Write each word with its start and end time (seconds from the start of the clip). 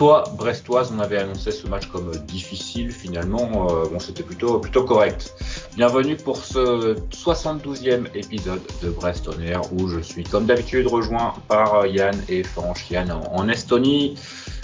Brestois, 0.00 0.24
Brestoise, 0.34 0.92
on 0.96 0.98
avait 0.98 1.18
annoncé 1.18 1.50
ce 1.50 1.66
match 1.66 1.88
comme 1.88 2.10
difficile 2.26 2.90
finalement. 2.90 3.68
Euh, 3.68 3.86
bon, 3.86 3.98
c'était 3.98 4.22
plutôt, 4.22 4.58
plutôt 4.58 4.84
correct. 4.84 5.34
Bienvenue 5.76 6.16
pour 6.16 6.38
ce 6.38 6.94
72e 7.10 8.06
épisode 8.14 8.62
de 8.82 8.88
Brest 8.88 9.28
on 9.28 9.38
Air 9.42 9.60
où 9.74 9.88
je 9.88 10.00
suis 10.00 10.24
comme 10.24 10.46
d'habitude 10.46 10.86
rejoint 10.86 11.34
par 11.48 11.86
Yann 11.86 12.18
et 12.30 12.42
Franche. 12.42 12.90
Yann 12.90 13.12
en, 13.12 13.46
Estonie. 13.50 14.14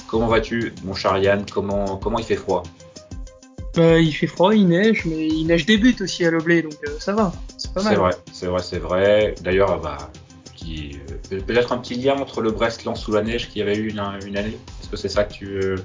Comment 0.09 0.29
vas-tu, 0.29 0.73
mon 0.85 0.95
cher 0.95 1.19
Yann? 1.19 1.45
Comment, 1.53 1.99
comment 1.99 2.19
il 2.19 2.25
fait 2.25 2.37
froid? 2.37 2.63
Bah, 3.75 3.99
Il 3.99 4.13
fait 4.13 4.29
froid, 4.29 4.55
il 4.55 4.69
neige, 4.69 5.05
mais 5.05 5.27
il 5.27 5.45
neige 5.45 5.67
des 5.67 5.77
buts 5.77 5.97
aussi 6.01 6.25
à 6.25 6.31
l'Oblé, 6.31 6.63
donc 6.63 6.79
euh, 6.89 6.93
ça 6.99 7.13
va. 7.13 7.31
C'est 7.59 7.75
pas 7.75 7.83
mal. 7.83 7.93
C'est 7.93 8.01
vrai, 8.01 8.13
c'est 8.33 8.47
vrai, 8.47 8.63
c'est 8.63 8.79
vrai. 8.79 9.35
D'ailleurs, 9.43 9.83
bah, 9.83 9.99
euh, 11.33 11.41
peut-être 11.47 11.73
un 11.73 11.79
petit 11.79 11.95
lien 11.95 12.17
entre 12.17 12.41
le 12.41 12.51
Brest-Lens 12.51 13.01
sous 13.01 13.13
la 13.13 13.23
neige 13.23 13.49
qu'il 13.49 13.61
y 13.61 13.63
avait 13.63 13.77
eu 13.77 13.91
une, 13.91 13.99
année? 13.99 14.59
Est-ce 14.87 14.93
que 14.93 14.97
c'est 14.97 15.09
ça 15.09 15.25
que 15.25 15.33
tu. 15.33 15.47
Euh, 15.47 15.77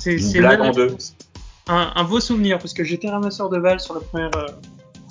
c'est 0.00 0.16
une 0.16 0.40
blague 0.40 0.60
en 0.60 0.72
deux 0.72 0.96
un, 1.68 2.02
beau 2.02 2.18
souvenir, 2.18 2.58
parce 2.58 2.72
que 2.72 2.82
j'étais 2.82 3.08
ramasseur 3.08 3.48
de 3.48 3.60
balles 3.60 3.78
sur 3.78 3.94
le 3.94 4.00
premier, 4.00 4.28
euh, 4.34 4.48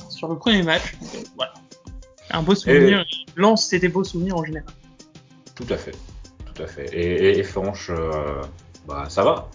sur 0.09 0.27
le 0.27 0.37
premier 0.37 0.63
match. 0.63 0.97
voilà. 1.37 1.53
Un 2.31 2.41
beau 2.41 2.53
souvenir. 2.55 3.05
Lens, 3.37 3.67
c'est 3.69 3.79
des 3.79 3.87
beaux 3.87 4.03
souvenirs 4.03 4.35
en 4.35 4.43
général. 4.43 4.73
Tout 5.55 5.67
à 5.69 5.77
fait. 5.77 5.95
Tout 6.53 6.61
à 6.61 6.67
fait. 6.67 6.93
Et, 6.93 7.39
et, 7.39 7.43
Franche, 7.43 7.89
bah, 8.85 9.05
ça 9.07 9.23
va. 9.23 9.49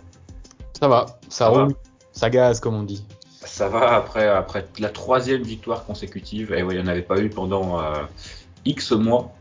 Ça 0.81 0.89
va. 0.89 1.05
Ça, 1.29 1.49
roule. 1.49 1.75
Ça 2.13 2.31
gaze, 2.31 2.61
comme 2.61 2.77
on 2.77 2.85
dit. 2.85 3.05
Ça 3.45 3.69
va 3.69 3.95
après, 3.95 4.27
après 4.27 4.65
la 4.79 4.89
troisième 4.89 5.43
victoire 5.43 5.85
consécutive. 5.85 6.55
Et 6.55 6.63
ouais, 6.63 6.75
il 6.75 6.81
n'y 6.81 6.85
en 6.85 6.91
avait 6.91 7.03
pas 7.03 7.21
eu 7.21 7.29
pendant 7.29 7.83
X 8.65 8.93
mois. 8.93 9.35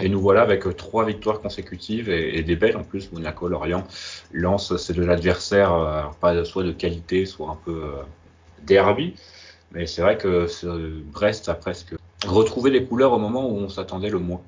Et 0.00 0.08
nous 0.08 0.20
voilà 0.20 0.42
avec 0.42 0.66
euh, 0.66 0.72
trois 0.72 1.04
victoires 1.04 1.40
consécutives 1.40 2.08
et, 2.08 2.42
des 2.42 2.56
belles 2.56 2.76
en 2.76 2.84
plus. 2.84 3.10
Monaco, 3.12 3.48
Lorient, 3.48 3.84
Lens, 4.32 4.76
c'est 4.76 4.94
de 4.94 5.04
l'adversaire, 5.04 5.72
euh, 6.22 6.44
soit 6.44 6.62
de 6.62 6.72
qualité, 6.72 7.26
soit 7.26 7.50
un 7.50 7.58
peu 7.64 7.82
euh, 7.84 8.02
derby. 8.64 9.14
Mais 9.72 9.86
c'est 9.86 10.02
vrai 10.02 10.18
que 10.18 10.46
Brest 11.12 11.48
a 11.48 11.54
presque 11.54 11.94
retrouvé 12.26 12.70
les 12.70 12.84
couleurs 12.84 13.12
au 13.12 13.18
moment 13.18 13.48
où 13.48 13.56
on 13.56 13.68
s'attendait 13.68 14.10
le 14.10 14.18
moins. 14.18 14.42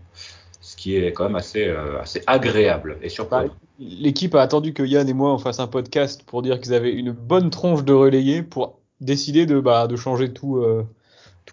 Ce 0.60 0.76
qui 0.76 0.96
est 0.96 1.12
quand 1.12 1.24
même 1.24 1.36
assez, 1.36 1.68
assez 2.00 2.22
agréable 2.26 2.98
et 3.02 3.08
surprenant. 3.08 3.48
Bah, 3.48 3.54
l'équipe 3.78 4.34
a 4.34 4.42
attendu 4.42 4.72
que 4.72 4.82
Yann 4.82 5.08
et 5.08 5.12
moi 5.12 5.32
on 5.32 5.38
fasse 5.38 5.60
un 5.60 5.66
podcast 5.66 6.22
pour 6.24 6.42
dire 6.42 6.60
qu'ils 6.60 6.74
avaient 6.74 6.92
une 6.92 7.12
bonne 7.12 7.50
tronche 7.50 7.84
de 7.84 7.92
relayés 7.92 8.42
pour 8.42 8.78
décider 9.00 9.46
de, 9.46 9.60
bah, 9.60 9.86
de 9.86 9.96
changer 9.96 10.32
tout 10.32 10.62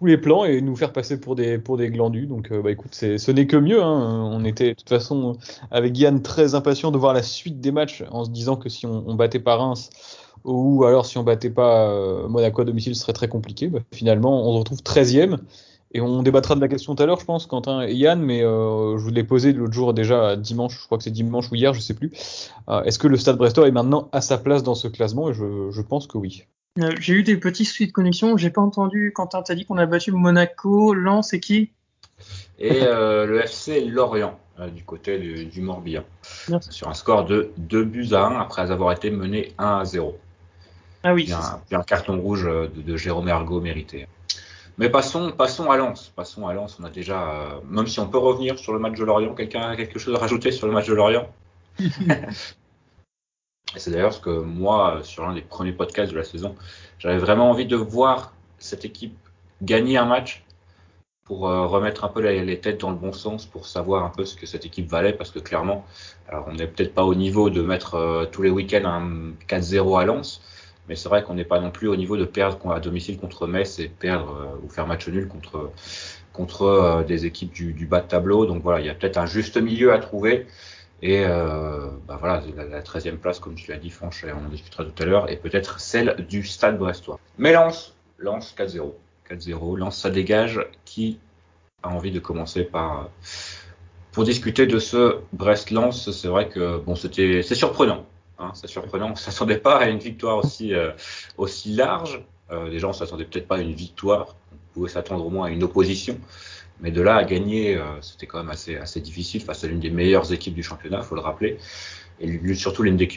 tous 0.02 0.06
les 0.06 0.18
plans 0.18 0.44
et 0.44 0.60
nous 0.60 0.74
faire 0.74 0.92
passer 0.92 1.20
pour 1.20 1.36
des 1.36 1.58
pour 1.58 1.76
des 1.76 1.88
glandus. 1.88 2.26
Donc 2.26 2.50
euh, 2.50 2.60
bah 2.60 2.72
écoute, 2.72 2.92
ce 2.92 3.30
n'est 3.30 3.46
que 3.46 3.56
mieux. 3.56 3.80
Hein. 3.80 4.30
On 4.32 4.44
était 4.44 4.70
de 4.70 4.74
toute 4.74 4.88
façon 4.88 5.36
avec 5.70 5.96
Yann 5.96 6.22
très 6.22 6.56
impatient 6.56 6.90
de 6.90 6.98
voir 6.98 7.14
la 7.14 7.22
suite 7.22 7.60
des 7.60 7.70
matchs 7.70 8.02
en 8.10 8.24
se 8.24 8.30
disant 8.30 8.56
que 8.56 8.68
si 8.68 8.84
on, 8.84 9.14
battait 9.14 9.38
pas 9.38 9.54
Reims 9.54 9.90
ou 10.42 10.84
alors 10.84 11.06
si 11.06 11.18
on 11.18 11.22
battait 11.22 11.50
pas 11.50 11.88
euh, 11.88 12.26
Monaco 12.26 12.62
à 12.62 12.64
domicile, 12.64 12.96
ce 12.96 13.02
serait 13.02 13.12
très 13.12 13.28
compliqué. 13.28 13.68
Bah, 13.68 13.78
finalement, 13.92 14.48
on 14.48 14.54
se 14.54 14.58
retrouve 14.58 14.78
13e. 14.80 15.38
Et 15.94 16.00
on 16.00 16.22
débattra 16.22 16.54
de 16.54 16.60
la 16.60 16.68
question 16.68 16.94
tout 16.94 17.02
à 17.02 17.06
l'heure, 17.06 17.20
je 17.20 17.26
pense, 17.26 17.46
Quentin 17.46 17.82
et 17.82 17.92
Yann, 17.92 18.18
mais 18.18 18.42
euh, 18.42 18.96
je 18.96 19.04
vous 19.04 19.10
l'ai 19.10 19.24
posé 19.24 19.52
l'autre 19.52 19.74
jour 19.74 19.92
déjà, 19.92 20.36
dimanche, 20.36 20.80
je 20.80 20.86
crois 20.86 20.96
que 20.96 21.04
c'est 21.04 21.10
dimanche 21.10 21.52
ou 21.52 21.54
hier, 21.54 21.74
je 21.74 21.80
sais 21.80 21.92
plus. 21.92 22.12
Est-ce 22.86 22.98
que 22.98 23.08
le 23.08 23.18
Stade 23.18 23.36
Brestois 23.36 23.68
est 23.68 23.72
maintenant 23.72 24.08
à 24.10 24.22
sa 24.22 24.38
place 24.38 24.62
dans 24.62 24.74
ce 24.74 24.88
classement? 24.88 25.28
Et 25.28 25.34
je, 25.34 25.70
je 25.70 25.82
pense 25.82 26.06
que 26.06 26.16
oui. 26.16 26.46
Euh, 26.78 26.92
j'ai 27.00 27.14
eu 27.14 27.22
des 27.22 27.36
petits 27.36 27.64
soucis 27.64 27.86
de 27.86 27.92
connexion. 27.92 28.36
J'ai 28.36 28.50
pas 28.50 28.62
entendu. 28.62 29.12
Quentin, 29.14 29.42
t'as 29.42 29.54
dit 29.54 29.66
qu'on 29.66 29.76
a 29.76 29.86
battu 29.86 30.12
Monaco, 30.12 30.94
Lens 30.94 31.34
et 31.34 31.40
qui? 31.40 31.70
Et 32.58 32.82
euh, 32.82 33.26
le 33.26 33.42
FC 33.42 33.84
Lorient, 33.84 34.38
euh, 34.58 34.68
du 34.68 34.82
côté 34.84 35.18
du, 35.18 35.60
Morbihan. 35.60 36.04
Sur 36.70 36.88
un 36.88 36.94
score 36.94 37.24
de 37.24 37.50
2 37.58 37.84
buts 37.84 38.08
à 38.12 38.24
1 38.24 38.40
après 38.40 38.70
avoir 38.70 38.92
été 38.92 39.10
mené 39.10 39.52
1 39.58 39.80
à 39.80 39.84
0. 39.84 40.18
Ah 41.02 41.12
oui. 41.12 41.24
Puis 41.24 41.34
un, 41.34 41.78
un, 41.78 41.82
carton 41.82 42.18
rouge 42.18 42.44
de, 42.44 42.96
Jérôme 42.96 43.28
Ergo 43.28 43.60
mérité. 43.60 44.06
Mais 44.78 44.88
passons, 44.88 45.32
passons 45.32 45.70
à 45.70 45.76
Lens. 45.76 46.12
Passons 46.16 46.46
à 46.46 46.54
Lens. 46.54 46.78
On 46.80 46.84
a 46.84 46.90
déjà, 46.90 47.60
même 47.68 47.86
si 47.86 48.00
on 48.00 48.08
peut 48.08 48.18
revenir 48.18 48.58
sur 48.58 48.72
le 48.72 48.78
match 48.78 48.98
de 48.98 49.04
Lorient, 49.04 49.34
quelqu'un 49.34 49.70
a 49.70 49.76
quelque 49.76 49.98
chose 49.98 50.14
à 50.14 50.18
rajouter 50.18 50.52
sur 50.52 50.66
le 50.66 50.72
match 50.72 50.86
de 50.86 50.94
Lorient? 50.94 51.28
c'est 53.76 53.90
d'ailleurs 53.90 54.12
ce 54.12 54.20
que 54.20 54.30
moi, 54.30 55.00
sur 55.02 55.26
l'un 55.26 55.34
des 55.34 55.42
premiers 55.42 55.72
podcasts 55.72 56.12
de 56.12 56.18
la 56.18 56.24
saison, 56.24 56.54
j'avais 56.98 57.18
vraiment 57.18 57.50
envie 57.50 57.66
de 57.66 57.76
voir 57.76 58.32
cette 58.58 58.84
équipe 58.84 59.16
gagner 59.62 59.96
un 59.96 60.04
match 60.04 60.44
pour 61.24 61.48
euh, 61.48 61.66
remettre 61.66 62.04
un 62.04 62.08
peu 62.08 62.20
les, 62.20 62.60
têtes 62.60 62.80
dans 62.80 62.90
le 62.90 62.96
bon 62.96 63.12
sens, 63.12 63.46
pour 63.46 63.66
savoir 63.66 64.04
un 64.04 64.10
peu 64.10 64.24
ce 64.24 64.36
que 64.36 64.44
cette 64.44 64.66
équipe 64.66 64.88
valait, 64.88 65.12
parce 65.12 65.30
que 65.30 65.38
clairement, 65.38 65.86
alors 66.28 66.46
on 66.48 66.52
n'est 66.52 66.66
peut-être 66.66 66.94
pas 66.94 67.04
au 67.04 67.14
niveau 67.14 67.48
de 67.48 67.62
mettre 67.62 67.94
euh, 67.94 68.26
tous 68.26 68.42
les 68.42 68.50
week-ends 68.50 68.84
un 68.84 69.32
4-0 69.48 70.00
à 70.00 70.04
Lens, 70.04 70.42
mais 70.88 70.96
c'est 70.96 71.08
vrai 71.08 71.22
qu'on 71.22 71.34
n'est 71.34 71.44
pas 71.44 71.60
non 71.60 71.70
plus 71.70 71.88
au 71.88 71.96
niveau 71.96 72.16
de 72.16 72.24
perdre 72.24 72.72
à 72.72 72.80
domicile 72.80 73.18
contre 73.18 73.46
Metz 73.46 73.78
et 73.78 73.88
perdre 73.88 74.32
euh, 74.32 74.64
ou 74.64 74.68
faire 74.68 74.86
match 74.86 75.08
nul 75.08 75.28
contre 75.28 75.70
contre 76.32 77.04
des 77.06 77.26
équipes 77.26 77.52
du, 77.52 77.74
du, 77.74 77.84
bas 77.84 78.00
de 78.00 78.08
tableau. 78.08 78.46
Donc 78.46 78.62
voilà, 78.62 78.80
il 78.80 78.86
y 78.86 78.88
a 78.88 78.94
peut-être 78.94 79.18
un 79.18 79.26
juste 79.26 79.58
milieu 79.58 79.92
à 79.92 79.98
trouver. 79.98 80.46
Et 81.02 81.24
euh, 81.24 81.88
bah 82.06 82.16
voilà, 82.18 82.42
la, 82.56 82.80
13e 82.80 83.16
place, 83.16 83.40
comme 83.40 83.56
tu 83.56 83.70
l'as 83.70 83.78
dit, 83.78 83.90
Franche, 83.90 84.24
on 84.24 84.46
en 84.46 84.48
discutera 84.48 84.84
tout 84.84 85.02
à 85.02 85.06
l'heure, 85.06 85.30
et 85.30 85.36
peut-être 85.36 85.80
celle 85.80 86.24
du 86.28 86.44
Stade 86.44 86.78
Brestois. 86.78 87.18
Mais 87.38 87.52
Lance, 87.52 87.94
Lance 88.18 88.54
4-0. 88.56 88.92
4-0, 89.28 89.78
Lance, 89.78 89.98
ça 89.98 90.10
dégage. 90.10 90.64
Qui 90.84 91.18
a 91.82 91.88
envie 91.88 92.12
de 92.12 92.20
commencer 92.20 92.62
par 92.62 93.10
pour 94.12 94.24
discuter 94.24 94.66
de 94.66 94.78
ce 94.78 95.16
Brest-Lance 95.32 96.10
C'est 96.12 96.28
vrai 96.28 96.48
que 96.48 96.78
bon, 96.78 96.94
c'est 96.94 97.54
surprenant. 97.54 98.06
Hein, 98.38 98.52
c'est 98.54 98.68
surprenant. 98.68 99.10
On 99.12 99.16
s'attendait 99.16 99.58
pas 99.58 99.78
à 99.78 99.88
une 99.88 99.98
victoire 99.98 100.38
aussi 100.38 100.74
euh, 100.74 100.92
aussi 101.38 101.72
large. 101.72 102.22
Euh, 102.50 102.70
déjà, 102.70 102.88
on 102.88 102.92
s'attendait 102.92 103.24
peut-être 103.24 103.48
pas 103.48 103.56
à 103.56 103.60
une 103.60 103.72
victoire. 103.72 104.36
On 104.52 104.74
pouvait 104.74 104.90
s'attendre 104.90 105.26
au 105.26 105.30
moins 105.30 105.46
à 105.48 105.50
une 105.50 105.62
opposition. 105.62 106.18
Mais 106.80 106.90
de 106.90 107.00
là 107.00 107.16
à 107.16 107.24
gagner, 107.24 107.76
euh, 107.76 108.00
c'était 108.00 108.26
quand 108.26 108.38
même 108.38 108.50
assez, 108.50 109.00
difficile 109.00 109.40
face 109.40 109.64
à 109.64 109.68
l'une 109.68 109.80
des 109.80 109.90
meilleures 109.90 110.32
équipes 110.32 110.54
du 110.54 110.62
championnat, 110.62 110.98
il 110.98 111.04
faut 111.04 111.14
le 111.14 111.20
rappeler. 111.20 111.58
Et 112.20 112.54
surtout 112.54 112.82
l'une 112.82 112.96
des, 112.96 113.08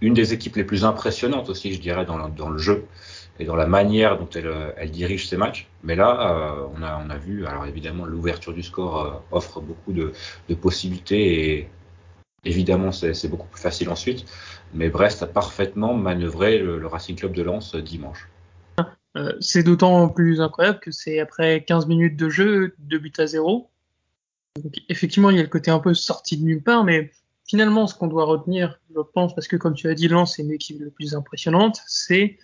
une 0.00 0.14
des 0.14 0.32
équipes 0.32 0.56
les 0.56 0.64
plus 0.64 0.84
impressionnantes 0.84 1.48
aussi, 1.48 1.74
je 1.74 1.80
dirais, 1.80 2.04
dans 2.04 2.48
le, 2.48 2.58
jeu 2.58 2.86
et 3.38 3.44
dans 3.44 3.56
la 3.56 3.66
manière 3.66 4.18
dont 4.18 4.28
elle, 4.34 4.50
elle 4.76 4.90
dirige 4.90 5.28
ses 5.28 5.36
matchs. 5.36 5.68
Mais 5.82 5.96
là, 5.96 6.58
euh, 6.58 6.66
on, 6.74 7.10
a, 7.10 7.16
vu, 7.18 7.46
alors 7.46 7.66
évidemment, 7.66 8.06
l'ouverture 8.06 8.52
du 8.52 8.62
score 8.62 9.00
euh, 9.04 9.12
offre 9.32 9.60
beaucoup 9.60 9.92
de, 9.92 10.12
de, 10.48 10.54
possibilités 10.54 11.58
et 11.58 11.68
évidemment, 12.44 12.92
c'est 12.92 13.28
beaucoup 13.28 13.48
plus 13.48 13.60
facile 13.60 13.90
ensuite. 13.90 14.24
Mais 14.74 14.88
Brest 14.88 15.22
a 15.22 15.26
parfaitement 15.26 15.94
manœuvré 15.94 16.58
le, 16.58 16.78
le 16.78 16.86
Racing 16.86 17.16
Club 17.16 17.32
de 17.32 17.42
Lens 17.42 17.74
dimanche. 17.76 18.28
Euh, 19.16 19.32
c'est 19.40 19.62
d'autant 19.62 20.08
plus 20.08 20.40
incroyable 20.40 20.80
que 20.80 20.90
c'est 20.90 21.18
après 21.18 21.64
15 21.64 21.86
minutes 21.86 22.16
de 22.16 22.28
jeu, 22.28 22.74
2 22.78 22.98
buts 22.98 23.12
à 23.18 23.26
0. 23.26 23.70
Donc, 24.62 24.74
effectivement, 24.88 25.30
il 25.30 25.36
y 25.36 25.40
a 25.40 25.42
le 25.42 25.48
côté 25.48 25.70
un 25.70 25.80
peu 25.80 25.94
sorti 25.94 26.36
de 26.36 26.44
nulle 26.44 26.62
part, 26.62 26.84
mais 26.84 27.10
finalement, 27.48 27.86
ce 27.86 27.94
qu'on 27.94 28.06
doit 28.06 28.24
retenir, 28.24 28.78
je 28.94 29.00
pense, 29.00 29.34
parce 29.34 29.48
que 29.48 29.56
comme 29.56 29.74
tu 29.74 29.88
as 29.88 29.94
dit, 29.94 30.08
Lens 30.08 30.38
est 30.38 30.42
une 30.42 30.52
équipe 30.52 30.80
la 30.80 30.90
plus 30.90 31.14
impressionnante, 31.14 31.80
c'est 31.86 32.38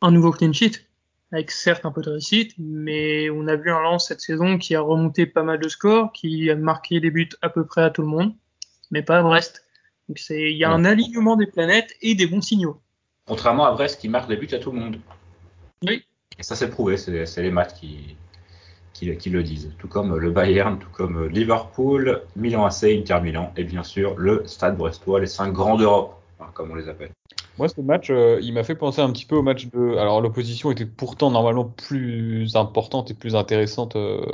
un 0.00 0.10
nouveau 0.10 0.32
clean 0.32 0.52
sheet, 0.52 0.86
avec 1.32 1.50
certes 1.50 1.86
un 1.86 1.92
peu 1.92 2.02
de 2.02 2.10
réussite, 2.10 2.54
mais 2.58 3.30
on 3.30 3.46
a 3.46 3.56
vu 3.56 3.70
un 3.70 3.80
Lens 3.80 4.08
cette 4.08 4.20
saison 4.20 4.58
qui 4.58 4.74
a 4.74 4.80
remonté 4.80 5.26
pas 5.26 5.42
mal 5.42 5.60
de 5.60 5.68
scores, 5.68 6.12
qui 6.12 6.50
a 6.50 6.56
marqué 6.56 7.00
des 7.00 7.10
buts 7.10 7.28
à 7.42 7.48
peu 7.48 7.64
près 7.64 7.82
à 7.82 7.90
tout 7.90 8.02
le 8.02 8.08
monde, 8.08 8.34
mais 8.90 9.02
pas 9.02 9.18
à 9.18 9.22
Brest. 9.22 9.64
Donc 10.08 10.18
il 10.28 10.56
y 10.56 10.64
a 10.64 10.70
un 10.70 10.84
alignement 10.84 11.36
des 11.36 11.46
planètes 11.46 11.94
et 12.02 12.16
des 12.16 12.26
bons 12.26 12.40
signaux. 12.40 12.80
Contrairement 13.26 13.66
à 13.66 13.72
Brest 13.72 14.00
qui 14.00 14.08
marque 14.08 14.28
des 14.28 14.36
buts 14.36 14.48
à 14.52 14.58
tout 14.58 14.72
le 14.72 14.80
monde. 14.80 14.98
Et 15.86 16.42
ça, 16.42 16.56
c'est 16.56 16.68
prouvé, 16.68 16.96
c'est 16.96 17.42
les 17.42 17.50
maths 17.50 17.74
qui, 17.74 18.16
qui, 18.92 19.16
qui, 19.16 19.30
le 19.30 19.42
disent. 19.42 19.72
Tout 19.78 19.88
comme 19.88 20.16
le 20.16 20.30
Bayern, 20.30 20.78
tout 20.78 20.90
comme 20.90 21.26
Liverpool, 21.26 22.22
Milan 22.36 22.66
AC, 22.66 22.84
Inter 22.84 23.20
Milan, 23.22 23.52
et 23.56 23.64
bien 23.64 23.82
sûr 23.82 24.16
le 24.16 24.46
Stade 24.46 24.76
Brestois, 24.76 25.20
les 25.20 25.26
cinq 25.26 25.52
grands 25.52 25.76
d'Europe, 25.76 26.20
hein, 26.40 26.46
comme 26.54 26.70
on 26.70 26.74
les 26.74 26.88
appelle. 26.88 27.12
Moi, 27.58 27.68
ce 27.68 27.80
match, 27.80 28.08
euh, 28.10 28.38
il 28.42 28.54
m'a 28.54 28.62
fait 28.62 28.74
penser 28.74 29.00
un 29.00 29.10
petit 29.10 29.26
peu 29.26 29.36
au 29.36 29.42
match 29.42 29.66
de. 29.66 29.96
Alors, 29.96 30.20
l'opposition 30.20 30.70
était 30.70 30.86
pourtant 30.86 31.30
normalement 31.30 31.64
plus 31.64 32.56
importante 32.56 33.10
et 33.10 33.14
plus 33.14 33.36
intéressante 33.36 33.96
euh, 33.96 34.24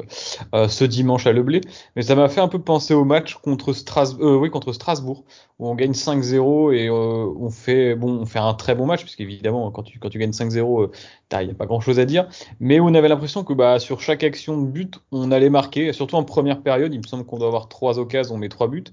euh, 0.54 0.68
ce 0.68 0.84
dimanche 0.84 1.26
à 1.26 1.32
Leblé, 1.32 1.60
mais 1.96 2.02
ça 2.02 2.14
m'a 2.14 2.28
fait 2.28 2.40
un 2.40 2.48
peu 2.48 2.60
penser 2.60 2.94
au 2.94 3.04
match 3.04 3.34
contre, 3.34 3.72
Strasbourg, 3.72 4.40
oui, 4.40 4.50
contre 4.50 4.72
Strasbourg, 4.72 5.24
où 5.58 5.68
on 5.68 5.74
gagne 5.74 5.92
5-0 5.92 6.72
et 6.74 6.90
on 6.90 7.50
fait 7.50 7.94
bon, 7.96 8.20
on 8.20 8.26
fait 8.26 8.38
un 8.38 8.54
très 8.54 8.74
bon 8.74 8.86
match, 8.86 9.02
puisqu'évidemment, 9.02 9.70
quand 9.70 9.82
tu 9.82 9.98
quand 9.98 10.10
tu 10.10 10.18
gagnes 10.18 10.30
5-0, 10.30 10.90
il 11.32 11.46
n'y 11.46 11.50
a 11.50 11.54
pas 11.54 11.66
grand 11.66 11.80
chose 11.80 11.98
à 11.98 12.04
dire, 12.04 12.28
mais 12.60 12.78
on 12.78 12.94
avait 12.94 13.08
l'impression 13.08 13.42
que 13.42 13.54
bah, 13.54 13.78
sur 13.78 14.00
chaque 14.00 14.22
action 14.22 14.60
de 14.60 14.66
but, 14.66 15.00
on 15.10 15.32
allait 15.32 15.50
marquer, 15.50 15.92
surtout 15.92 16.16
en 16.16 16.24
première 16.24 16.62
période. 16.62 16.94
Il 16.94 16.98
me 16.98 17.06
semble 17.06 17.24
qu'on 17.24 17.38
doit 17.38 17.48
avoir 17.48 17.68
trois 17.68 17.98
occasions, 17.98 18.34
on 18.34 18.38
met 18.38 18.48
trois 18.48 18.68
buts 18.68 18.84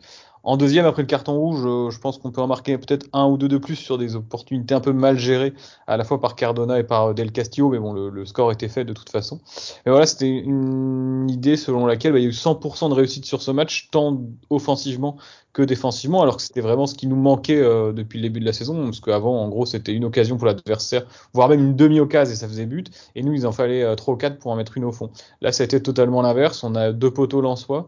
En 0.45 0.57
deuxième, 0.57 0.85
après 0.85 1.01
le 1.01 1.07
carton 1.07 1.39
rouge, 1.39 1.61
euh, 1.63 1.89
je 1.89 1.99
pense 1.99 2.17
qu'on 2.17 2.31
peut 2.31 2.41
en 2.41 2.47
marquer 2.47 2.77
peut-être 2.77 3.07
un 3.13 3.25
ou 3.27 3.37
deux 3.37 3.47
de 3.47 3.57
plus 3.57 3.77
sur 3.77 3.97
des 3.97 4.17
opportunités 4.17 4.75
un 4.75 4.81
peu 4.81 4.91
mal 4.91 5.17
gérées, 5.17 5.53
à 5.87 5.95
la 5.95 6.03
fois 6.03 6.19
par 6.19 6.35
Cardona 6.35 6.79
et 6.79 6.83
par 6.83 7.07
euh, 7.07 7.13
Del 7.13 7.31
Castillo, 7.31 7.69
mais 7.69 7.79
bon, 7.79 7.93
le, 7.93 8.25
score 8.25 8.51
était 8.51 8.67
fait 8.67 8.83
de 8.83 8.91
toute 8.91 9.09
façon. 9.09 9.39
Et 9.85 9.89
voilà, 9.89 10.05
c'était 10.05 10.27
une 10.27 11.29
idée 11.29 11.55
selon 11.55 11.85
laquelle 11.85 12.11
bah, 12.11 12.19
il 12.19 12.23
y 12.23 12.25
a 12.25 12.29
eu 12.29 12.33
100% 12.33 12.89
de 12.89 12.93
réussite 12.93 13.23
sur 13.23 13.41
ce 13.41 13.51
match, 13.51 13.87
tant 13.89 14.21
offensivement 14.49 15.15
que 15.53 15.61
défensivement, 15.61 16.23
alors 16.23 16.37
que 16.37 16.41
c'était 16.41 16.61
vraiment 16.61 16.87
ce 16.87 16.95
qui 16.95 17.05
nous 17.07 17.15
manquait 17.15 17.61
euh, 17.61 17.93
depuis 17.93 18.17
le 18.17 18.23
début 18.23 18.39
de 18.41 18.45
la 18.45 18.53
saison, 18.53 18.85
parce 18.85 18.99
qu'avant, 18.99 19.39
en 19.39 19.47
gros, 19.47 19.65
c'était 19.65 19.93
une 19.93 20.03
occasion 20.03 20.35
pour 20.35 20.47
l'adversaire, 20.47 21.05
voire 21.33 21.47
même 21.47 21.61
une 21.61 21.75
demi-occasion 21.75 22.33
et 22.33 22.35
ça 22.35 22.47
faisait 22.49 22.65
but, 22.65 22.89
et 23.15 23.23
nous, 23.23 23.33
il 23.33 23.47
en 23.47 23.51
fallait 23.53 23.95
trois 23.95 24.15
ou 24.15 24.17
quatre 24.17 24.39
pour 24.39 24.51
en 24.51 24.55
mettre 24.57 24.77
une 24.77 24.83
au 24.83 24.91
fond. 24.91 25.11
Là, 25.41 25.51
été 25.57 25.81
totalement 25.81 26.21
l'inverse, 26.21 26.63
on 26.63 26.75
a 26.75 26.91
deux 26.91 27.11
poteaux 27.11 27.39
l'en-soi. 27.39 27.87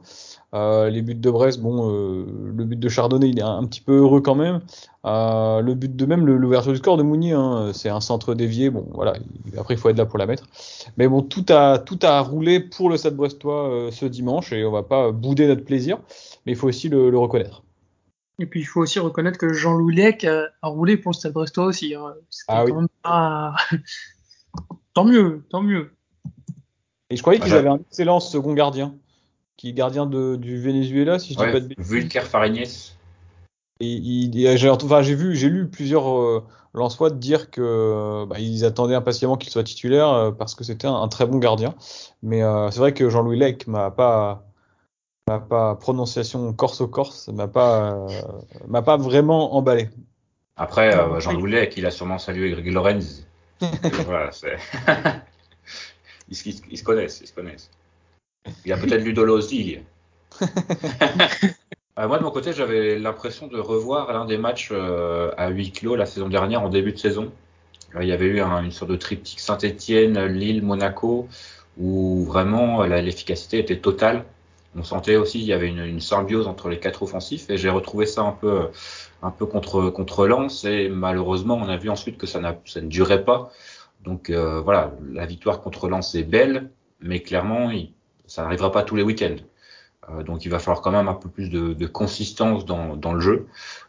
Euh, 0.56 0.90
les 0.90 1.02
buts 1.02 1.16
de 1.16 1.32
Brest, 1.32 1.60
bon, 1.60 1.92
euh, 1.92 2.45
le 2.46 2.64
but 2.64 2.80
de 2.80 2.90
Chardonnay, 2.90 3.30
il 3.30 3.40
est 3.40 3.44
un, 3.44 3.64
petit 3.66 3.82
peu 3.82 3.98
heureux 3.98 4.22
quand 4.22 4.36
même. 4.36 4.62
Euh, 5.06 5.62
le 5.62 5.74
but 5.74 5.96
de 5.96 6.06
même, 6.06 6.26
l'ouverture 6.26 6.72
du 6.72 6.78
score 6.78 6.98
de 6.98 7.04
Mounier, 7.04 7.34
hein, 7.34 7.72
c'est 7.74 7.90
un 7.90 8.02
centre 8.02 8.34
dévié. 8.34 8.70
Bon, 8.70 8.88
voilà, 8.94 9.14
après 9.58 9.74
il 9.74 9.78
faut 9.78 9.90
être 9.90 9.98
là 9.98 10.06
pour 10.06 10.18
la 10.18 10.26
mettre. 10.26 10.46
Mais 10.98 11.08
bon, 11.08 11.22
tout 11.22 11.46
a 11.50 11.80
tout 11.80 12.00
a 12.04 12.22
roulé 12.22 12.60
pour 12.60 12.90
le 12.90 12.98
Stade 12.98 13.16
Brestois 13.16 13.90
ce 13.92 14.06
dimanche 14.06 14.54
et 14.54 14.66
on 14.66 14.72
va 14.72 14.84
pas 14.84 15.12
bouder 15.12 15.48
notre 15.48 15.64
plaisir, 15.64 16.00
mais 16.46 16.54
il 16.54 16.56
faut 16.56 16.68
aussi 16.68 16.90
le, 16.90 17.18
reconnaître. 17.18 17.64
Et 18.40 18.46
puis 18.46 18.62
il 18.62 18.66
faut 18.66 18.82
aussi 18.82 19.00
reconnaître 19.00 19.38
que 19.38 19.54
Jean-Louis 19.54 19.96
Lec 19.96 20.26
a, 20.26 20.50
roulé 20.64 20.98
pour 20.98 21.12
le 21.12 21.16
Stade 21.16 21.34
Brestois 21.34 21.66
aussi. 21.66 21.96
Hein. 21.96 22.14
Ah, 22.48 22.66
oui. 22.66 22.74
tant 24.94 25.06
mieux, 25.06 25.44
tant 25.50 25.62
mieux. 25.62 25.92
Et 27.10 27.16
je 27.16 27.22
croyais 27.22 27.40
qu'ils 27.40 27.54
avaient 27.54 27.70
un 27.70 27.80
excellent 27.80 28.20
second 28.20 28.54
gardien 28.54 28.96
qui 29.58 29.70
est 29.70 29.74
gardien 29.74 30.06
de, 30.06 30.36
du 30.36 30.60
Venezuela, 30.62 31.20
si 31.20 31.34
je 31.34 31.40
dis 31.40 31.46
pas 31.46 31.60
de 31.60 31.68
bêtises. 31.68 31.86
Vulker 31.86 32.24
Et 33.80 33.88
il, 33.88 34.58
j'ai, 34.58 34.70
enfin, 34.70 35.02
j'ai 35.02 35.16
vu, 35.16 35.36
j'ai 35.36 35.50
lu 35.50 35.68
plusieurs 35.68 36.10
euh, 36.10 36.44
dire 37.14 37.52
que 37.52 38.26
bah, 38.26 38.38
ils 38.40 38.66
attendaient 38.66 38.96
impatiemment 38.96 39.38
qu'il 39.38 39.50
soit 39.50 39.64
titulaire 39.64 40.10
euh, 40.10 40.32
parce 40.32 40.56
que 40.56 40.64
c'était 40.64 40.88
un, 40.88 41.08
très 41.08 41.26
bon 41.26 41.40
gardien. 41.40 41.76
Mais 42.22 42.44
euh, 42.44 42.70
c'est 42.72 42.80
vrai 42.80 42.94
que 42.94 43.10
Jean-Louis 43.10 43.38
Lec 43.38 43.68
m'a 43.68 43.92
pas, 43.92 44.46
m'a 45.28 45.40
pas 45.40 45.76
prononciation 45.76 46.54
corse 46.54 46.82
au 46.82 46.88
corse, 46.88 47.30
m'a 47.30 47.48
pas, 47.48 47.94
euh, 47.94 48.08
m'a 48.68 48.82
pas 48.82 48.98
vraiment 48.98 49.56
emballé. 49.56 49.90
Après, 50.58 50.92
Jean-Louis 51.20 51.52
Lec, 51.52 51.76
il 51.78 51.86
a 51.86 51.92
sûrement 51.92 52.18
salué 52.18 52.52
Greg 52.52 52.72
Lorenz. 52.72 53.28
voilà, 54.06 54.32
c'est... 54.32 54.58
ils, 56.30 56.38
ils, 56.70 56.78
se 56.78 56.84
connaissent, 56.84 57.20
ils 57.22 57.28
se 57.28 57.34
connaissent. 57.34 57.70
Il 58.66 58.70
y 58.70 58.72
a 58.72 58.78
peut-être 58.78 59.04
Ludolo 59.04 59.38
aussi. 59.38 59.80
Euh, 61.98 62.10
moi, 62.10 62.18
de 62.18 62.24
mon 62.24 62.32
côté, 62.32 62.52
j'avais 62.52 63.00
l'impression 63.00 63.48
de 63.48 63.58
revoir 63.58 64.12
l'un 64.12 64.26
des 64.26 64.38
matchs 64.38 64.68
euh, 64.74 65.32
à 65.38 65.48
huis 65.48 65.72
clos 65.72 65.96
la 65.96 66.06
saison 66.06 66.28
dernière, 66.28 66.62
en 66.62 66.68
début 66.68 66.92
de 66.92 66.98
saison. 66.98 67.32
Euh, 67.96 68.04
il 68.04 68.10
y 68.10 68.12
avait 68.12 68.26
eu 68.26 68.42
une 68.42 68.72
sorte 68.72 68.92
de 68.92 68.98
triptyque 68.98 69.40
Saint-Etienne, 69.40 70.26
Lille, 70.26 70.62
Monaco, 70.62 71.30
où 71.78 72.26
vraiment 72.26 72.84
l'efficacité 72.84 73.60
était 73.60 73.78
totale. 73.78 74.26
On 74.76 74.84
sentait 74.84 75.16
aussi 75.16 75.40
qu'il 75.40 75.48
y 75.48 75.54
avait 75.54 75.70
une, 75.70 76.02
symbiose 76.02 76.48
entre 76.48 76.68
les 76.68 76.80
quatre 76.80 77.02
offensifs, 77.04 77.50
et 77.50 77.56
j'ai 77.56 77.70
retrouvé 77.70 78.06
ça 78.06 78.24
un 78.24 78.34
peu, 78.34 78.68
un 79.22 79.32
peu 79.32 79.46
contre, 79.46 79.90
contre 79.90 80.28
Lens, 80.28 80.66
et 80.66 80.90
malheureusement, 80.90 81.56
on 81.56 81.70
a 81.70 81.78
vu 81.78 81.90
ensuite 81.90 82.18
que 82.18 82.28
ça, 82.28 82.42
ça 82.66 82.82
ne 82.82 82.88
durait 82.88 83.24
pas. 83.24 83.54
Donc 84.04 84.30
voilà, 84.30 84.92
la 85.14 85.26
victoire 85.26 85.62
contre 85.62 85.88
Lens 85.88 86.14
est 86.16 86.24
belle, 86.24 86.72
mais 87.00 87.22
clairement, 87.22 87.72
ça 88.36 88.44
n'arrivera 88.44 88.72
pas 88.72 88.84
tous 88.84 88.98
les 88.98 89.04
week-ends. 89.04 89.38
Euh, 90.10 90.24
donc 90.24 90.46
il 90.46 90.50
va 90.50 90.60
falloir 90.60 90.82
quand 90.82 90.92
même 90.92 91.08
un 91.08 91.14
peu 91.14 91.30
plus 91.30 91.50
de, 91.50 91.74
de 91.74 91.88
consistance 91.88 92.66
dans, 92.66 92.98
dans, 92.98 93.14
le 93.14 93.22
jeu, 93.22 93.48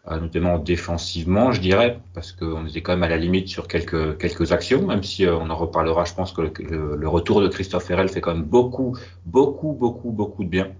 euh, 0.08 0.20
notamment 0.20 0.58
défensivement, 0.58 1.50
je 1.50 1.60
dirais, 1.60 2.00
parce 2.14 2.32
qu'on 2.32 2.64
était 2.66 2.80
quand 2.80 2.92
même 2.92 3.02
à 3.02 3.08
la 3.08 3.16
limite 3.16 3.48
sur 3.48 3.66
quelques, 3.66 4.16
quelques 4.18 4.52
actions, 4.52 4.86
même 4.86 5.02
si 5.02 5.26
euh, 5.26 5.36
on 5.36 5.50
en 5.50 5.56
reparlera. 5.56 6.04
Je 6.04 6.14
pense 6.14 6.32
que 6.32 6.42
le, 6.42 6.96
le, 6.96 7.08
retour 7.08 7.40
de 7.40 7.48
Christophe 7.48 7.90
Herrel 7.90 8.08
fait 8.08 8.20
quand 8.20 8.34
même 8.34 8.44
beaucoup, 8.44 8.96
beaucoup, 9.26 9.72
beaucoup, 9.72 10.10
beaucoup 10.12 10.44
de 10.44 10.48
bien, 10.48 10.72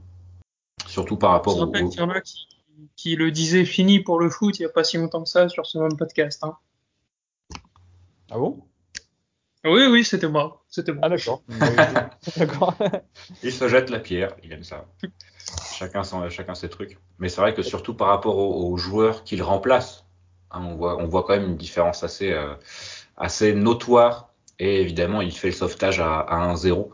surtout 0.87 1.17
par 1.17 1.33
rapport 1.33 1.59
au. 1.59 1.71
Il 1.75 1.93
y 1.93 2.01
en 2.01 2.11
a 2.11 2.21
qui, 2.21 2.47
qui, 2.95 3.17
le 3.17 3.33
disait 3.33 3.65
fini 3.65 3.99
pour 4.01 4.21
le 4.21 4.31
foot 4.31 4.59
il 4.59 4.63
n'y 4.63 4.67
a 4.67 4.71
pas 4.71 4.85
si 4.85 4.97
longtemps 4.97 5.25
que 5.25 5.29
ça 5.29 5.49
sur 5.49 5.67
ce 5.67 5.77
même 5.79 5.97
podcast. 5.97 6.45
Hein. 6.45 6.57
Ah 8.31 8.39
bon? 8.39 8.63
Oui, 9.69 9.87
oui, 9.87 10.05
c'était 10.05 10.29
moi. 10.29 10.65
C'était 10.69 10.93
moi. 10.93 11.09
Ah, 11.11 12.11
d'accord. 12.37 12.75
il 13.43 13.53
se 13.53 13.69
jette 13.69 13.91
la 13.91 13.99
pierre, 13.99 14.35
il 14.43 14.53
aime 14.53 14.65
ça. 14.65 14.87
Chacun, 15.73 16.03
chacun 16.31 16.55
ses 16.55 16.69
trucs. 16.69 16.99
Mais 17.19 17.29
c'est 17.29 17.41
vrai 17.41 17.55
que 17.55 17.63
surtout 17.63 17.95
par 17.95 18.09
rapport 18.09 18.39
aux, 18.39 18.77
joueurs 18.77 19.25
qu'il 19.25 19.43
remplace, 19.43 20.05
hein, 20.51 20.61
on, 20.63 20.77
voit, 20.77 20.97
on 20.99 21.07
voit 21.07 21.23
quand 21.23 21.35
même 21.35 21.51
une 21.51 21.57
différence 21.57 22.03
assez, 22.03 22.33
euh, 22.33 22.55
assez 23.17 23.55
notoire. 23.55 24.33
Et 24.59 24.81
évidemment, 24.81 25.21
il 25.21 25.33
fait 25.33 25.49
le 25.49 25.55
sauvetage 25.55 26.01
à, 26.01 26.21
à 26.21 26.55
1-0 26.55 26.91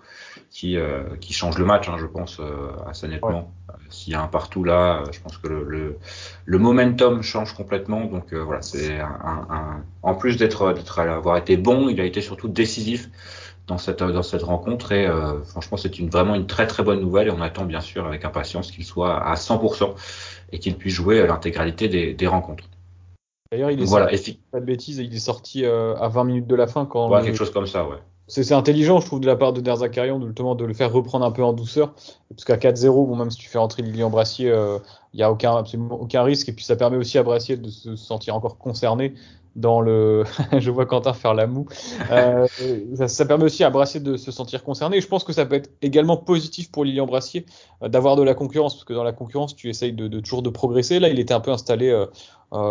qui, 0.52 0.76
euh, 0.76 1.16
qui 1.18 1.32
change 1.32 1.58
le 1.58 1.64
match, 1.64 1.88
hein, 1.88 1.96
je 1.98 2.06
pense, 2.06 2.38
euh, 2.38 2.70
assez 2.86 3.08
nettement. 3.08 3.50
Euh, 3.70 3.72
s'il 3.88 4.12
y 4.12 4.16
a 4.16 4.22
un 4.22 4.28
partout 4.28 4.64
là, 4.64 5.02
je 5.10 5.18
pense 5.18 5.38
que 5.38 5.48
le, 5.48 5.64
le, 5.64 5.96
le 6.44 6.58
momentum 6.58 7.22
change 7.22 7.54
complètement. 7.54 8.04
Donc 8.04 8.34
voilà, 8.34 8.60
c'est 8.60 9.00
un, 9.00 9.46
un, 9.50 9.84
en 10.02 10.14
plus 10.14 10.36
d'être 10.36 10.72
d'être 10.74 10.98
avoir 11.00 11.38
été 11.38 11.56
bon, 11.56 11.88
il 11.88 12.00
a 12.00 12.04
été 12.04 12.20
surtout 12.20 12.48
décisif 12.48 13.08
dans 13.66 13.78
cette 13.78 14.02
dans 14.02 14.22
cette 14.22 14.42
rencontre 14.42 14.92
et 14.92 15.08
franchement 15.44 15.76
c'est 15.76 15.98
une 15.98 16.10
vraiment 16.10 16.34
une 16.34 16.46
très 16.46 16.66
très 16.66 16.82
bonne 16.82 17.00
nouvelle 17.00 17.28
et 17.28 17.30
on 17.30 17.40
attend 17.40 17.64
bien 17.64 17.80
sûr 17.80 18.06
avec 18.06 18.24
impatience 18.24 18.72
qu'il 18.72 18.84
soit 18.84 19.16
à 19.22 19.34
100% 19.34 19.94
et 20.50 20.58
qu'il 20.58 20.76
puisse 20.76 20.94
jouer 20.94 21.24
l'intégralité 21.26 21.88
des, 21.88 22.12
des 22.12 22.26
rencontres. 22.26 22.64
D'ailleurs, 23.50 23.70
il 23.70 23.80
est 23.80 23.84
voilà, 23.84 24.08
sorti, 24.08 24.40
pas 24.50 24.60
de 24.60 24.64
bêtises, 24.64 24.98
il 24.98 25.14
est 25.14 25.18
sorti 25.18 25.64
à 25.64 26.08
20 26.08 26.24
minutes 26.24 26.46
de 26.46 26.56
la 26.56 26.66
fin 26.66 26.86
quand. 26.86 27.10
Ouais, 27.10 27.22
quelque 27.22 27.38
chose 27.38 27.52
comme 27.52 27.66
ça, 27.66 27.86
ouais 27.86 27.98
c'est 28.28 28.52
intelligent, 28.52 29.00
je 29.00 29.06
trouve, 29.06 29.20
de 29.20 29.26
la 29.26 29.36
part 29.36 29.52
de 29.52 29.60
Derzakarian 29.60 30.18
de, 30.18 30.32
de 30.32 30.64
le 30.64 30.74
faire 30.74 30.92
reprendre 30.92 31.24
un 31.24 31.30
peu 31.30 31.42
en 31.42 31.52
douceur. 31.52 31.94
Parce 32.30 32.44
qu'à 32.44 32.56
4-0, 32.56 33.06
bon, 33.06 33.16
même 33.16 33.30
si 33.30 33.38
tu 33.38 33.48
fais 33.48 33.58
entrer 33.58 33.82
Lilian 33.82 34.10
Brassier, 34.10 34.46
il 34.46 34.52
euh, 34.52 34.78
n'y 35.14 35.22
a 35.22 35.30
aucun, 35.30 35.56
absolument 35.56 36.00
aucun 36.00 36.22
risque. 36.22 36.48
Et 36.48 36.52
puis 36.52 36.64
ça 36.64 36.76
permet 36.76 36.96
aussi 36.96 37.18
à 37.18 37.22
Brassier 37.22 37.56
de 37.56 37.68
se 37.68 37.96
sentir 37.96 38.34
encore 38.34 38.58
concerné 38.58 39.14
dans 39.56 39.80
le. 39.80 40.24
je 40.58 40.70
vois 40.70 40.86
Quentin 40.86 41.12
faire 41.12 41.34
la 41.34 41.46
moue. 41.46 41.66
Euh, 42.10 42.46
ça, 43.06 43.26
permet 43.26 43.44
aussi 43.44 43.64
à 43.64 43.70
Brassier 43.70 44.00
de 44.00 44.16
se 44.16 44.30
sentir 44.30 44.64
concerné. 44.64 44.98
Et 44.98 45.00
je 45.00 45.08
pense 45.08 45.24
que 45.24 45.32
ça 45.32 45.46
peut 45.46 45.56
être 45.56 45.70
également 45.82 46.16
positif 46.16 46.70
pour 46.70 46.84
Lilian 46.84 47.06
Brassier 47.06 47.46
euh, 47.82 47.88
d'avoir 47.88 48.16
de 48.16 48.22
la 48.22 48.34
concurrence, 48.34 48.74
parce 48.74 48.84
que 48.84 48.94
dans 48.94 49.04
la 49.04 49.12
concurrence, 49.12 49.54
tu 49.54 49.68
essayes 49.68 49.92
de, 49.92 50.20
toujours 50.20 50.42
de 50.42 50.50
progresser. 50.50 51.00
Là, 51.00 51.08
il 51.08 51.18
était 51.18 51.34
un 51.34 51.40
peu 51.40 51.50
installé. 51.50 51.90
Euh, 51.90 52.06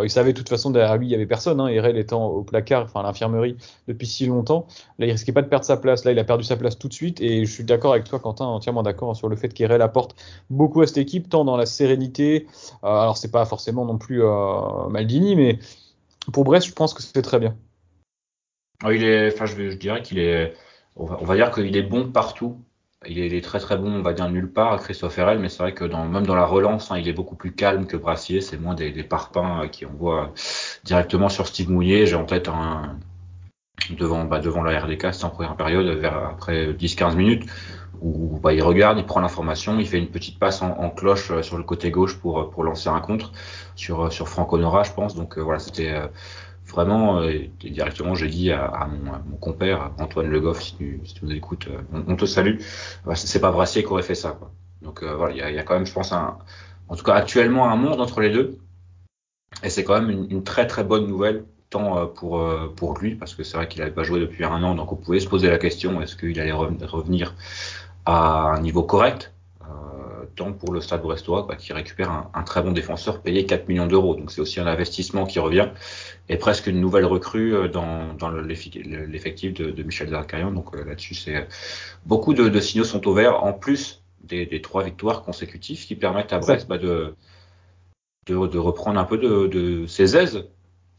il 0.04 0.12
savait 0.12 0.32
de 0.32 0.38
toute 0.38 0.50
façon 0.50 0.70
derrière 0.70 0.96
lui, 0.96 1.08
il 1.08 1.12
y 1.12 1.16
avait 1.16 1.26
personne. 1.26 1.60
Hein, 1.60 1.68
étant 1.68 2.28
au 2.28 2.44
placard, 2.44 2.84
enfin 2.84 3.00
à 3.00 3.04
l'infirmerie 3.04 3.58
depuis 3.88 4.06
si 4.06 4.28
longtemps. 4.28 4.68
Là, 5.00 5.08
il 5.08 5.12
risquait 5.12 5.32
pas 5.32 5.42
de 5.42 5.48
perdre 5.48 5.66
sa 5.66 5.78
place. 5.78 6.06
Là, 6.06 6.12
il 6.12 6.20
a 6.20 6.24
perdu 6.24 6.44
sa 6.44 6.56
place 6.56 6.78
tout 6.78 6.88
de 6.88 6.94
suite. 6.94 7.20
Et 7.20 7.46
je 7.46 7.52
suis 7.52 7.64
d'accord 7.64 7.94
avec 7.94 8.06
toi, 8.06 8.20
Quentin, 8.20 8.46
entièrement 8.46 8.84
d'accord 8.84 9.16
sur 9.16 9.28
le 9.28 9.36
fait 9.36 9.50
qu'Erel 9.50 9.82
apporte 9.82 10.16
beaucoup 10.52 10.82
à 10.82 10.88
cette 10.88 11.00
équipe, 11.00 11.30
tant 11.30 11.46
dans 11.46 11.58
la 11.58 11.66
sérénité. 11.66 12.46
Alors, 12.84 13.18
c'est 13.18 13.32
pas 13.32 13.46
forcément 13.46 13.86
non 13.86 13.98
plus 13.98 14.22
Maldini, 14.90 15.36
mais 15.36 15.58
pour 16.32 16.44
Brest, 16.44 16.68
je 16.68 16.74
pense 16.74 16.94
que 16.94 17.02
c'est 17.02 17.22
très 17.22 17.40
bien. 17.40 17.56
Ah, 18.84 18.94
il 18.94 19.04
est, 19.04 19.36
je, 19.46 19.74
dirais 19.76 20.02
qu'il 20.02 20.20
est, 20.20 20.54
on 20.96 21.06
va, 21.06 21.36
dire 21.36 21.52
qu'il 21.52 21.76
est 21.76 21.84
bon 21.84 22.12
partout. 22.12 22.60
Il 23.08 23.20
est, 23.20 23.42
très 23.42 23.60
très 23.60 23.78
bon, 23.78 23.92
on 23.92 24.02
va 24.02 24.14
dire 24.14 24.30
nulle 24.30 24.52
part, 24.52 24.80
Christophe 24.82 25.18
Herrel, 25.18 25.40
mais 25.40 25.50
c'est 25.50 25.64
vrai 25.64 25.74
que 25.74 25.84
même 25.84 26.26
dans 26.26 26.36
la 26.36 26.46
relance, 26.46 26.92
hein, 26.92 27.00
il 27.00 27.08
est 27.08 27.14
beaucoup 27.14 27.36
plus 27.36 27.52
calme 27.52 27.88
que 27.88 27.98
Brassier. 27.98 28.42
C'est 28.42 28.58
moins 28.58 28.76
des, 28.76 28.92
des 28.92 29.04
parpaings 29.04 29.64
euh, 29.64 29.68
qui 29.68 29.86
envoient 29.86 30.34
directement 30.84 31.30
sur 31.30 31.48
Steve 31.48 31.70
Mouillet. 31.70 32.06
J'ai 32.06 32.16
en 32.16 32.26
tête 32.26 32.48
un 32.48 32.98
devant 33.90 34.26
bah, 34.26 34.40
devant 34.40 34.64
la 34.64 34.80
RDK, 34.80 35.14
c'est 35.14 35.26
en 35.26 35.30
première 35.30 35.56
période, 35.56 35.88
vers 35.98 36.16
après 36.18 36.74
10-15 36.74 37.16
minutes, 37.16 37.46
où 38.00 38.40
bah, 38.40 38.54
il 38.54 38.64
regarde, 38.64 38.98
il 38.98 39.06
prend 39.06 39.20
l'information, 39.20 39.78
il 39.80 39.88
fait 39.88 40.00
une 40.00 40.08
petite 40.08 40.40
passe 40.40 40.62
en, 40.62 40.90
cloche 40.90 41.32
euh, 41.32 41.42
sur 41.42 41.58
le 41.58 41.64
côté 41.64 41.92
gauche 41.92 42.18
pour 42.18 42.50
pour 42.50 42.64
lancer 42.64 42.90
un 42.90 43.02
contre 43.02 43.32
sur, 43.76 44.06
euh, 44.06 44.10
sur 44.10 44.30
Franck 44.30 44.54
Honora, 44.54 44.84
je 44.84 44.94
pense. 44.94 45.16
Donc 45.16 45.38
euh, 45.38 45.42
voilà, 45.42 45.60
c'était 45.60 45.92
euh, 45.92 46.08
vraiment, 46.68 47.22
directement, 47.60 48.16
j'ai 48.16 48.30
dit 48.30 48.52
à, 48.52 48.88
mon, 48.88 49.38
compère 49.38 49.92
Antoine 50.00 50.30
Le 50.30 50.40
Goff, 50.40 50.62
si 50.62 50.76
tu, 50.76 51.02
nous 51.22 51.32
écoutes, 51.32 51.68
on, 51.92 52.16
te 52.16 52.26
salue. 52.26 52.60
c'est 53.16 53.42
pas 53.42 53.52
Brassier 53.52 53.84
qui 53.84 53.90
aurait 53.90 54.04
fait 54.04 54.16
ça. 54.16 54.40
Donc 54.82 55.04
voilà, 55.04 55.50
il 55.50 55.56
y 55.56 55.60
a, 55.60 55.64
quand 55.64 55.74
même, 55.74 55.86
je 55.86 55.92
pense, 55.92 56.14
un, 56.14 56.38
en 56.88 56.96
tout 56.96 57.04
cas 57.04 57.16
actuellement, 57.16 57.70
un 57.70 57.76
monde 57.76 58.00
entre 58.00 58.22
les 58.22 58.30
deux. 58.30 58.58
Et 59.64 59.70
c'est 59.70 59.84
quand 59.84 60.02
même 60.02 60.28
une, 60.30 60.44
très 60.46 60.66
très 60.66 60.86
bonne 60.86 61.08
nouvelle, 61.08 61.44
tant 61.70 62.08
pour, 62.08 62.42
pour 62.78 62.98
lui, 62.98 63.16
parce 63.16 63.36
que 63.36 63.44
c'est 63.44 63.58
vrai 63.58 63.68
qu'il 63.68 63.82
n'avait 63.82 63.94
pas 63.94 64.04
joué 64.04 64.22
depuis 64.22 64.46
un 64.46 64.64
an, 64.64 64.74
donc 64.76 64.94
on 64.94 64.96
pouvait 64.96 65.20
se 65.20 65.28
poser 65.28 65.50
la 65.50 65.58
question, 65.58 66.02
est-ce 66.02 66.16
qu'il 66.16 66.40
allait 66.40 66.54
revenir 66.54 67.36
à 68.06 68.54
un 68.54 68.62
niveau 68.62 68.84
correct 68.84 69.34
tant 70.36 70.54
pour 70.54 70.74
le 70.74 70.82
Stade 70.82 71.02
Brestois 71.02 71.46
bah, 71.48 71.56
qui 71.56 71.74
récupère 71.74 72.30
un, 72.34 72.44
très 72.44 72.62
bon 72.62 72.72
défenseur 72.72 73.22
payé 73.22 73.46
4 73.46 73.68
millions 73.68 73.88
d'euros. 73.88 74.16
Donc 74.16 74.32
c'est 74.32 74.42
aussi 74.42 74.60
un 74.60 74.68
investissement 74.68 75.26
qui 75.26 75.40
revient 75.40 75.70
et 76.30 76.38
presque 76.38 76.68
une 76.68 76.80
nouvelle 76.80 77.06
recrue 77.06 77.56
euh, 77.56 77.68
dans, 77.68 78.14
dans 78.14 78.30
l'effectif 78.30 79.54
de, 79.54 79.72
de, 79.72 79.84
Michel 79.84 80.10
Zarkarian. 80.10 80.52
Donc 80.52 80.76
euh, 80.76 80.84
là-dessus, 80.84 81.16
c'est 81.16 81.36
euh, 81.36 81.46
beaucoup 82.06 82.34
de, 82.34 82.50
de, 82.50 82.60
signaux 82.60 82.84
sont 82.84 83.08
au 83.08 83.14
vert 83.14 83.44
en 83.44 83.54
plus 83.54 84.04
des, 84.24 84.46
des 84.46 84.62
trois 84.62 84.84
victoires 84.84 85.24
consécutives 85.24 85.86
qui 85.86 85.96
permettent 85.96 86.34
à 86.34 86.40
Brest 86.40 86.68
bah, 86.68 86.78
de 86.78 87.16
de, 88.28 88.58
reprendre 88.60 89.00
un 89.00 89.04
peu 89.04 89.18
de, 89.18 89.86
ses 89.88 90.16
aises 90.16 90.48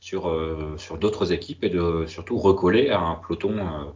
sur, 0.02 0.28
euh, 0.28 0.74
sur 0.78 0.98
d'autres 0.98 1.32
équipes 1.32 1.62
et 1.62 1.70
de 1.70 2.06
surtout 2.08 2.36
recoller 2.36 2.90
à 2.90 2.98
un 2.98 3.14
peloton 3.14 3.94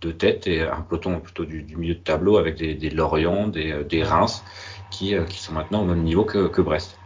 de 0.00 0.10
tête 0.10 0.46
et 0.46 0.62
un 0.62 0.80
peloton 0.80 1.20
plutôt 1.20 1.44
du, 1.44 1.76
milieu 1.76 1.94
de 1.94 2.00
tableau 2.00 2.38
avec 2.38 2.56
des, 2.56 2.74
des 2.74 2.88
Lorient, 2.88 3.48
des, 3.48 3.84
des 3.84 4.02
Reims 4.02 4.44
qui, 4.90 5.14
qui 5.28 5.38
sont 5.38 5.52
maintenant 5.52 5.82
au 5.82 5.84
même 5.84 6.04
niveau 6.04 6.24
que, 6.24 6.48
que 6.48 6.62
Brest. 6.62 7.01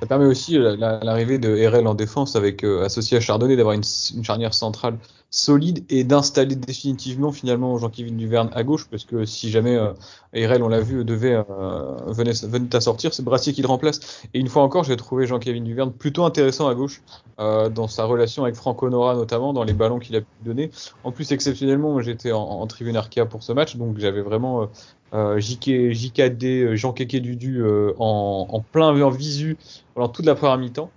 Ça 0.00 0.06
permet 0.06 0.26
aussi 0.26 0.58
l'arrivée 0.58 1.38
de 1.38 1.66
RL 1.66 1.86
en 1.86 1.94
défense 1.94 2.34
avec 2.34 2.64
associé 2.64 3.18
à 3.18 3.20
Chardonnay 3.20 3.56
d'avoir 3.56 3.74
une, 3.74 3.82
une, 4.14 4.24
charnière 4.24 4.54
centrale 4.54 4.96
solide 5.30 5.84
et 5.88 6.02
d'installer 6.02 6.56
définitivement 6.56 7.30
finalement 7.30 7.78
Jean-Kévin 7.78 8.14
Duverne 8.14 8.50
à 8.52 8.64
gauche 8.64 8.88
parce 8.90 9.04
que 9.04 9.24
si 9.24 9.50
jamais 9.50 9.76
euh, 9.76 9.92
on 10.34 10.68
l'a 10.68 10.80
vu 10.80 11.04
devait 11.04 11.34
euh, 11.34 11.96
venait, 12.08 12.32
venait 12.42 12.74
à 12.74 12.80
sortir 12.80 13.14
c'est 13.14 13.22
Brassier 13.22 13.52
qui 13.52 13.62
le 13.62 13.68
remplace. 13.68 14.24
Et 14.34 14.40
une 14.40 14.48
fois 14.48 14.62
encore 14.62 14.82
j'ai 14.82 14.96
trouvé 14.96 15.26
Jean-Kévin 15.26 15.62
Duverne 15.62 15.92
plutôt 15.92 16.24
intéressant 16.24 16.66
à 16.66 16.74
gauche 16.74 17.00
euh, 17.38 17.68
dans 17.68 17.86
sa 17.86 18.04
relation 18.04 18.42
avec 18.42 18.56
Franco 18.56 18.90
Nora 18.90 19.14
notamment 19.14 19.52
dans 19.52 19.62
les 19.62 19.72
ballons 19.72 20.00
qu'il 20.00 20.16
a 20.16 20.20
pu 20.20 20.26
donner. 20.44 20.70
En 21.04 21.12
plus 21.12 21.30
exceptionnellement 21.30 22.00
j'étais 22.00 22.32
en, 22.32 22.42
en, 22.42 22.66
tribune 22.66 22.96
Arkea 22.96 23.24
pour 23.24 23.44
ce 23.44 23.52
match 23.52 23.76
donc 23.76 23.98
j'avais 23.98 24.22
vraiment 24.22 24.68
euh, 25.12 25.40
JK, 25.40 25.92
JKD 25.92 26.74
Jean 26.76 26.92
Kéké 26.92 27.20
Dudu 27.20 27.62
euh, 27.62 27.92
en, 27.98 28.46
en 28.48 28.60
plein 28.60 28.88
en 29.02 29.10
visu 29.10 29.56
pendant 29.94 30.08
toute 30.08 30.26
la 30.26 30.34
première 30.34 30.58
mi-temps 30.58 30.90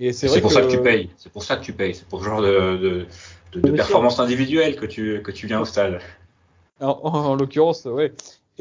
et 0.00 0.12
c'est 0.12 0.40
pour 0.40 0.52
ça 0.52 0.62
que 0.62 0.70
tu 0.70 0.80
payes 0.80 1.10
c'est 1.16 1.32
pour 1.32 1.44
ça 1.44 1.56
que 1.56 1.62
tu 1.62 1.72
payes 1.72 1.94
c'est 1.94 2.06
pour 2.06 2.20
ce 2.20 2.24
genre 2.24 2.42
de, 2.42 2.76
de 2.76 3.06
de, 3.52 3.70
performance 3.72 4.20
individuelle 4.20 4.76
que 4.76 4.86
tu, 4.86 5.22
que 5.22 5.30
tu 5.30 5.46
viens 5.46 5.60
au 5.60 5.64
stade. 5.64 6.00
en 6.80 7.34
l'occurrence, 7.34 7.84
ouais. 7.84 8.12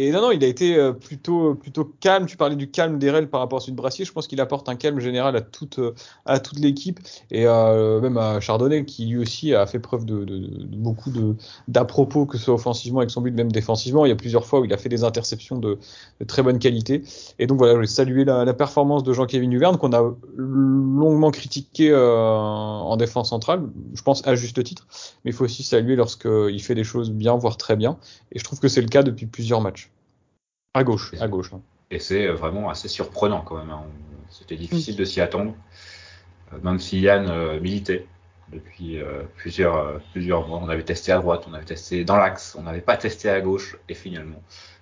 Et 0.01 0.11
non, 0.11 0.21
non, 0.21 0.31
il 0.31 0.41
a 0.45 0.47
été 0.47 0.77
euh, 0.77 0.93
plutôt, 0.93 1.55
plutôt 1.55 1.83
calme. 1.83 2.25
Tu 2.25 2.37
parlais 2.37 2.55
du 2.55 2.71
calme 2.71 2.99
d'Erel 2.99 3.29
par 3.29 3.41
rapport 3.41 3.57
à 3.57 3.59
celui 3.59 3.73
de 3.73 3.77
Brassier. 3.77 4.05
Je 4.05 4.13
pense 4.13 4.27
qu'il 4.27 4.39
apporte 4.39 4.69
un 4.69 4.77
calme 4.77 5.01
général 5.01 5.35
à 5.35 5.41
toute, 5.41 5.77
euh, 5.79 5.93
à 6.25 6.39
toute 6.39 6.57
l'équipe 6.57 7.01
et 7.31 7.45
euh, 7.45 7.99
même 7.99 8.15
à 8.17 8.39
Chardonnay 8.39 8.85
qui 8.85 9.07
lui 9.07 9.17
aussi 9.17 9.53
a 9.53 9.65
fait 9.65 9.79
preuve 9.79 10.05
de, 10.05 10.23
de, 10.23 10.37
de 10.37 10.77
beaucoup 10.77 11.11
de 11.11 11.35
d'à 11.67 11.83
propos, 11.83 12.25
que 12.25 12.37
ce 12.37 12.45
soit 12.45 12.53
offensivement 12.53 12.99
avec 12.99 13.11
son 13.11 13.19
but, 13.19 13.31
même 13.31 13.51
défensivement. 13.51 14.05
Il 14.05 14.09
y 14.09 14.13
a 14.13 14.15
plusieurs 14.15 14.45
fois 14.45 14.61
où 14.61 14.65
il 14.65 14.71
a 14.71 14.77
fait 14.77 14.87
des 14.87 15.03
interceptions 15.03 15.57
de, 15.57 15.77
très 16.27 16.43
bonne 16.43 16.59
qualité. 16.59 17.03
Et 17.37 17.45
donc 17.45 17.57
voilà, 17.57 17.73
je 17.73 17.79
vais 17.79 17.85
saluer 17.85 18.23
la, 18.23 18.45
la 18.45 18.53
performance 18.53 19.03
de 19.03 19.11
Jean-Kévin 19.11 19.49
Duverne 19.49 19.77
qu'on 19.77 19.91
a 19.91 20.15
longuement 20.37 21.31
critiqué 21.31 21.91
euh, 21.91 22.25
en 22.25 22.95
défense 22.95 23.31
centrale. 23.31 23.63
Je 23.93 24.01
pense 24.01 24.25
à 24.25 24.35
juste 24.35 24.63
titre, 24.63 24.87
mais 25.25 25.31
il 25.31 25.33
faut 25.33 25.43
aussi 25.43 25.63
saluer 25.63 25.97
lorsqu'il 25.97 26.63
fait 26.63 26.75
des 26.75 26.85
choses 26.85 27.11
bien, 27.11 27.35
voire 27.35 27.57
très 27.57 27.75
bien. 27.75 27.97
Et 28.31 28.39
je 28.39 28.45
trouve 28.45 28.61
que 28.61 28.69
c'est 28.69 28.81
le 28.81 28.87
cas 28.87 29.03
depuis 29.03 29.25
plusieurs 29.25 29.59
matchs. 29.59 29.88
À 30.75 30.83
gauche, 30.83 31.13
à 31.19 31.27
gauche. 31.27 31.51
Hein. 31.53 31.61
Et 31.89 31.97
c'est 31.97 32.27
euh, 32.27 32.33
vraiment 32.33 32.69
assez 32.69 32.87
surprenant 32.87 33.41
quand 33.41 33.57
même. 33.57 33.71
Hein. 33.71 33.85
C'était 34.29 34.55
difficile 34.55 34.95
de 34.95 35.03
s'y 35.03 35.19
attendre, 35.19 35.55
euh, 36.53 36.57
même 36.61 36.77
si 36.77 36.99
Yann 36.99 37.27
euh, 37.27 37.59
militait 37.59 38.05
depuis 38.51 38.99
plusieurs, 39.35 40.01
plusieurs 40.11 40.47
mois. 40.47 40.59
On 40.63 40.69
avait 40.69 40.83
testé 40.83 41.11
à 41.11 41.19
droite, 41.19 41.45
on 41.47 41.53
avait 41.53 41.65
testé 41.65 42.03
dans 42.03 42.15
l'axe, 42.15 42.55
on 42.57 42.63
n'avait 42.63 42.81
pas 42.81 42.97
testé 42.97 43.29
à 43.29 43.39
gauche, 43.41 43.77
et 43.89 43.93
finalement, 43.93 44.41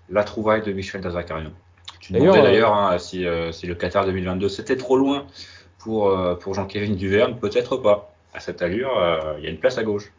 la 0.10 0.24
trouvaille 0.24 0.62
de 0.62 0.72
Michel 0.72 1.02
Dazakarian. 1.02 1.52
Tu 2.00 2.14
demandais 2.14 2.42
d'ailleurs 2.42 2.74
hein, 2.74 2.98
si, 2.98 3.26
si, 3.52 3.68
le 3.68 3.76
Qatar 3.76 4.06
2022 4.06 4.48
c'était 4.48 4.78
trop 4.78 4.96
loin 4.96 5.28
pour, 5.80 6.18
pour 6.40 6.54
Jean-Kévin 6.54 6.96
Duverne, 6.96 7.38
peut-être 7.38 7.76
pas. 7.76 8.14
À 8.34 8.40
cette 8.40 8.62
allure, 8.62 8.92
il 9.38 9.44
y 9.44 9.48
a 9.48 9.50
une 9.50 9.60
place 9.60 9.78
à 9.78 9.84
gauche 9.84 10.14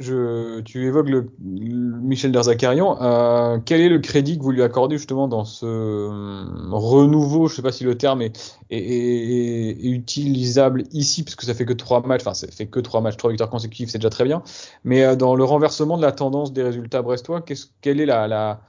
je, 0.00 0.60
tu 0.60 0.86
évoques 0.86 1.08
le, 1.08 1.30
Michel 1.40 2.32
Derzakarian. 2.32 3.00
Euh, 3.02 3.58
quel 3.64 3.80
est 3.80 3.88
le 3.88 3.98
crédit 3.98 4.38
que 4.38 4.42
vous 4.42 4.50
lui 4.50 4.62
accordez 4.62 4.96
justement 4.96 5.28
dans 5.28 5.44
ce 5.44 5.66
euh, 5.66 6.44
renouveau 6.70 7.48
Je 7.48 7.56
sais 7.56 7.62
pas 7.62 7.70
si 7.70 7.84
le 7.84 7.96
terme 7.96 8.22
est, 8.22 8.56
est, 8.70 8.78
est, 8.78 9.70
est, 9.70 9.90
utilisable 9.90 10.84
ici, 10.92 11.22
parce 11.22 11.36
que 11.36 11.44
ça 11.44 11.54
fait 11.54 11.66
que 11.66 11.74
trois 11.74 12.00
matchs. 12.06 12.22
Enfin, 12.22 12.34
ça 12.34 12.48
fait 12.48 12.66
que 12.66 12.80
trois 12.80 13.00
matchs, 13.02 13.18
trois 13.18 13.30
victoires 13.30 13.50
consécutives, 13.50 13.90
c'est 13.90 13.98
déjà 13.98 14.10
très 14.10 14.24
bien. 14.24 14.42
Mais 14.84 15.04
euh, 15.04 15.16
dans 15.16 15.34
le 15.34 15.44
renversement 15.44 15.96
de 15.98 16.02
la 16.02 16.12
tendance 16.12 16.52
des 16.52 16.62
résultats 16.62 17.02
brestois, 17.02 17.42
qu'est-ce, 17.42 17.66
quelle 17.82 18.00
est 18.00 18.06
la, 18.06 18.26
la 18.26 18.62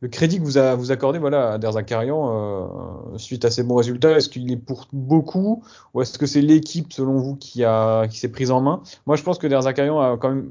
le 0.00 0.08
crédit 0.08 0.38
que 0.38 0.44
vous, 0.44 0.58
a, 0.58 0.74
vous 0.74 0.92
accordez 0.92 1.18
voilà, 1.18 1.52
à 1.52 1.58
Derzakarian 1.58 2.30
euh, 3.14 3.18
suite 3.18 3.44
à 3.44 3.50
ces 3.50 3.62
bons 3.62 3.76
résultats, 3.76 4.16
est-ce 4.16 4.28
qu'il 4.28 4.50
est 4.52 4.56
pour 4.56 4.86
beaucoup 4.92 5.62
ou 5.94 6.02
est-ce 6.02 6.18
que 6.18 6.26
c'est 6.26 6.40
l'équipe 6.40 6.92
selon 6.92 7.18
vous 7.18 7.36
qui, 7.36 7.64
a, 7.64 8.06
qui 8.08 8.18
s'est 8.18 8.30
prise 8.30 8.50
en 8.50 8.60
main? 8.60 8.82
Moi 9.06 9.16
je 9.16 9.22
pense 9.22 9.38
que 9.38 9.46
Derzakarian 9.46 10.00
a 10.00 10.16
quand 10.16 10.30
même 10.30 10.50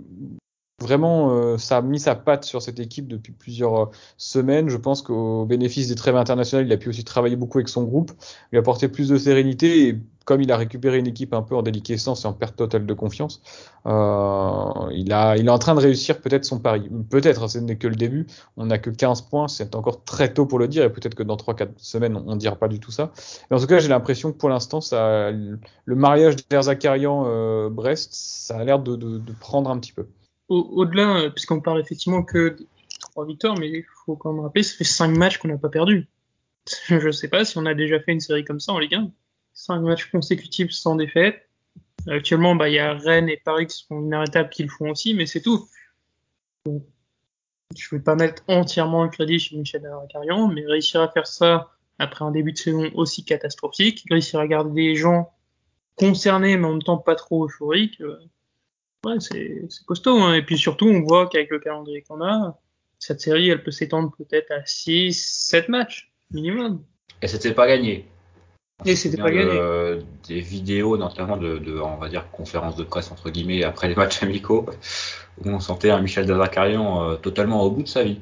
vraiment 0.80 1.32
euh, 1.32 1.58
ça 1.58 1.78
a 1.78 1.82
mis 1.82 2.00
sa 2.00 2.16
patte 2.16 2.44
sur 2.44 2.62
cette 2.62 2.80
équipe 2.80 3.08
depuis 3.08 3.34
plusieurs 3.34 3.82
euh, 3.82 3.86
semaines. 4.18 4.70
Je 4.70 4.78
pense 4.78 5.02
qu'au 5.02 5.46
bénéfice 5.46 5.88
des 5.88 5.96
trêves 5.96 6.16
internationales, 6.16 6.68
il 6.68 6.74
a 6.74 6.78
pu 6.78 6.90
aussi 6.90 7.04
travailler 7.04 7.36
beaucoup 7.36 7.58
avec 7.58 7.70
son 7.70 7.84
groupe, 7.84 8.12
lui 8.52 8.60
apporter 8.60 8.88
plus 8.88 9.10
de 9.10 9.18
sérénité 9.18 9.88
et 9.88 10.00
comme 10.28 10.42
il 10.42 10.52
a 10.52 10.58
récupéré 10.58 11.00
une 11.00 11.08
équipe 11.08 11.34
un 11.34 11.42
peu 11.42 11.56
en 11.56 11.62
déliquescence 11.62 12.26
et 12.26 12.28
en 12.28 12.34
perte 12.34 12.58
totale 12.58 12.86
de 12.86 12.94
confiance, 12.94 13.42
euh, 13.86 14.90
il, 14.92 15.10
est 15.10 15.50
en 15.50 15.58
train 15.58 15.74
de 15.74 15.80
réussir 15.80 16.20
peut-être 16.20 16.44
son 16.44 16.60
pari. 16.60 16.90
Peut-être, 17.10 17.48
ce 17.48 17.60
n'est 17.60 17.78
que 17.78 17.88
le 17.88 17.96
début. 17.96 18.28
On 18.58 18.66
n'a 18.66 18.78
que 18.78 18.90
15 18.90 19.22
points, 19.22 19.48
c'est 19.48 19.74
encore 19.74 20.04
très 20.04 20.34
tôt 20.34 20.46
pour 20.46 20.60
le 20.60 20.68
dire 20.68 20.84
et 20.84 20.92
peut-être 20.92 21.16
que 21.16 21.24
dans 21.24 21.38
3-4 21.38 21.70
semaines, 21.78 22.22
on 22.28 22.36
ne 22.36 22.40
dira 22.40 22.58
pas 22.58 22.68
du 22.68 22.82
tout 22.82 22.92
ça. 22.92 23.14
Mais 23.50 23.56
en 23.56 23.60
tout 23.62 23.68
cas, 23.68 23.80
j'ai 23.80 23.88
l'impression 23.88 24.34
que 24.34 24.38
pour 24.38 24.50
l'instant, 24.50 24.80
le 24.92 25.96
mariage 25.96 26.36
d'Erzakarian-Brest, 26.50 28.10
ça 28.12 28.58
a 28.58 28.64
l'air 28.66 28.80
de, 28.80 29.22
prendre 29.40 29.72
un 29.72 29.80
petit 29.80 29.94
peu 29.94 30.08
au-delà, 30.50 31.18
euh, 31.18 31.30
puisqu'on 31.30 31.60
parle 31.60 31.82
effectivement 31.82 32.24
que 32.24 32.56
trois 33.12 33.26
victoires, 33.26 33.58
mais 33.60 33.70
il 33.70 33.84
faut 34.06 34.16
quand 34.16 34.32
même 34.32 34.44
rappeler, 34.44 34.64
ça 34.64 34.78
fait 34.78 34.86
cinq 34.86 35.10
matchs 35.10 35.40
qu'on 35.40 35.50
n'a 35.50 35.58
pas 35.58 35.70
perdu. 35.70 36.08
Je 36.88 37.12
sais 37.12 37.28
pas 37.28 37.46
si 37.46 37.58
on 37.58 37.66
a 37.66 37.74
déjà 37.74 38.00
fait 38.00 38.14
une 38.14 38.20
série 38.20 38.46
comme 38.46 38.60
ça 38.60 38.72
en 38.72 38.80
Ligue 38.80 38.96
1. 38.96 39.12
Cinq 39.58 39.80
matchs 39.80 40.12
consécutifs 40.12 40.70
sans 40.70 40.96
défaite. 40.96 41.50
Actuellement, 42.08 42.56
bah, 42.56 42.70
il 42.70 42.76
y 42.76 42.80
a 42.80 42.94
Rennes 42.94 43.28
et 43.28 43.38
Paris 43.38 43.66
qui 43.66 43.78
sont 43.78 44.02
inarrêtables 44.04 44.52
qui 44.52 44.62
le 44.62 44.70
font 44.70 44.92
aussi, 44.92 45.16
mais 45.16 45.26
c'est 45.26 45.42
tout. 45.42 45.68
Je 46.68 46.72
ne 46.72 47.98
vais 47.98 48.00
pas 48.00 48.14
mettre 48.14 48.44
entièrement 48.48 49.04
le 49.04 49.10
crédit 49.10 49.40
sur 49.40 49.58
Michel 49.58 49.82
Carrion, 50.10 50.48
mais 50.48 50.64
réussir 50.64 51.02
à 51.02 51.10
faire 51.10 51.26
ça 51.26 51.72
après 51.98 52.24
un 52.24 52.30
début 52.30 52.54
de 52.54 52.58
saison 52.60 52.92
aussi 52.94 53.26
catastrophique, 53.26 54.06
réussir 54.12 54.40
à 54.40 54.48
garder 54.48 54.74
des 54.74 54.96
gens 54.96 55.34
concernés 55.96 56.56
mais 56.56 56.68
en 56.68 56.74
même 56.74 56.84
temps 56.84 57.00
pas 57.00 57.16
trop 57.16 57.46
euphoriques, 57.46 58.00
euh, 58.02 59.20
c'est 59.20 59.68
costaud. 59.88 60.20
Hein. 60.20 60.36
Et 60.36 60.44
puis 60.44 60.60
surtout, 60.60 60.88
on 60.88 61.02
voit 61.02 61.28
qu'avec 61.28 61.50
le 61.50 61.58
calendrier 61.58 62.04
qu'on 62.04 62.24
a, 62.24 62.60
cette 63.00 63.22
série, 63.22 63.50
elle 63.50 63.64
peut 63.64 63.72
s'étendre 63.72 64.16
peut-être 64.16 64.52
à 64.52 64.64
6, 64.64 65.14
7 65.50 65.68
matchs 65.70 66.14
minimum. 66.30 66.84
Et 67.24 67.28
c'était 67.28 67.56
pas 67.56 67.68
gagné. 67.68 68.08
Et 68.86 68.96
c'était 68.96 69.18
pas 69.18 69.32
gagné. 69.32 69.60
des 70.28 70.40
vidéos, 70.40 70.98
notamment 70.98 71.38
de, 71.38 71.58
de, 71.58 71.80
on 71.80 71.98
va 71.98 72.10
dire, 72.10 72.30
conférences 72.32 72.76
de 72.76 72.84
presse, 72.84 73.12
entre 73.12 73.30
guillemets, 73.30 73.64
après 73.64 73.88
les 73.88 73.96
matchs 73.96 74.22
amicaux, 74.24 74.68
où 75.44 75.50
on 75.50 75.60
sentait 75.60 75.90
un 75.90 76.02
Michel 76.02 76.26
Dazakarian 76.26 77.04
euh, 77.04 77.16
totalement 77.16 77.64
au 77.64 77.72
bout 77.72 77.84
de 77.84 77.88
sa 77.88 78.04
vie. 78.04 78.20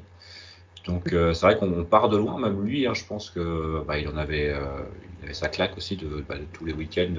Donc 0.86 1.14
euh, 1.14 1.34
c'est 1.34 1.46
vrai 1.46 1.58
qu'on 1.58 1.84
part 1.84 2.10
de 2.10 2.18
loin, 2.18 2.40
même 2.40 2.64
lui, 2.64 2.88
hein, 2.88 2.94
je 2.94 3.04
pense 3.06 3.30
que 3.30 3.84
bah, 3.88 3.98
il 3.98 4.08
en 4.08 4.18
avait, 4.18 4.50
euh, 4.50 4.62
il 5.20 5.26
avait 5.26 5.34
sa 5.34 5.50
claque 5.50 5.76
aussi 5.78 5.98
de, 5.98 6.24
bah, 6.28 6.36
de 6.38 6.46
tous 6.54 6.66
les 6.66 6.74
week-ends 6.74 7.16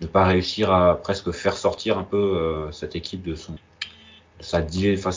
ne 0.00 0.06
pas 0.06 0.24
réussir 0.24 0.72
à 0.72 1.00
presque 1.00 1.30
faire 1.32 1.56
sortir 1.56 1.98
un 1.98 2.04
peu 2.04 2.16
euh, 2.16 2.72
cette 2.72 2.96
équipe 2.96 3.22
de 3.22 3.34
son 3.34 3.52
de 3.52 4.44
sa 4.44 4.60
enfin, 4.60 5.10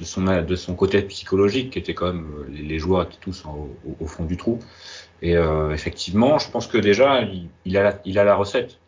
de 0.00 0.04
son 0.04 0.22
de 0.22 0.56
son 0.56 0.74
côté 0.74 1.02
psychologique 1.02 1.70
qui 1.70 1.78
était 1.78 1.94
quand 1.94 2.12
même 2.12 2.26
euh, 2.38 2.46
les, 2.50 2.78
joueurs 2.78 3.02
étaient 3.02 3.20
tous 3.20 3.44
au, 3.46 3.76
au, 4.00 4.06
fond 4.06 4.24
du 4.24 4.36
trou. 4.36 4.58
Et 5.22 5.36
euh, 5.36 5.72
effectivement 5.72 6.38
je 6.38 6.50
pense 6.50 6.66
que 6.66 6.78
déjà 6.78 7.22
il, 7.64 7.76
a 7.76 7.82
la, 7.82 8.00
il 8.04 8.18
a 8.18 8.24
la 8.24 8.34
recette. 8.34 8.78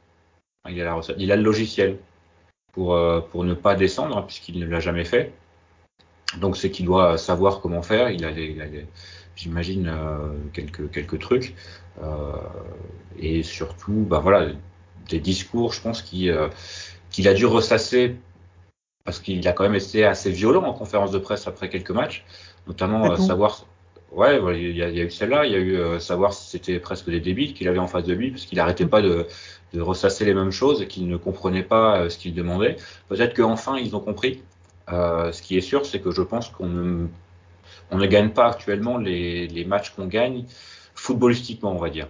Il 0.69 0.81
a 0.81 0.85
la 0.85 0.95
recette. 0.95 1.17
Il 1.19 1.31
a 1.31 1.37
le 1.37 1.43
logiciel 1.43 1.99
pour 2.73 2.95
euh, 2.95 3.21
pour 3.21 3.45
ne 3.45 3.55
pas 3.55 3.75
descendre 3.75 4.25
puisqu'il 4.27 4.59
ne 4.59 4.67
l'a 4.67 4.81
jamais 4.81 5.05
fait. 5.05 5.33
Donc 6.39 6.57
c'est 6.57 6.71
qu'il 6.71 6.87
doit 6.87 7.19
savoir 7.19 7.61
comment 7.61 7.83
faire. 7.83 8.11
Il 8.11 8.25
a 8.25 8.31
les, 8.31 8.87
j'imagine 9.37 9.93
quelques 10.53 10.91
quelques 10.91 11.21
trucs. 11.21 11.55
Et 13.19 13.43
surtout, 13.43 14.05
bah 14.11 14.19
voilà, 14.19 14.49
des 15.09 15.21
discours, 15.21 15.73
je 15.73 15.81
pense, 15.81 16.03
qu'il 16.03 16.29
a 17.29 17.35
dû 17.35 17.47
ressasser 17.47 18.17
parce 19.07 19.21
qu'il 19.21 19.47
a 19.49 19.53
quand 19.53 19.65
même 19.65 19.75
été 19.75 20.05
assez 20.05 20.31
violent 20.31 20.65
en 20.65 20.75
conférence 20.75 21.11
de 21.11 21.19
presse 21.19 21.47
après 21.47 21.71
quelques 21.71 21.91
matchs, 21.91 22.25
notamment 22.67 23.13
euh, 23.13 23.17
savoir. 23.17 23.65
Ouais, 24.13 24.39
il 24.55 24.77
y, 24.77 24.83
a, 24.83 24.89
il 24.91 24.97
y 24.97 25.01
a 25.01 25.05
eu 25.05 25.11
celle-là, 25.11 25.47
il 25.47 25.53
y 25.53 25.55
a 25.55 25.59
eu 25.59 26.01
savoir 26.01 26.33
si 26.33 26.51
c'était 26.51 26.79
presque 26.79 27.11
des 27.11 27.21
débiles 27.21 27.55
qu'il 27.55 27.69
avait 27.69 27.79
en 27.79 27.89
face 27.89 28.05
de 28.05 28.15
lui, 28.15 28.31
parce 28.31 28.47
qu'il 28.47 28.57
n'arrêtait 28.57 28.87
pas 28.87 29.03
de, 29.03 29.27
de, 29.73 29.81
ressasser 29.81 30.25
les 30.25 30.33
mêmes 30.33 30.53
choses 30.53 30.81
et 30.81 30.87
qu'il 30.87 31.09
ne 31.09 31.17
comprenait 31.17 31.65
pas 31.65 32.09
ce 32.09 32.17
qu'il 32.17 32.33
demandait. 32.33 32.77
Peut-être 33.09 33.35
qu'enfin 33.35 33.77
ils 33.79 33.97
ont 33.97 34.01
compris. 34.01 34.43
ce 34.89 35.43
qui 35.43 35.59
est 35.59 35.61
sûr, 35.61 35.85
c'est 35.85 36.01
que 36.01 36.13
je 36.13 36.23
pense 36.23 36.49
qu'on 36.51 36.69
ne, 36.69 37.07
on 37.91 37.99
ne 37.99 38.07
gagne 38.07 38.31
pas 38.31 38.49
actuellement 38.49 38.97
les, 38.97 39.49
les 39.49 39.65
matchs 39.65 39.91
qu'on 39.91 40.07
gagne 40.07 40.45
footballistiquement, 40.95 41.73
on 41.73 41.79
va 41.79 41.91
dire. 41.91 42.09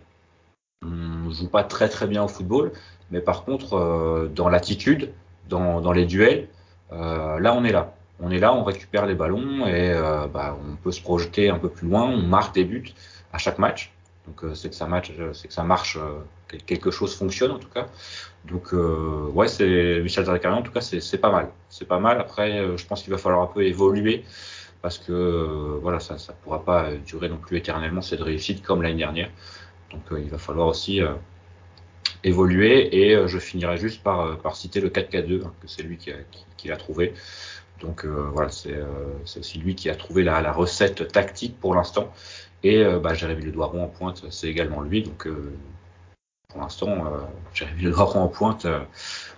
On 0.83 1.31
joue 1.31 1.49
pas 1.49 1.65
très 1.65 1.89
très 1.89 2.07
bien 2.07 2.23
au 2.23 2.29
football, 2.29 2.73
mais 3.11 3.21
par 3.21 3.45
contre, 3.45 3.75
euh, 3.75 4.29
dans 4.29 4.49
l'attitude, 4.49 5.13
dans, 5.49 5.81
dans, 5.81 5.93
les 5.93 6.07
duels, 6.07 6.41
euh, 6.41 6.56
là 6.91 7.55
on 7.55 7.65
est 7.65 7.73
là. 7.73 7.93
On 8.19 8.31
est 8.31 8.39
là, 8.39 8.55
on 8.55 8.65
récupère 8.65 9.05
les 9.05 9.15
ballons 9.15 9.67
et 9.67 9.93
euh, 9.93 10.27
bah, 10.27 10.57
on 10.67 10.77
peut 10.77 10.93
se 10.93 11.03
projeter 11.03 11.51
un 11.51 11.59
peu 11.59 11.69
plus 11.69 11.87
loin, 11.87 12.05
on 12.05 12.23
marque 12.23 12.55
des 12.55 12.65
buts 12.65 12.95
à 13.33 13.39
chaque 13.39 13.59
match. 13.59 13.93
Donc 14.27 14.43
euh, 14.43 14.55
c'est 14.55 14.71
que 14.71 14.75
ça 14.75 14.89
euh, 14.91 15.33
c'est 15.33 15.49
que 15.49 15.55
ça 15.55 15.63
marche, 15.63 15.97
euh, 15.97 16.59
quelque 16.67 16.91
chose 16.91 17.15
fonctionne 17.15 17.53
en 17.53 17.59
tout 17.59 17.69
cas. 17.69 17.87
Donc 18.45 18.73
ouais, 19.35 19.49
c'est 19.49 20.01
Michel 20.03 20.25
Zakarian 20.25 20.59
en 20.59 20.63
tout 20.63 20.73
cas 20.73 20.81
c'est 20.81 21.19
pas 21.19 21.31
mal, 21.31 21.51
c'est 21.69 21.87
pas 21.87 21.99
mal. 21.99 22.21
Après, 22.21 22.77
je 22.77 22.87
pense 22.87 23.03
qu'il 23.03 23.11
va 23.13 23.19
falloir 23.19 23.43
un 23.43 23.53
peu 23.53 23.65
évoluer 23.65 24.25
parce 24.83 24.99
que 24.99 25.79
voilà, 25.83 25.99
ça 25.99 26.17
ça 26.19 26.33
pourra 26.33 26.65
pas 26.65 26.93
durer 26.95 27.29
non 27.29 27.39
plus 27.39 27.57
éternellement 27.57 28.03
cette 28.03 28.21
réussite 28.21 28.63
comme 28.63 28.83
l'année 28.83 28.99
dernière. 28.99 29.31
Donc 29.91 30.03
il 30.13 30.31
va 30.31 30.39
falloir 30.39 30.69
aussi 30.69 31.01
évoluer 32.27 32.95
et 32.97 33.29
je 33.29 33.39
finirai 33.39 33.79
juste 33.79 34.03
par, 34.03 34.39
par 34.39 34.57
citer 34.57 34.81
le 34.81 34.89
4K2 34.91 35.45
hein, 35.45 35.53
que 35.61 35.69
c'est 35.69 35.83
lui 35.83 35.97
qui, 35.97 36.69
l'a 36.69 36.77
trouvé. 36.77 37.15
Donc 37.81 38.05
voilà, 38.05 38.51
c'est 38.51 39.39
aussi 39.39 39.59
lui 39.59 39.75
qui 39.75 39.91
a 39.91 39.95
trouvé 39.95 40.25
la, 40.25 40.53
recette 40.53 41.09
tactique 41.13 41.59
pour 41.61 41.75
l'instant. 41.75 42.13
Et 42.63 42.83
euh, 42.83 42.99
bah, 42.99 43.15
Jérémy 43.15 43.43
Le 43.43 43.53
Doiron 43.53 43.85
en 43.85 43.89
pointe, 43.89 44.25
c'est 44.31 44.49
également 44.49 44.83
lui. 44.83 45.03
Donc 45.03 45.27
euh, 45.27 45.53
pour 46.49 46.61
l'instant, 46.61 47.07
euh, 47.07 47.21
Jérémy 47.55 47.83
Le 47.83 47.91
Doiron 47.93 48.21
en 48.21 48.29
pointe. 48.29 48.67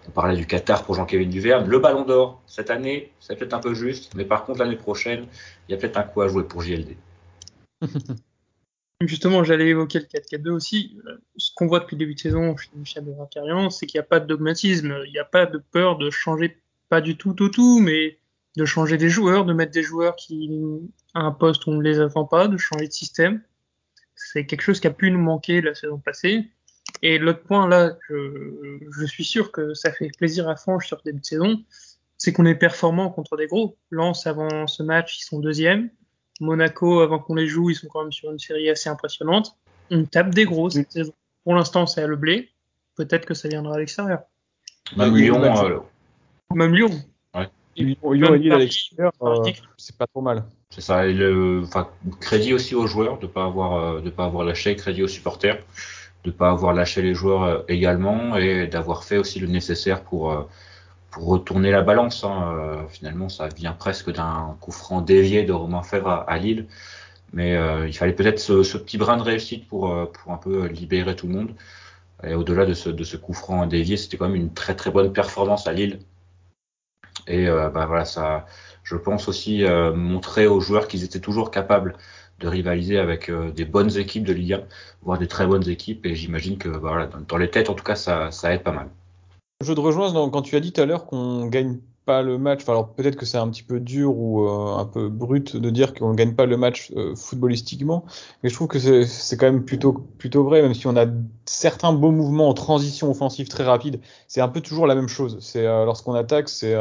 on 0.07 0.11
parlait 0.11 0.37
du 0.37 0.47
Qatar 0.47 0.85
pour 0.85 0.95
Jean-Kévin 0.95 1.29
Duverne. 1.29 1.69
Le 1.69 1.79
Ballon 1.79 2.05
d'Or 2.05 2.41
cette 2.47 2.71
année, 2.71 3.13
c'est 3.21 3.37
peut-être 3.37 3.55
un 3.55 3.61
peu 3.61 3.75
juste, 3.75 4.15
mais 4.15 4.25
par 4.25 4.45
contre 4.45 4.61
l'année 4.61 4.77
prochaine, 4.77 5.27
il 5.69 5.73
y 5.73 5.75
a 5.75 5.79
peut-être 5.79 5.99
un 5.99 6.05
coup 6.05 6.23
à 6.23 6.29
jouer 6.29 6.45
pour 6.45 6.63
JLD. 6.63 6.97
Justement, 9.01 9.45
j'allais 9.45 9.69
évoquer 9.69 10.01
le 10.01 10.07
4-4-2 10.07 10.51
aussi. 10.51 10.99
Ce 11.37 11.53
qu'on 11.55 11.69
voit 11.69 11.79
depuis 11.79 11.95
le 11.95 12.01
début 12.01 12.15
de 12.15 12.21
saison 12.21 12.57
chez 12.57 12.71
Michel 12.75 13.05
Carian, 13.31 13.71
c'est 13.71 13.87
qu'il 13.87 13.99
n'y 13.99 14.05
a 14.05 14.09
pas 14.09 14.19
de 14.19 14.27
dogmatisme, 14.27 15.03
il 15.07 15.13
n'y 15.13 15.21
a 15.21 15.25
pas 15.25 15.47
de 15.47 15.59
peur 15.59 15.99
de 15.99 16.11
changer, 16.11 16.59
pas 16.89 17.01
du 17.01 17.17
tout 17.17 17.33
tout 17.33 17.49
tout, 17.49 17.79
mais 17.79 18.19
de 18.57 18.65
changer 18.65 18.97
des 18.97 19.09
joueurs, 19.09 19.45
de 19.45 19.53
mettre 19.53 19.71
des 19.71 19.85
joueurs 19.85 20.17
qui 20.17 20.51
à 21.15 21.21
un 21.21 21.31
poste 21.31 21.67
où 21.67 21.71
on 21.71 21.75
ne 21.75 21.83
les 21.83 22.01
attend 22.01 22.25
pas, 22.25 22.49
de 22.49 22.57
changer 22.57 22.89
de 22.89 22.93
système. 22.93 23.41
C'est 24.17 24.47
quelque 24.47 24.63
chose 24.63 24.81
qui 24.81 24.89
a 24.89 24.91
pu 24.91 25.13
nous 25.13 25.21
manquer 25.21 25.61
la 25.61 25.77
saison 25.77 25.99
passée. 25.99 26.51
Et 27.03 27.19
l'autre 27.19 27.45
point 27.45 27.69
là, 27.69 27.97
je, 28.09 29.07
suis 29.07 29.25
sûr 29.25 29.53
que 29.53 29.75
ça 29.75 29.93
fait 29.93 30.11
plaisir 30.19 30.49
à 30.49 30.57
Franche 30.57 30.89
sur 30.89 31.01
début 31.03 31.21
de 31.21 31.25
saison, 31.25 31.63
c'est 32.17 32.33
qu'on 32.33 32.47
est 32.47 32.57
performant 32.57 33.11
contre 33.11 33.37
des 33.37 33.47
gros. 33.47 33.79
Lens 33.91 34.27
avant 34.27 34.67
ce 34.67 34.83
match, 34.83 35.21
ils 35.21 35.25
sont 35.25 35.39
deuxième. 35.39 35.89
Monaco, 36.41 37.01
avant 37.01 37.19
qu'on 37.19 37.35
les 37.35 37.47
joue, 37.47 37.71
ils 37.71 37.75
sont 37.75 37.89
quand 37.89 38.03
même 38.03 38.13
sur 38.13 38.31
une 38.31 38.39
série 38.39 38.71
assez 38.71 38.89
impressionnante. 38.89 39.57
On 39.91 40.05
tape 40.05 40.35
des 40.35 40.45
gros 40.45 40.71
cette 40.71 40.93
saison. 40.93 41.13
Pour 41.45 41.55
l'instant, 41.55 41.87
c'est 41.87 42.03
à 42.03 42.07
le 42.07 42.17
blé. 42.17 42.51
Peut-être 42.97 43.27
que 43.27 43.35
ça 43.35 43.49
viendra 43.49 43.75
à 43.75 43.79
l'extérieur. 43.79 44.21
Même 44.97 45.17
Lyon. 45.17 45.43
Euh, 45.43 45.81
même 46.55 46.75
Lyon. 46.75 46.91
Euh, 47.41 47.47
c'est 49.77 49.97
pas 49.97 50.07
trop 50.07 50.21
mal. 50.21 50.45
C'est 50.71 50.81
ça. 50.81 51.07
Et 51.07 51.13
le, 51.13 51.63
crédit 52.21 52.53
aussi 52.53 52.75
aux 52.75 52.87
joueurs 52.87 53.19
de 53.19 53.27
pas 53.27 53.45
avoir, 53.45 53.75
euh, 53.75 54.01
de 54.01 54.11
pas 54.11 54.25
avoir 54.25 54.45
lâché, 54.45 54.75
crédit 54.77 55.03
aux 55.03 55.09
supporters 55.09 55.63
de 56.25 56.31
pas 56.31 56.51
avoir 56.51 56.75
lâché 56.75 57.01
les 57.01 57.15
joueurs 57.15 57.45
euh, 57.45 57.63
également 57.69 58.37
et 58.37 58.67
d'avoir 58.67 59.05
fait 59.05 59.19
aussi 59.19 59.39
le 59.39 59.47
nécessaire 59.47 60.03
pour 60.03 60.49
pour 61.11 61.27
retourner 61.27 61.71
la 61.71 61.83
balance. 61.83 62.25
Hein. 62.25 62.87
finalement, 62.91 63.29
ça 63.29 63.49
vient 63.49 63.73
presque 63.73 64.13
d'un 64.13 64.57
coup 64.61 64.73
franc 64.73 65.01
dévié 65.01 65.45
de 65.45 65.53
Romain 65.53 65.83
Fèvre 65.83 66.25
à, 66.27 66.39
Lille, 66.39 66.67
mais 67.33 67.57
il 67.87 67.93
fallait 67.93 68.13
peut-être 68.13 68.39
ce, 68.39 68.77
petit 68.79 68.99
brin 68.99 69.17
de 69.17 69.23
réussite 69.23 69.67
pour 69.69 70.11
pour 70.13 70.33
un 70.33 70.39
peu 70.39 70.67
libérer 70.67 71.17
tout 71.17 71.27
le 71.27 71.35
monde. 71.35 71.55
Et 72.25 72.35
au-delà 72.35 72.67
de 72.67 72.75
ce, 72.75 72.91
de 72.91 73.05
ce 73.05 73.17
coup 73.17 73.33
franc 73.33 73.67
dévié, 73.67 73.97
c'était 73.97 74.17
quand 74.17 74.29
même 74.29 74.37
une 74.37 74.53
très 74.53 74.75
très 74.77 74.91
bonne 74.91 75.13
performance 75.13 75.67
à 75.67 75.73
Lille 75.73 76.01
et 77.29 77.49
euh, 77.49 77.71
bah, 77.71 77.87
voilà, 77.87 78.05
ça, 78.05 78.47
je 78.83 78.97
pense 78.97 79.29
aussi 79.29 79.65
euh, 79.65 79.95
montrer 79.95 80.47
aux 80.47 80.61
joueurs 80.61 80.89
qu'ils 80.89 81.05
étaient 81.05 81.21
toujours 81.21 81.51
capables 81.51 81.97
de 82.41 82.49
rivaliser 82.49 82.99
avec 82.99 83.31
euh, 83.31 83.51
des 83.53 83.65
bonnes 83.65 83.97
équipes 83.99 84.25
de 84.25 84.33
Ligue 84.33 84.55
1, 84.55 84.63
voire 85.03 85.19
des 85.19 85.29
très 85.29 85.47
bonnes 85.47 85.69
équipes. 85.69 86.07
Et 86.07 86.15
j'imagine 86.15 86.59
que 86.59 86.69
bah, 86.69 86.79
voilà, 86.83 87.07
dans, 87.07 87.37
les 87.37 87.51
têtes, 87.51 87.71
en 87.71 87.75
tout 87.75 87.85
cas, 87.85 87.97
ça 87.97 88.31
aide 88.53 88.63
pas 88.63 88.73
mal. 88.73 88.89
Je 89.61 89.73
te 89.73 89.81
rejoins 89.81 90.13
quand 90.31 90.43
tu 90.43 90.55
as 90.55 90.61
dit 90.61 90.73
tout 90.73 90.81
à 90.81 90.87
l'heure 90.87 91.05
qu'on 91.07 91.47
gagne 91.47 91.81
pas 92.05 92.23
le 92.23 92.39
match. 92.39 92.61
alors 92.69 92.95
peut-être 92.95 93.17
que 93.17 93.27
c'est 93.27 93.39
un 93.39 93.49
petit 93.51 93.65
peu 93.65 93.81
dur 93.81 94.17
ou 94.17 94.47
euh, 94.47 94.77
un 94.77 94.85
peu 94.85 95.09
brut 95.09 95.57
de 95.57 95.71
dire 95.71 95.95
qu'on 95.95 96.11
ne 96.11 96.15
gagne 96.15 96.37
pas 96.37 96.47
le 96.47 96.57
match 96.57 96.93
euh, 96.97 97.17
footballistiquement, 97.17 98.05
mais 98.43 98.51
je 98.51 98.55
trouve 98.55 98.69
que 98.69 98.79
c'est 98.79 99.37
quand 99.37 99.47
même 99.47 99.65
plutôt 99.65 99.93
plutôt 99.93 100.45
vrai, 100.45 100.63
même 100.63 100.75
si 100.75 100.87
on 100.87 100.97
a 100.97 101.07
certains 101.45 101.93
beaux 101.93 102.13
mouvements 102.13 102.49
en 102.49 102.55
transition 102.55 103.11
offensive 103.11 103.49
très 103.49 103.65
rapide. 103.65 104.01
C'est 104.29 104.41
un 104.41 104.47
peu 104.47 104.61
toujours 104.61 104.87
la 104.87 104.95
même 104.95 105.09
chose. 105.09 105.39
C'est 105.41 105.67
euh, 105.67 105.85
lorsqu'on 105.85 106.15
attaque, 106.15 106.49
c'est 106.49 106.77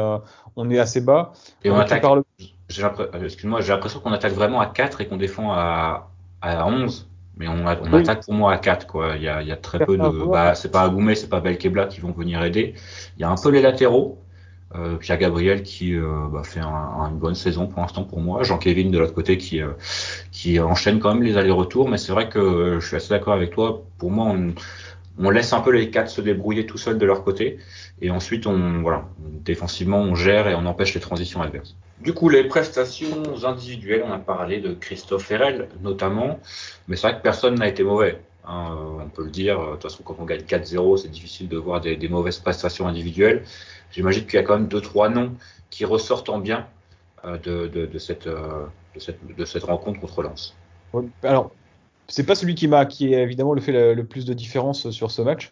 on 0.54 0.70
est 0.70 0.78
assez 0.78 1.00
bas. 1.00 1.32
Et 1.64 1.72
on, 1.72 1.76
attaque. 1.76 2.04
Le... 2.04 3.24
Excuse-moi, 3.24 3.60
j'ai 3.60 3.72
l'impression 3.72 3.98
qu'on 3.98 4.12
attaque 4.12 4.34
vraiment 4.34 4.60
à 4.60 4.66
4 4.66 5.00
et 5.00 5.08
qu'on 5.08 5.16
défend 5.16 5.50
à, 5.50 6.12
à 6.42 6.64
11. 6.68 7.07
Mais 7.38 7.48
on, 7.48 7.64
on 7.64 7.92
attaque 7.92 8.24
pour 8.24 8.34
moi 8.34 8.52
à 8.52 8.58
4 8.58 8.86
quoi. 8.86 9.14
Il 9.16 9.22
y 9.22 9.28
a, 9.28 9.42
il 9.42 9.48
y 9.48 9.52
a 9.52 9.56
très 9.56 9.84
peu 9.84 9.96
de. 9.96 10.26
Bah, 10.30 10.54
c'est 10.54 10.70
pas 10.70 10.82
Agoumé, 10.82 11.14
c'est 11.14 11.28
pas 11.28 11.40
Belkebla 11.40 11.86
qui 11.86 12.00
vont 12.00 12.12
venir 12.12 12.42
aider. 12.42 12.74
Il 13.16 13.20
y 13.20 13.24
a 13.24 13.30
un 13.30 13.36
peu 13.36 13.50
les 13.50 13.62
latéraux. 13.62 14.18
Euh, 14.74 14.96
Pierre 14.96 15.16
Gabriel 15.16 15.62
qui 15.62 15.94
euh, 15.94 16.28
bah, 16.30 16.42
fait 16.44 16.60
un, 16.60 17.08
une 17.10 17.18
bonne 17.18 17.34
saison 17.34 17.66
pour 17.66 17.80
l'instant 17.80 18.04
pour 18.04 18.20
moi. 18.20 18.42
Jean 18.42 18.58
Kevin 18.58 18.90
de 18.90 18.98
l'autre 18.98 19.14
côté 19.14 19.38
qui 19.38 19.62
euh, 19.62 19.70
qui 20.30 20.60
enchaîne 20.60 20.98
quand 20.98 21.14
même 21.14 21.22
les 21.22 21.38
allers-retours, 21.38 21.88
mais 21.88 21.96
c'est 21.96 22.12
vrai 22.12 22.28
que 22.28 22.78
je 22.78 22.86
suis 22.86 22.96
assez 22.96 23.08
d'accord 23.08 23.32
avec 23.32 23.50
toi. 23.50 23.82
Pour 23.96 24.10
moi, 24.10 24.26
on, 24.26 24.52
on, 25.18 25.30
laisse 25.30 25.52
un 25.52 25.60
peu 25.60 25.70
les 25.70 25.90
quatre 25.90 26.08
se 26.08 26.20
débrouiller 26.20 26.66
tout 26.66 26.78
seuls 26.78 26.98
de 26.98 27.06
leur 27.06 27.24
côté, 27.24 27.58
et 28.00 28.10
ensuite 28.10 28.46
on 28.46 28.82
voilà 28.82 29.08
défensivement 29.18 29.98
on 29.98 30.14
gère 30.14 30.48
et 30.48 30.54
on 30.54 30.66
empêche 30.66 30.94
les 30.94 31.00
transitions 31.00 31.42
adverses. 31.42 31.76
Du 32.00 32.12
coup, 32.12 32.28
les 32.28 32.44
prestations 32.44 33.44
individuelles, 33.44 34.04
on 34.06 34.12
a 34.12 34.18
parlé 34.18 34.60
de 34.60 34.72
Christophe 34.72 35.24
Ferrel 35.24 35.68
notamment, 35.82 36.38
mais 36.86 36.94
c'est 36.94 37.08
vrai 37.08 37.16
que 37.16 37.22
personne 37.22 37.56
n'a 37.56 37.66
été 37.66 37.82
mauvais. 37.82 38.20
Hein, 38.44 38.76
on 39.04 39.08
peut 39.08 39.24
le 39.24 39.30
dire. 39.30 39.60
De 39.60 39.72
toute 39.72 39.82
façon, 39.82 40.02
quand 40.04 40.16
on 40.18 40.24
gagne 40.24 40.40
4-0, 40.40 40.96
c'est 40.98 41.08
difficile 41.08 41.48
de 41.48 41.56
voir 41.56 41.80
des, 41.80 41.96
des 41.96 42.08
mauvaises 42.08 42.38
prestations 42.38 42.86
individuelles. 42.86 43.42
J'imagine 43.90 44.24
qu'il 44.24 44.34
y 44.34 44.38
a 44.38 44.42
quand 44.42 44.54
même 44.54 44.68
deux 44.68 44.80
trois 44.80 45.08
noms 45.08 45.34
qui 45.70 45.84
ressortent 45.84 46.28
en 46.28 46.38
bien 46.38 46.66
euh, 47.24 47.36
de, 47.38 47.66
de, 47.66 47.86
de, 47.86 47.98
cette, 47.98 48.26
euh, 48.26 48.64
de, 48.94 49.00
cette, 49.00 49.18
de 49.36 49.44
cette 49.44 49.64
rencontre 49.64 50.00
contre 50.00 50.22
Lens. 50.22 50.56
Alors, 51.22 51.50
c'est 52.08 52.24
pas 52.24 52.34
celui 52.34 52.54
qui 52.54 52.68
m'a 52.68 52.86
qui 52.86 53.12
évidemment 53.12 53.52
le 53.52 53.60
fait 53.60 53.94
le, 53.94 54.04
plus 54.04 54.24
de 54.24 54.34
différence 54.34 54.90
sur 54.90 55.10
ce 55.10 55.22
match. 55.22 55.50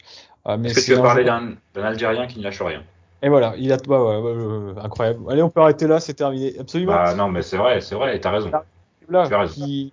Euh, 0.49 0.57
mais 0.59 0.71
Est-ce 0.71 0.81
que 0.81 0.85
tu 0.85 0.95
veux 0.95 1.03
parler 1.03 1.25
d'un 1.25 1.57
Algérien 1.77 2.27
qui 2.27 2.39
ne 2.39 2.45
lâche 2.45 2.61
rien 2.63 2.83
et 3.23 3.29
voilà, 3.31 3.55
il 3.57 3.73
a 3.73 3.79
bah, 3.79 4.21
ouais, 4.21 4.33
ouais, 4.33 4.75
incroyable. 4.83 5.21
Allez, 5.31 5.43
on 5.43 5.49
peut 5.49 5.61
arrêter 5.61 5.87
là, 5.87 6.01
c'est 6.01 6.15
terminé. 6.15 6.53
Absolument. 6.59 6.93
Bah, 6.93 7.15
non, 7.15 7.29
mais 7.29 7.41
c'est 7.41 7.57
vrai, 7.57 7.81
c'est 7.81 7.95
vrai, 7.95 8.21
t'as 8.21 8.31
raison. 8.31 8.51
Là, 9.09 9.47
qui, 9.49 9.93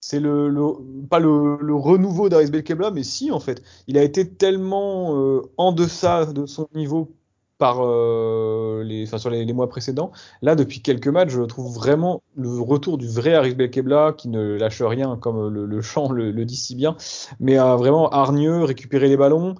c'est 0.00 0.20
le, 0.20 0.48
le, 0.48 0.74
pas 1.08 1.18
le, 1.18 1.58
le 1.60 1.74
renouveau 1.74 2.28
d'Aris 2.28 2.50
Belkebla, 2.50 2.90
mais 2.90 3.02
si 3.02 3.30
en 3.30 3.40
fait, 3.40 3.62
il 3.86 3.96
a 3.96 4.02
été 4.02 4.28
tellement 4.28 5.16
euh, 5.16 5.42
en 5.56 5.72
deçà 5.72 6.26
de 6.26 6.46
son 6.46 6.68
niveau 6.74 7.10
par 7.58 7.78
euh, 7.80 8.82
les, 8.84 9.04
enfin, 9.04 9.18
sur 9.18 9.30
les, 9.30 9.52
mois 9.52 9.68
précédents. 9.68 10.12
Là, 10.42 10.54
depuis 10.54 10.80
quelques 10.80 11.08
matchs, 11.08 11.30
je 11.30 11.42
trouve 11.42 11.74
vraiment 11.74 12.22
le 12.36 12.60
retour 12.60 12.98
du 12.98 13.08
vrai 13.08 13.34
Aris 13.34 13.54
Belkebla 13.54 14.14
qui 14.16 14.28
ne 14.28 14.54
lâche 14.54 14.80
rien, 14.80 15.16
comme 15.16 15.52
le, 15.52 15.66
le 15.66 15.82
chant 15.82 16.10
le, 16.12 16.32
dit 16.44 16.56
si 16.56 16.76
bien, 16.76 16.96
mais 17.40 17.58
euh, 17.58 17.76
vraiment 17.76 18.08
hargneux, 18.10 18.62
récupérer 18.62 19.08
les 19.08 19.16
ballons, 19.16 19.56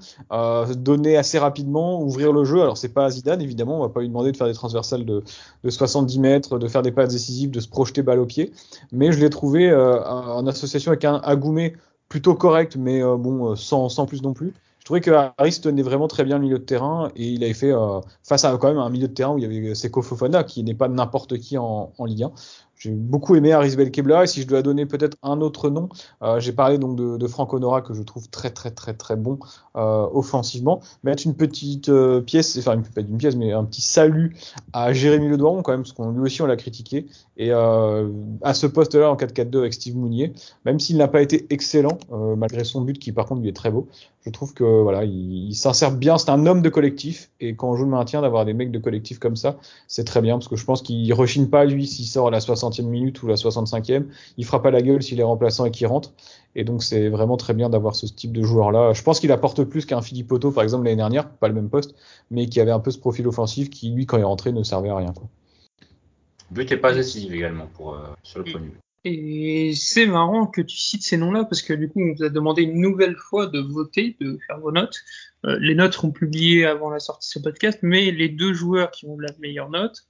donner 0.77 1.17
assez 1.17 1.39
rapidement, 1.39 2.01
ouvrir 2.01 2.33
le 2.33 2.45
jeu. 2.45 2.63
Alors, 2.63 2.79
c'est 2.79 2.93
pas 2.93 3.11
Zidane, 3.11 3.43
évidemment, 3.43 3.79
on 3.79 3.83
va 3.83 3.89
pas 3.89 4.01
lui 4.01 4.09
demander 4.09 4.31
de 4.31 4.37
faire 4.37 4.47
des 4.47 4.55
transversales 4.55 5.05
de, 5.05 5.25
de 5.65 5.71
70 5.71 6.19
mètres, 6.21 6.59
de 6.59 6.69
faire 6.69 6.83
des 6.83 6.93
passes 6.93 7.13
décisives, 7.13 7.51
de 7.51 7.61
se 7.61 7.69
projeter 7.69 8.03
balle 8.03 8.21
au 8.21 8.27
pied, 8.27 8.53
mais 8.93 9.11
je 9.11 9.19
l'ai 9.19 9.31
trouvé 9.31 9.69
euh, 9.69 10.03
en 10.05 10.47
association 10.47 10.93
avec 10.93 11.05
un 11.05 11.17
Agoumé 11.25 11.75
plutôt 12.09 12.35
correct, 12.35 12.77
mais 12.77 13.03
euh, 13.03 13.17
bon, 13.17 13.57
sans, 13.57 13.89
sans 13.89 14.07
plus 14.07 14.23
non 14.23 14.33
plus 14.33 14.55
trouvais 14.89 15.03
que 15.03 15.11
Harris 15.11 15.61
tenait 15.61 15.83
vraiment 15.83 16.09
très 16.09 16.25
bien 16.25 16.39
le 16.39 16.45
milieu 16.45 16.59
de 16.59 16.65
terrain 16.65 17.11
et 17.15 17.29
il 17.29 17.45
avait 17.45 17.53
fait 17.53 17.73
euh, 17.73 18.01
face 18.23 18.47
à 18.47 18.57
quand 18.57 18.69
même 18.69 18.79
un 18.79 18.89
milieu 18.89 19.07
de 19.07 19.13
terrain 19.13 19.35
où 19.35 19.39
il 19.39 19.43
y 19.43 19.45
avait 19.45 19.75
Seko 19.75 20.01
Fofana 20.01 20.45
qui 20.45 20.65
n'est 20.65 20.73
pas 20.73 20.89
n'importe 20.89 21.37
qui 21.37 21.59
en 21.59 21.93
Ligue 22.07 22.23
1. 22.23 22.33
J'ai 22.79 22.91
beaucoup 22.91 23.35
aimé 23.35 23.53
Aris 23.53 23.75
Belkebla 23.75 24.25
et 24.25 24.27
si 24.29 24.43
je 24.43 24.47
dois 24.47 24.63
donner 24.63 24.87
peut-être 24.87 25.17
un 25.23 25.41
autre 25.41 25.69
nom, 25.69 25.89
euh, 26.23 26.39
j'ai 26.39 26.53
parlé 26.53 26.79
donc 26.79 26.97
de, 26.97 27.17
de 27.17 27.27
Franck 27.27 27.53
Honora 27.53 27.83
que 27.83 27.93
je 27.93 28.03
trouve 28.03 28.29
très 28.29 28.51
très 28.51 28.71
très 28.71 28.95
très 28.95 29.17
bon 29.17 29.39
euh, 29.77 30.07
offensivement. 30.13 30.81
Mettre 31.03 31.27
une 31.27 31.35
petite 31.35 31.89
euh, 31.89 32.21
pièce, 32.21 32.57
enfin 32.59 32.75
une, 32.75 32.85
pas 32.85 33.01
une 33.01 33.19
pièce 33.19 33.35
mais 33.35 33.53
un 33.53 33.65
petit 33.65 33.81
salut 33.81 34.37
à 34.73 34.93
Jérémy 34.93 35.29
Ledoiron 35.29 35.63
quand 35.63 35.73
même 35.73 35.83
parce 35.83 35.93
qu'on 35.93 36.13
lui 36.13 36.21
aussi 36.21 36.41
on 36.41 36.47
l'a 36.47 36.57
critiqué 36.57 37.07
et 37.37 37.51
euh, 37.53 38.09
à 38.43 38.55
ce 38.55 38.67
poste-là 38.69 39.11
en 39.11 39.17
4-4-2 39.17 39.59
avec 39.59 39.75
Steve 39.75 39.97
Mounier, 39.97 40.33
même 40.65 40.79
s'il 40.79 40.97
n'a 40.99 41.09
pas 41.09 41.23
été 41.23 41.47
excellent 41.51 41.99
malgré 42.37 42.63
son 42.65 42.81
but 42.83 42.99
qui 42.99 43.11
par 43.13 43.27
contre 43.27 43.43
lui 43.43 43.49
est 43.49 43.57
très 43.57 43.71
beau, 43.71 43.89
je 44.25 44.31
trouve 44.31 44.55
que 44.55 44.65
voilà 44.65 45.05
il, 45.05 45.49
il 45.49 45.55
s'insère 45.55 45.91
bien. 45.93 46.19
C'est 46.19 46.31
un 46.31 46.47
homme 46.47 46.63
de 46.63 46.69
collectif 46.69 47.31
et 47.41 47.55
quand 47.55 47.71
on 47.71 47.77
joue 47.77 47.85
le 47.85 47.91
maintien 47.91 48.21
d'avoir 48.21 48.45
des 48.45 48.55
mecs 48.55 48.71
de 48.71 48.79
collectif 48.79 49.19
comme 49.19 49.37
ça, 49.37 49.57
c'est 49.87 50.05
très 50.05 50.21
bien 50.21 50.37
parce 50.37 50.49
que 50.49 50.57
je 50.57 50.65
pense 50.65 50.83
qu'il 50.83 51.13
rechigne 51.15 51.47
pas 51.47 51.65
lui 51.65 51.87
s'il 51.87 52.07
sort 52.07 52.29
à 52.29 52.31
la 52.31 52.41
60 52.41 52.68
minute 52.79 53.23
ou 53.23 53.27
la 53.27 53.35
65e. 53.35 54.05
Il 54.37 54.45
fera 54.45 54.63
pas 54.63 54.71
la 54.71 54.83
gueule 54.83 55.03
s'il 55.03 55.21
est 55.21 55.25
remplaçant 55.25 55.65
et 55.65 55.71
qu'il 55.71 55.87
rentre. 55.87 56.13
Et 56.55 56.65
donc 56.65 56.83
c'est 56.83 57.09
vraiment 57.09 57.37
très 57.37 57.55
bien 57.55 57.69
d'avoir 57.69 57.95
ce 57.95 58.07
type 58.07 58.33
de 58.33 58.43
joueur-là. 58.43 58.93
Je 58.93 59.03
pense 59.03 59.21
qu'il 59.21 59.33
apporte 59.33 59.65
plus 59.65 59.87
qu'un 59.87 60.03
Philippe 60.03 60.31
Otto, 60.33 60.51
par 60.51 60.63
exemple, 60.63 60.85
l'année 60.85 60.97
dernière, 60.97 61.29
pas 61.31 61.49
le 61.49 61.55
même 61.55 61.71
poste, 61.71 61.95
mais 62.31 62.47
qui 62.47 62.61
avait 62.61 62.71
un 62.71 62.81
peu 62.81 62.91
ce 62.91 62.99
profil 62.99 63.27
offensif 63.27 63.71
qui, 63.71 63.91
lui, 63.91 64.07
quand 64.07 64.17
il 64.17 64.21
est 64.21 64.25
rentré, 64.25 64.53
ne 64.53 64.63
servait 64.63 64.91
à 64.91 64.97
rien. 64.97 65.13
Quoi. 65.13 65.29
Le 66.51 66.55
but 66.55 66.71
n'est 66.71 66.77
pas 66.77 66.93
décisif 66.93 67.33
également 67.33 67.67
pour, 67.75 67.95
euh, 67.95 67.99
sur 68.23 68.39
le 68.39 68.45
point 68.45 68.61
de 68.61 68.67
vue. 68.67 68.79
Et 69.05 69.75
c'est 69.75 70.07
marrant 70.07 70.47
que 70.47 70.61
tu 70.61 70.77
cites 70.77 71.03
ces 71.03 71.17
noms-là 71.17 71.45
parce 71.45 71.63
que 71.63 71.73
du 71.73 71.89
coup, 71.89 72.01
on 72.01 72.15
vous 72.15 72.25
a 72.25 72.29
demandé 72.29 72.63
une 72.63 72.81
nouvelle 72.81 73.17
fois 73.17 73.47
de 73.47 73.61
voter, 73.61 74.17
de 74.21 74.39
faire 74.47 74.59
vos 74.59 74.73
notes. 74.73 74.97
Euh, 75.47 75.57
les 75.61 75.75
notes 75.75 75.95
seront 75.95 76.11
publiées 76.11 76.67
avant 76.67 76.91
la 76.91 76.99
sortie 76.99 77.29
de 77.29 77.33
ce 77.33 77.39
podcast, 77.39 77.79
mais 77.83 78.11
les 78.11 78.29
deux 78.29 78.53
joueurs 78.53 78.91
qui 78.91 79.07
ont 79.07 79.19
la 79.19 79.31
meilleure 79.39 79.71
note, 79.71 80.05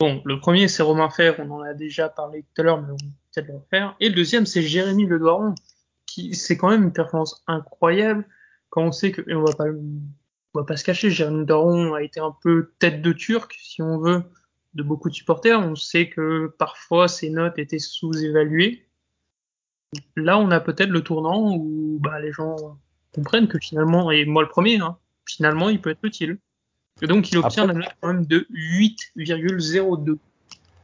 bon, 0.00 0.22
le 0.24 0.38
premier 0.38 0.68
c'est 0.68 0.82
Romain 0.82 1.10
Fèvre, 1.10 1.40
on 1.40 1.50
en 1.50 1.60
a 1.62 1.74
déjà 1.74 2.08
parlé 2.08 2.42
tout 2.42 2.60
à 2.60 2.64
l'heure, 2.64 2.80
mais 2.80 2.92
on 2.92 2.96
va 2.96 3.12
peut-être 3.34 3.48
le 3.48 3.56
refaire. 3.56 3.96
Et 4.00 4.08
le 4.08 4.14
deuxième 4.14 4.46
c'est 4.46 4.62
Jérémy 4.62 5.06
Ledoiron, 5.06 5.54
qui 6.06 6.34
c'est 6.34 6.56
quand 6.56 6.70
même 6.70 6.84
une 6.84 6.92
performance 6.92 7.42
incroyable 7.46 8.26
quand 8.70 8.82
on 8.82 8.92
sait 8.92 9.12
que, 9.12 9.22
et 9.28 9.34
on 9.34 9.44
va 9.44 9.54
pas, 9.54 9.66
on 9.68 10.58
va 10.58 10.64
pas 10.64 10.76
se 10.76 10.84
cacher, 10.84 11.10
Jérémy 11.10 11.40
Ledoiron 11.40 11.94
a 11.94 12.02
été 12.02 12.20
un 12.20 12.34
peu 12.42 12.72
tête 12.78 13.02
de 13.02 13.12
turc, 13.12 13.54
si 13.58 13.82
on 13.82 13.98
veut, 13.98 14.22
de 14.74 14.82
beaucoup 14.82 15.08
de 15.08 15.14
supporters. 15.14 15.60
On 15.60 15.74
sait 15.74 16.08
que 16.08 16.54
parfois 16.58 17.08
ses 17.08 17.30
notes 17.30 17.58
étaient 17.58 17.78
sous-évaluées. 17.78 18.86
Là, 20.16 20.38
on 20.38 20.50
a 20.50 20.60
peut-être 20.60 20.90
le 20.90 21.02
tournant 21.02 21.54
où 21.56 21.98
bah, 22.00 22.20
les 22.20 22.32
gens 22.32 22.56
comprennent 23.14 23.48
que 23.48 23.58
finalement, 23.58 24.10
et 24.10 24.26
moi 24.26 24.42
le 24.42 24.48
premier, 24.48 24.78
hein, 24.80 24.98
finalement, 25.26 25.70
il 25.70 25.80
peut 25.80 25.90
être 25.90 26.04
utile. 26.04 26.38
Et 27.02 27.06
donc, 27.06 27.30
il 27.30 27.38
obtient 27.38 27.64
Après- 27.64 27.74
la 27.74 27.80
note 27.80 27.94
quand 28.00 28.08
même 28.08 28.26
de 28.26 28.46
8,02. 28.50 30.18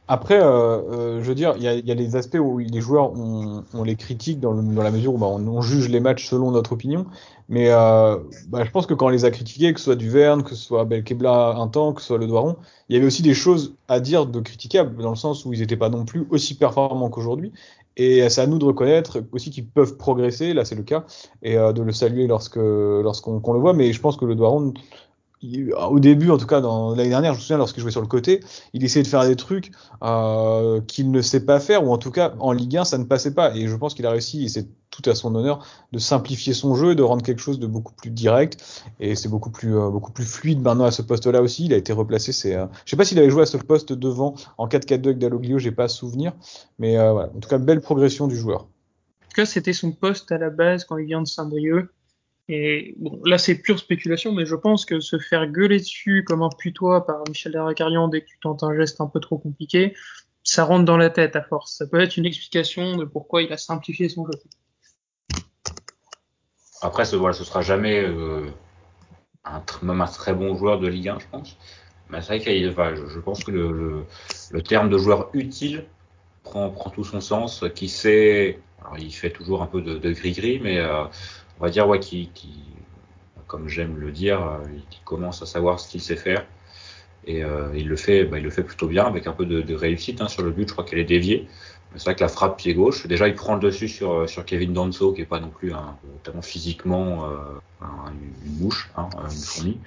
Après, 0.07 0.39
euh, 0.39 0.45
euh, 0.45 1.23
je 1.23 1.27
veux 1.27 1.33
dire, 1.33 1.55
il 1.57 1.63
y 1.63 1.67
a, 1.67 1.73
y 1.73 1.91
a 1.91 1.95
les 1.95 2.15
aspects 2.15 2.37
où 2.39 2.59
les 2.59 2.79
joueurs, 2.79 3.11
on, 3.17 3.63
on 3.73 3.83
les 3.83 3.95
critique 3.95 4.39
dans, 4.39 4.51
le- 4.53 4.61
dans 4.61 4.83
la 4.83 4.91
mesure 4.91 5.15
où 5.15 5.17
bah, 5.17 5.25
on, 5.25 5.45
on 5.47 5.61
juge 5.63 5.89
les 5.89 5.99
matchs 5.99 6.27
selon 6.29 6.51
notre 6.51 6.73
opinion. 6.73 7.07
Mais 7.49 7.69
euh, 7.71 8.17
bah, 8.49 8.63
je 8.63 8.69
pense 8.69 8.85
que 8.85 8.93
quand 8.93 9.07
on 9.07 9.09
les 9.09 9.25
a 9.25 9.31
critiqués, 9.31 9.73
que 9.73 9.79
ce 9.79 9.85
soit 9.85 9.95
Duverne, 9.95 10.43
que 10.43 10.51
ce 10.51 10.55
soit 10.63 10.85
Belkebla 10.85 11.55
un 11.57 11.67
temps, 11.67 11.91
que 11.93 12.01
ce 12.01 12.07
soit 12.07 12.17
Le 12.19 12.27
Doiron, 12.27 12.55
il 12.87 12.93
y 12.95 12.97
avait 12.97 13.07
aussi 13.07 13.23
des 13.23 13.33
choses 13.33 13.73
à 13.87 13.99
dire 13.99 14.27
de 14.27 14.39
critiquables, 14.39 15.01
dans 15.01 15.09
le 15.09 15.15
sens 15.15 15.43
où 15.43 15.53
ils 15.53 15.59
n'étaient 15.61 15.75
pas 15.75 15.89
non 15.89 16.05
plus 16.05 16.27
aussi 16.29 16.53
performants 16.55 17.09
qu'aujourd'hui. 17.09 17.51
Et 17.97 18.29
c'est 18.29 18.41
à 18.41 18.47
nous 18.47 18.59
de 18.59 18.65
reconnaître 18.65 19.23
aussi 19.31 19.49
qu'ils 19.49 19.65
peuvent 19.65 19.95
progresser, 19.97 20.53
là 20.53 20.65
c'est 20.65 20.75
le 20.75 20.83
cas, 20.83 21.05
et 21.43 21.55
de 21.55 21.81
le 21.81 21.93
saluer 21.93 22.27
lorsque 22.27 22.57
lorsqu'on 22.57 23.39
qu'on 23.39 23.53
le 23.53 23.59
voit. 23.59 23.71
Mais 23.73 23.93
je 23.93 24.01
pense 24.01 24.17
que 24.17 24.25
le 24.25 24.35
Doiron, 24.35 24.73
il- 25.45 25.73
au 25.73 25.99
début, 25.99 26.29
en 26.31 26.37
tout 26.37 26.47
cas 26.47 26.61
dans 26.61 26.95
l'année 26.95 27.09
dernière, 27.09 27.33
je 27.33 27.37
me 27.37 27.41
souviens 27.41 27.57
lorsqu'il 27.57 27.81
jouait 27.81 27.91
sur 27.91 28.01
le 28.01 28.07
côté, 28.07 28.41
il 28.73 28.83
essayait 28.83 29.03
de 29.03 29.07
faire 29.07 29.25
des 29.25 29.35
trucs 29.35 29.71
euh, 30.03 30.81
qu'il 30.81 31.11
ne 31.11 31.21
sait 31.21 31.45
pas 31.45 31.59
faire, 31.59 31.85
ou 31.85 31.91
en 31.91 31.97
tout 31.97 32.11
cas 32.11 32.33
en 32.39 32.51
Ligue 32.51 32.77
1 32.77 32.83
ça 32.85 32.97
ne 32.97 33.03
passait 33.03 33.33
pas. 33.33 33.55
Et 33.55 33.67
je 33.67 33.75
pense 33.75 33.93
qu'il 33.93 34.05
a 34.05 34.11
réussi, 34.11 34.43
et 34.45 34.49
c'est 34.49 34.67
tout 34.91 35.09
à 35.09 35.15
son 35.15 35.35
honneur, 35.35 35.65
de 35.91 35.99
simplifier 35.99 36.53
son 36.53 36.75
jeu, 36.75 36.95
de 36.95 37.03
rendre 37.03 37.21
quelque 37.21 37.41
chose 37.41 37.59
de 37.59 37.67
beaucoup 37.67 37.93
plus 37.93 38.11
direct. 38.11 38.57
Et 38.99 39.15
c'est 39.15 39.27
beaucoup 39.29 39.49
plus 39.49 39.75
euh, 39.77 39.89
beaucoup 39.89 40.11
plus 40.11 40.23
fluide 40.25 40.61
maintenant 40.61 40.85
à 40.85 40.91
ce 40.91 41.01
poste-là 41.01 41.41
aussi. 41.41 41.65
Il 41.65 41.73
a 41.73 41.77
été 41.77 41.91
replacé. 41.91 42.31
C'est, 42.31 42.55
euh, 42.55 42.65
je 42.85 42.91
sais 42.91 42.97
pas 42.97 43.03
s'il 43.05 43.19
avait 43.19 43.29
joué 43.29 43.41
à 43.41 43.45
ce 43.45 43.57
poste 43.57 43.91
devant 43.93 44.35
en 44.57 44.67
4-4-2 44.67 45.07
avec 45.09 45.17
Dalloglio, 45.19 45.57
j'ai 45.59 45.71
pas 45.71 45.87
souvenir, 45.87 46.33
mais 46.79 46.97
euh, 46.97 47.11
voilà. 47.11 47.29
En 47.35 47.39
tout 47.39 47.49
cas, 47.49 47.57
belle 47.57 47.81
progression 47.81 48.27
du 48.27 48.37
joueur. 48.37 48.61
En 48.61 49.27
tout 49.29 49.41
cas, 49.41 49.45
c'était 49.45 49.73
son 49.73 49.91
poste 49.91 50.31
à 50.31 50.37
la 50.37 50.49
base 50.49 50.85
quand 50.85 50.97
il 50.97 51.07
vient 51.07 51.21
de 51.21 51.27
Saint-Brieuc. 51.27 51.89
Et 52.47 52.93
bon, 52.97 53.19
là, 53.25 53.37
c'est 53.37 53.55
pure 53.55 53.79
spéculation, 53.79 54.31
mais 54.31 54.45
je 54.45 54.55
pense 54.55 54.85
que 54.85 54.99
se 54.99 55.17
faire 55.17 55.47
gueuler 55.47 55.79
dessus 55.79 56.23
comme 56.23 56.43
un 56.43 56.49
putois 56.49 57.05
par 57.05 57.23
Michel 57.27 57.53
Daracarian 57.53 58.07
dès 58.07 58.21
que 58.21 58.27
tu 58.27 58.37
tentes 58.39 58.63
un 58.63 58.75
geste 58.75 59.01
un 59.01 59.07
peu 59.07 59.19
trop 59.19 59.37
compliqué, 59.37 59.95
ça 60.43 60.63
rentre 60.63 60.85
dans 60.85 60.97
la 60.97 61.09
tête 61.09 61.35
à 61.35 61.41
force. 61.41 61.75
Ça 61.77 61.87
peut 61.87 61.99
être 61.99 62.17
une 62.17 62.25
explication 62.25 62.97
de 62.97 63.05
pourquoi 63.05 63.41
il 63.41 63.51
a 63.51 63.57
simplifié 63.57 64.09
son 64.09 64.25
jeu. 64.25 64.39
Après, 66.81 67.05
ce, 67.05 67.15
voilà, 67.15 67.33
ce 67.33 67.43
sera 67.43 67.61
jamais 67.61 68.03
euh, 68.03 68.45
un, 69.43 69.63
même 69.81 70.01
un 70.01 70.05
très 70.05 70.33
bon 70.33 70.55
joueur 70.55 70.79
de 70.79 70.87
Ligue 70.87 71.09
1, 71.09 71.19
je 71.19 71.25
pense. 71.31 71.57
Mais 72.11 72.21
c'est 72.21 72.37
vrai 72.37 72.39
qu'il 72.39 72.69
va, 72.69 72.93
je, 72.93 73.19
pense 73.19 73.43
que 73.43 73.49
le, 73.49 74.05
le, 74.51 74.61
terme 74.61 74.89
de 74.89 74.99
joueur 74.99 75.29
utile 75.33 75.85
prend, 76.43 76.69
prend 76.69 76.91
tout 76.91 77.03
son 77.03 77.21
sens, 77.21 77.65
qui 77.73 77.89
sait, 77.89 78.59
alors 78.81 78.99
il 78.99 79.11
fait 79.11 79.31
toujours 79.31 79.63
un 79.63 79.65
peu 79.65 79.81
de 79.81 80.11
gris-gris, 80.11 80.59
mais 80.59 80.77
euh, 80.77 81.05
on 81.59 81.63
va 81.63 81.69
dire 81.69 81.87
ouais, 81.87 81.99
qui, 81.99 82.29
qui 82.33 82.53
comme 83.47 83.67
j'aime 83.67 83.97
le 83.97 84.11
dire, 84.11 84.41
euh, 84.41 84.57
qui 84.89 84.99
commence 85.03 85.41
à 85.41 85.45
savoir 85.45 85.79
ce 85.79 85.89
qu'il 85.89 86.01
sait 86.01 86.15
faire. 86.15 86.45
Et 87.27 87.43
euh, 87.43 87.69
il 87.75 87.87
le 87.87 87.95
fait, 87.95 88.23
bah, 88.25 88.37
il 88.37 88.43
le 88.43 88.49
fait 88.49 88.63
plutôt 88.63 88.87
bien 88.87 89.05
avec 89.05 89.27
un 89.27 89.33
peu 89.33 89.45
de, 89.45 89.73
réussite 89.73 90.21
hein, 90.21 90.27
sur 90.27 90.43
le 90.43 90.51
but. 90.51 90.67
Je 90.67 90.73
crois 90.73 90.83
qu'elle 90.83 90.99
est 90.99 91.03
déviée. 91.05 91.47
C'est 91.95 92.03
vrai 92.03 92.15
que 92.15 92.21
la 92.21 92.27
frappe 92.27 92.57
pied 92.57 92.73
gauche, 92.73 93.07
déjà 93.07 93.27
il 93.27 93.35
prend 93.35 93.55
le 93.55 93.61
dessus 93.61 93.87
sur, 93.87 94.27
sur 94.29 94.43
Kevin 94.45 94.73
Danso, 94.73 95.13
qui 95.13 95.21
est 95.21 95.25
pas 95.25 95.39
non 95.39 95.49
plus 95.49 95.71
un, 95.73 95.97
notamment 96.11 96.41
physiquement 96.41 97.29
euh, 97.29 97.37
un- 97.81 98.11
une 98.43 98.57
mouche, 98.59 98.91
hein, 98.97 99.07
une 99.23 99.29
fourmi. 99.29 99.79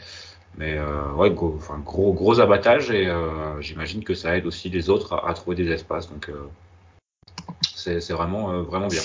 Mais 0.57 0.79
euh, 0.79 1.13
ouais, 1.13 1.31
gros, 1.31 1.55
enfin, 1.57 1.79
gros, 1.79 2.13
gros 2.15 2.41
abattage 2.41 2.91
et 2.91 3.07
euh, 3.09 3.61
j'imagine 3.61 4.03
que 4.03 4.15
ça 4.15 4.37
aide 4.37 4.47
aussi 4.47 4.71
les 4.71 4.89
autres 4.89 5.13
à, 5.13 5.29
à 5.29 5.35
trouver 5.35 5.57
des 5.57 5.71
espaces. 5.71 6.09
Donc 6.11 6.31
euh, 6.31 6.49
c'est 7.75 8.13
vraiment, 8.13 8.53
euh, 8.53 8.63
vraiment 8.63 8.89
bien. 8.89 9.03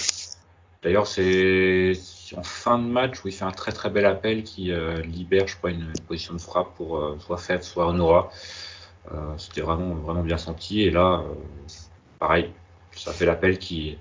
D'ailleurs, 0.82 1.08
c'est 1.08 1.94
en 2.38 2.44
fin 2.44 2.78
de 2.80 2.86
match 2.86 3.24
où 3.24 3.28
il 3.28 3.34
fait 3.34 3.46
un 3.46 3.52
très 3.52 3.72
très 3.72 3.90
bel 3.90 4.06
appel 4.06 4.44
qui 4.44 4.72
euh, 4.72 5.02
libère, 5.02 5.48
je 5.48 5.58
crois, 5.58 5.72
une, 5.72 5.92
position 6.08 6.34
de 6.34 6.42
frappe 6.42 6.74
pour 6.76 6.98
euh, 6.98 7.18
soit 7.20 7.38
Fèvre, 7.38 7.64
soit 7.64 7.88
Honora. 7.88 8.30
Euh, 9.12 9.34
C'était 9.38 9.62
vraiment, 9.62 9.96
vraiment 9.96 10.24
bien 10.24 10.38
senti. 10.38 10.82
Et 10.82 10.92
là, 10.92 11.24
pareil, 12.20 12.52
ça 12.92 13.12
fait 13.14 13.26
l'appel 13.26 13.58
qui, 13.58 13.98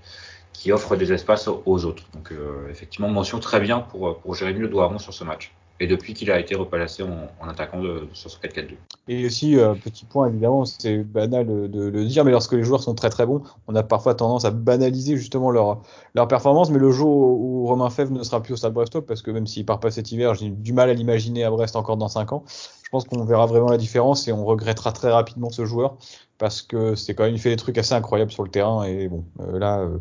offre 0.71 0.97
des 0.97 1.12
espaces 1.12 1.49
aux, 1.49 1.85
autres. 1.85 2.05
Donc, 2.14 2.33
effectivement, 2.71 3.09
mention 3.09 3.40
très 3.40 3.59
bien 3.59 3.81
pour, 3.81 4.18
pour 4.21 4.35
Jérémy 4.35 4.61
Le 4.61 4.68
Doiron 4.68 4.99
sur 4.99 5.12
ce 5.12 5.25
match. 5.25 5.53
Et 5.83 5.88
depuis 5.88 6.14
qu'il 6.14 6.31
a 6.31 6.38
été 6.38 6.55
replacé 6.55 7.03
en, 7.03 7.49
attaquant 7.49 7.83
de, 7.83 8.07
sur 8.12 8.31
ce 8.31 8.38
4-4-2. 8.38 8.75
Et 9.09 9.27
aussi, 9.27 9.59
euh, 9.59 9.75
petit 9.75 10.05
point, 10.05 10.29
évidemment, 10.29 10.64
c'est 10.64 10.99
banal 10.99 11.45
de, 11.45 11.66
de 11.66 11.88
le 11.88 12.05
dire, 12.05 12.25
mais 12.25 12.31
lorsque 12.31 12.53
les 12.53 12.62
joueurs 12.62 12.81
sont 12.81 12.95
très 12.95 13.11
très 13.11 13.27
bons, 13.27 13.42
on 13.66 13.75
a 13.75 13.83
parfois 13.83 14.14
tendance 14.14 14.45
à 14.45 14.53
banaliser 14.53 15.16
justement 15.16 15.51
leur, 15.51 15.83
leur 16.14 16.29
performance. 16.29 16.71
Mais 16.71 16.79
le 16.79 16.92
jour 16.92 17.11
où 17.11 17.66
Romain 17.66 17.90
Fèvre 17.90 18.12
ne 18.12 18.23
sera 18.23 18.40
plus 18.40 18.53
au 18.53 18.57
Stade 18.57 18.75
Brestois, 18.75 19.05
parce 19.05 19.23
que 19.23 19.33
même 19.33 19.49
s'il 19.49 19.66
part 19.66 19.81
pas 19.81 19.90
cet 19.90 20.12
hiver, 20.12 20.35
j'ai 20.35 20.51
du 20.51 20.73
mal 20.73 20.88
à 20.88 20.95
l'imaginer 20.95 21.42
à 21.42 21.51
Brest 21.51 21.75
encore 21.75 21.97
dans 21.97 22.09
5 22.09 22.33
ans, 22.33 22.45
je 22.47 22.88
pense 22.90 23.05
qu'on 23.05 23.25
verra 23.25 23.47
vraiment 23.47 23.71
la 23.71 23.79
différence 23.79 24.29
et 24.29 24.33
on 24.33 24.45
regrettera 24.45 24.92
très 24.92 25.11
rapidement 25.11 25.51
ce 25.51 25.64
joueur, 25.64 25.97
parce 26.38 26.62
que 26.62 26.95
c'est 26.95 27.14
quand 27.14 27.25
même, 27.25 27.35
il 27.35 27.40
fait 27.40 27.51
des 27.51 27.57
trucs 27.57 27.79
assez 27.79 27.95
incroyables 27.95 28.31
sur 28.31 28.45
le 28.45 28.51
terrain. 28.51 28.85
Et 28.85 29.09
bon, 29.09 29.25
euh, 29.40 29.59
là, 29.59 29.81
euh, 29.81 29.99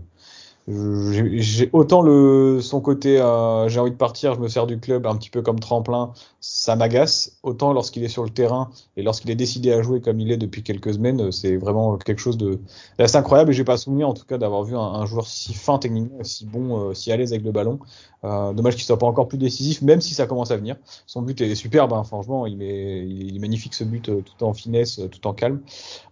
j'ai 0.67 1.69
autant 1.73 2.01
le 2.01 2.59
son 2.61 2.81
côté 2.81 3.19
euh, 3.19 3.67
j'ai 3.67 3.79
envie 3.79 3.91
de 3.91 3.95
partir, 3.95 4.35
je 4.35 4.39
me 4.39 4.47
sers 4.47 4.67
du 4.67 4.79
club 4.79 5.07
un 5.07 5.15
petit 5.15 5.31
peu 5.31 5.41
comme 5.41 5.59
tremplin, 5.59 6.13
ça 6.39 6.75
m'agace. 6.75 7.37
Autant 7.43 7.73
lorsqu'il 7.73 8.03
est 8.03 8.09
sur 8.09 8.23
le 8.23 8.29
terrain 8.29 8.69
et 8.95 9.01
lorsqu'il 9.01 9.31
est 9.31 9.35
décidé 9.35 9.73
à 9.73 9.81
jouer 9.81 10.01
comme 10.01 10.19
il 10.19 10.31
est 10.31 10.37
depuis 10.37 10.61
quelques 10.61 10.93
semaines, 10.93 11.31
c'est 11.31 11.57
vraiment 11.57 11.97
quelque 11.97 12.19
chose 12.19 12.37
de 12.37 12.59
d'assez 12.99 13.17
incroyable. 13.17 13.51
Et 13.51 13.53
j'ai 13.53 13.63
pas 13.63 13.77
souvenir 13.77 14.07
en 14.07 14.13
tout 14.13 14.25
cas 14.25 14.37
d'avoir 14.37 14.63
vu 14.63 14.77
un, 14.77 15.05
joueur 15.05 15.25
si 15.25 15.53
fin 15.53 15.79
techniquement, 15.79 16.23
si 16.23 16.45
bon, 16.45 16.89
euh, 16.89 16.93
si 16.93 17.11
à 17.11 17.17
l'aise 17.17 17.33
avec 17.33 17.43
le 17.43 17.51
ballon. 17.51 17.79
Euh, 18.23 18.53
dommage 18.53 18.75
qu'il 18.75 18.83
soit 18.83 18.99
pas 18.99 19.07
encore 19.07 19.27
plus 19.27 19.39
décisif, 19.39 19.81
même 19.81 19.99
si 19.99 20.13
ça 20.13 20.27
commence 20.27 20.51
à 20.51 20.57
venir. 20.57 20.75
Son 21.07 21.23
but 21.23 21.41
est 21.41 21.55
superbe, 21.55 21.91
hein, 21.93 22.03
franchement, 22.03 22.45
il 22.45 22.61
est, 22.61 23.39
magnifique 23.39 23.73
ce 23.73 23.83
but, 23.83 24.09
euh, 24.09 24.21
tout 24.21 24.45
en 24.45 24.53
finesse, 24.53 24.99
euh, 24.99 25.07
tout 25.07 25.25
en 25.25 25.33
calme. 25.33 25.61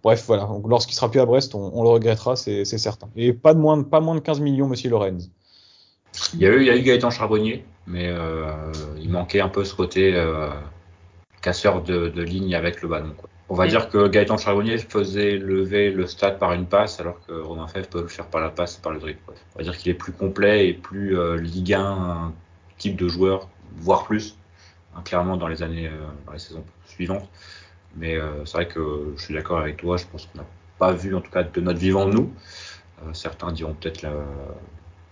Bref, 0.02 0.24
voilà. 0.26 0.48
Lorsqu'il 0.66 0.96
sera 0.96 1.08
plus 1.08 1.20
à 1.20 1.26
Brest, 1.26 1.54
on, 1.54 1.82
le 1.82 1.88
regrettera, 1.88 2.34
c'est 2.34 2.64
certain. 2.64 3.08
Et 3.14 3.32
pas 3.32 3.54
de 3.54 3.60
moins 3.60 3.82
pas 3.84 4.00
moins 4.00 4.16
de 4.16 4.20
15 4.20 4.39
millions, 4.40 4.68
Monsieur 4.68 4.90
Lorenz. 4.90 5.30
Il 6.34 6.40
y 6.40 6.46
a 6.46 6.50
eu, 6.50 6.60
il 6.60 6.66
y 6.66 6.70
a 6.70 6.76
eu 6.76 6.82
Gaëtan 6.82 7.10
Charbonnier, 7.10 7.64
mais 7.86 8.08
euh, 8.08 8.72
il 9.00 9.10
manquait 9.10 9.40
un 9.40 9.48
peu 9.48 9.64
ce 9.64 9.74
côté 9.74 10.14
euh, 10.14 10.48
casseur 11.40 11.82
de, 11.82 12.08
de, 12.08 12.22
ligne 12.22 12.54
avec 12.54 12.82
le 12.82 12.88
ballon. 12.88 13.14
Quoi. 13.16 13.28
On 13.52 13.54
va 13.54 13.66
mmh. 13.66 13.68
dire 13.68 13.88
que 13.88 14.06
Gaëtan 14.06 14.38
Charbonnier 14.38 14.78
faisait 14.78 15.36
lever 15.36 15.90
le 15.90 16.06
stade 16.06 16.38
par 16.38 16.52
une 16.52 16.66
passe, 16.66 17.00
alors 17.00 17.20
que 17.26 17.32
Romain 17.32 17.66
Fèvre 17.66 17.88
peut 17.88 18.02
le 18.02 18.06
faire 18.08 18.26
par 18.26 18.40
la 18.40 18.48
passe 18.48 18.78
et 18.78 18.80
par 18.80 18.92
le 18.92 19.00
dribble. 19.00 19.18
Quoi. 19.26 19.34
On 19.54 19.58
va 19.58 19.64
dire 19.64 19.76
qu'il 19.76 19.90
est 19.90 19.94
plus 19.94 20.12
complet 20.12 20.68
et 20.68 20.72
plus 20.72 21.18
euh, 21.18 21.36
Ligue 21.36 21.74
1 21.74 22.32
type 22.78 22.94
de 22.94 23.08
joueur, 23.08 23.48
voire 23.76 24.04
plus, 24.04 24.36
hein, 24.94 25.02
clairement 25.04 25.36
dans 25.36 25.48
les 25.48 25.64
années, 25.64 25.88
euh, 25.88 26.06
dans 26.26 26.32
les 26.32 26.38
saisons 26.38 26.64
suivantes. 26.86 27.28
Mais 27.96 28.16
euh, 28.16 28.44
c'est 28.44 28.52
vrai 28.52 28.68
que 28.68 29.14
je 29.16 29.22
suis 29.24 29.34
d'accord 29.34 29.58
avec 29.58 29.78
toi, 29.78 29.96
je 29.96 30.06
pense 30.06 30.26
qu'on 30.26 30.38
n'a 30.38 30.46
pas 30.78 30.92
vu, 30.92 31.16
en 31.16 31.20
tout 31.20 31.32
cas 31.32 31.42
de 31.42 31.60
notre 31.60 31.80
vivant, 31.80 32.06
nous. 32.06 32.32
Euh, 33.02 33.12
certains 33.12 33.52
diront 33.52 33.74
peut-être 33.74 34.06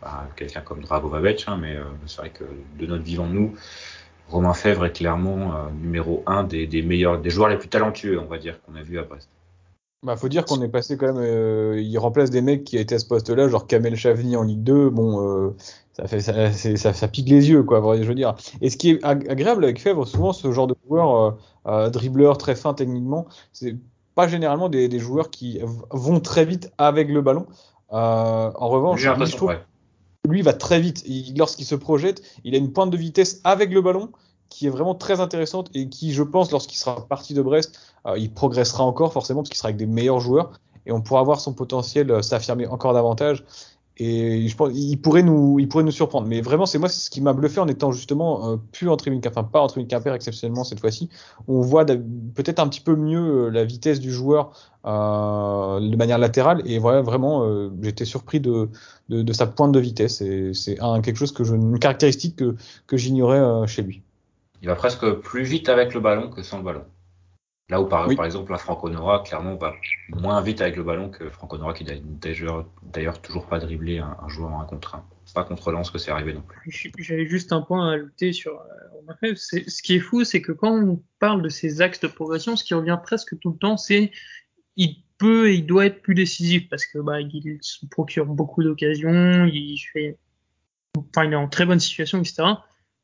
bah, 0.03 0.29
quelqu'un 0.37 0.61
comme 0.61 0.83
Dragovabec, 0.83 1.45
hein, 1.49 1.59
mais 1.61 1.77
euh, 1.77 1.85
c'est 2.07 2.19
vrai 2.19 2.31
que 2.31 2.45
de 2.79 2.87
notre 2.87 3.03
vivant, 3.03 3.27
nous, 3.27 3.55
Romain 4.29 4.55
Fèvre 4.55 4.87
est 4.87 4.93
clairement 4.93 5.57
euh, 5.57 5.71
numéro 5.71 6.23
un 6.27 6.45
des, 6.45 6.83
meilleurs, 6.83 7.19
des 7.21 7.31
joueurs 7.31 7.49
les 7.49 7.57
plus 7.57 7.69
talentueux, 7.69 8.21
on 8.21 8.27
va 8.27 8.39
dire, 8.39 8.61
qu'on 8.63 8.75
a 8.77 8.83
vu 8.83 8.99
à 8.99 9.03
Brest. 9.03 9.29
Bah, 10.05 10.17
faut 10.17 10.29
dire 10.29 10.45
qu'on 10.45 10.63
est 10.63 10.69
passé 10.69 10.97
quand 10.97 11.13
même, 11.13 11.77
il 11.77 11.99
remplace 11.99 12.31
des 12.31 12.41
mecs 12.41 12.63
qui 12.63 12.79
étaient 12.79 12.95
à 12.95 12.99
ce 13.01 13.07
poste-là, 13.07 13.49
genre 13.49 13.67
Kamel 13.67 13.97
Chavny 13.97 14.37
en 14.37 14.45
Ligue 14.45 14.63
2, 14.63 14.91
bon, 14.91 15.57
ça 16.07 17.09
pique 17.09 17.29
les 17.29 17.51
yeux, 17.51 17.65
quoi, 17.65 17.97
je 17.97 18.07
veux 18.07 18.15
dire. 18.15 18.37
Et 18.61 18.71
ce 18.71 18.77
qui 18.77 18.91
est 18.91 19.05
agréable 19.05 19.65
avec 19.65 19.81
Fèvre, 19.81 20.07
souvent, 20.07 20.33
ce 20.33 20.53
genre 20.53 20.69
de 20.69 20.77
joueur, 20.87 21.37
dribbleur 21.91 22.39
très 22.39 22.55
fin 22.55 22.75
techniquement, 22.75 23.27
c'est 23.53 23.75
pas 24.15 24.29
généralement 24.29 24.69
des, 24.69 24.99
joueurs 25.01 25.31
qui 25.31 25.61
vont 25.91 26.21
très 26.21 26.45
vite 26.45 26.71
avec 26.79 27.09
le 27.09 27.21
ballon. 27.21 27.47
Euh, 27.93 28.51
en 28.55 28.69
revanche, 28.69 29.05
lui, 29.05 29.27
je 29.27 29.37
trouve, 29.37 29.49
ouais. 29.51 29.61
lui 30.29 30.43
va 30.43 30.53
très 30.53 30.81
vite. 30.81 31.05
Lorsqu'il 31.37 31.65
se 31.65 31.75
projette, 31.75 32.23
il 32.45 32.55
a 32.55 32.59
une 32.59 32.73
pointe 32.73 32.91
de 32.91 32.97
vitesse 32.97 33.41
avec 33.45 33.73
le 33.73 33.81
ballon 33.81 34.11
qui 34.49 34.67
est 34.67 34.71
vraiment 34.71 34.95
très 34.95 35.21
intéressante 35.21 35.71
et 35.75 35.89
qui, 35.89 36.13
je 36.13 36.23
pense, 36.23 36.51
lorsqu'il 36.51 36.79
sera 36.79 37.07
parti 37.07 37.35
de 37.35 37.43
Brest, 37.43 37.79
euh, 38.07 38.19
il 38.19 38.33
progressera 38.33 38.85
encore 38.85 39.13
forcément 39.13 39.43
parce 39.43 39.51
qu'il 39.51 39.59
sera 39.59 39.69
avec 39.69 39.77
des 39.77 39.87
meilleurs 39.87 40.21
joueurs. 40.21 40.53
et 40.87 40.93
on 40.93 41.03
pourra 41.03 41.23
voir 41.23 41.41
son 41.41 41.53
potentiel 41.53 42.23
s'affirmer 42.23 42.67
encore 42.67 42.95
davantage. 42.95 43.45
Et 43.99 44.47
je 44.47 44.57
pense 44.57 44.71
il 44.75 44.97
pourrait 45.01 45.23
nous, 45.23 45.59
il 45.59 45.69
pourrait 45.69 45.85
nous 45.85 45.91
surprendre. 45.91 46.29
Mais 46.29 46.41
vraiment, 46.41 46.67
c'est 46.67 46.79
moi 46.79 46.89
ce 46.89 47.11
qui 47.11 47.21
m'a 47.21 47.33
bluffé 47.33 47.61
en 47.61 47.69
étant 47.69 47.93
justement 47.93 48.53
euh, 48.53 48.57
plus 48.73 48.89
en 48.89 48.97
tribune, 48.97 49.21
enfin 49.27 49.45
pas 49.45 49.61
en 49.61 49.67
tribune 49.67 49.89
Quimper 49.89 50.15
exceptionnellement 50.15 50.65
cette 50.65 50.81
fois-ci. 50.81 51.09
On 51.49 51.61
voit 51.61 51.85
peut-être 51.85 52.61
un 52.61 52.69
petit 52.69 52.81
peu 52.81 52.95
mieux 52.95 53.47
euh, 53.47 53.49
la 53.51 53.65
vitesse 53.65 54.01
du 54.01 54.13
joueur 54.13 54.53
euh, 54.89 55.81
de 55.81 55.97
manière 55.97 56.19
latérale. 56.19 56.63
Et 56.65 56.79
voilà, 56.79 57.03
vraiment, 57.03 57.45
euh, 57.45 57.71
j'étais 57.83 58.05
surpris 58.05 58.41
de, 58.41 58.71
de, 59.09 59.23
de, 59.23 59.33
sa 59.33 59.47
pointe 59.47 59.73
de 59.73 59.81
vitesse. 59.81 60.21
Et 60.21 60.55
c'est 60.55 60.81
un, 60.81 61.03
quelque 61.03 61.17
chose 61.17 61.33
que 61.33 61.45
je, 61.45 61.55
une 61.55 61.79
caractéristique 61.79 62.37
que, 62.37 62.55
que 62.87 62.97
j'ignorais 62.97 63.41
euh, 63.41 63.67
chez 63.67 63.83
lui. 63.83 64.03
Il 64.63 64.69
va 64.69 64.77
presque 64.77 65.11
plus 65.15 65.43
vite 65.43 65.69
avec 65.69 65.95
le 65.95 66.01
ballon 66.01 66.31
que 66.31 66.43
sans 66.43 66.59
le 66.59 66.65
ballon. 66.65 66.85
Là 67.71 67.83
où 67.83 67.87
par, 67.87 68.09
oui. 68.09 68.17
par 68.17 68.25
exemple, 68.25 68.51
la 68.51 68.57
Franco 68.57 68.89
Nora, 68.89 69.23
clairement, 69.23 69.55
va 69.57 69.75
moins 70.09 70.41
vite 70.41 70.63
avec 70.63 70.77
le 70.77 70.83
ballon 70.83 71.11
que 71.11 71.29
Franco 71.29 71.59
Nora, 71.59 71.75
qui 71.75 71.85
n'a 71.85 71.95
d'ailleurs 72.83 73.21
toujours 73.21 73.47
pas 73.47 73.59
dribblé 73.59 73.99
un, 73.99 74.17
un, 74.23 74.29
joueur 74.29 74.53
en 74.53 74.63
un 74.63 74.65
contre 74.65 74.95
un. 74.95 75.05
Pas 75.35 75.45
contre 75.45 75.71
Lens 75.71 75.91
que 75.91 75.99
c'est 75.99 76.11
arrivé 76.11 76.33
non 76.33 76.41
plus. 76.41 76.91
J'avais 76.99 77.27
juste 77.27 77.53
un 77.53 77.61
point 77.61 77.91
à 77.91 77.95
ajouter 77.95 78.33
sur 78.33 78.59
euh, 79.23 79.35
Ce 79.37 79.83
qui 79.83 79.97
est 79.97 80.01
fou, 80.01 80.25
c'est 80.25 80.41
que 80.41 80.53
quand 80.53 80.73
on 80.73 81.03
parle 81.19 81.43
de 81.43 81.51
ces 81.51 81.83
axes 81.83 82.01
de 82.01 82.09
progression, 82.09 82.57
ce 82.57 82.65
qui 82.65 82.73
revient 82.73 82.99
presque 83.03 83.39
tout 83.39 83.51
le 83.51 83.59
temps, 83.59 83.77
c'est 83.77 84.11
il 84.77 85.03
peut 85.19 85.51
et 85.51 85.57
il 85.57 85.67
doit 85.67 85.85
être 85.85 86.01
plus 86.01 86.15
décisif 86.15 86.71
parce 86.71 86.87
que 86.87 86.99
bah, 86.99 87.21
il 87.21 87.59
se 87.61 87.85
procure 87.87 88.25
beaucoup 88.25 88.63
d'occasions, 88.63 89.45
il 89.45 89.77
fait, 89.93 90.17
enfin, 90.97 91.25
il 91.25 91.33
est 91.33 91.37
en 91.37 91.49
très 91.49 91.67
bonne 91.67 91.81
situation, 91.81 92.21
etc. 92.21 92.45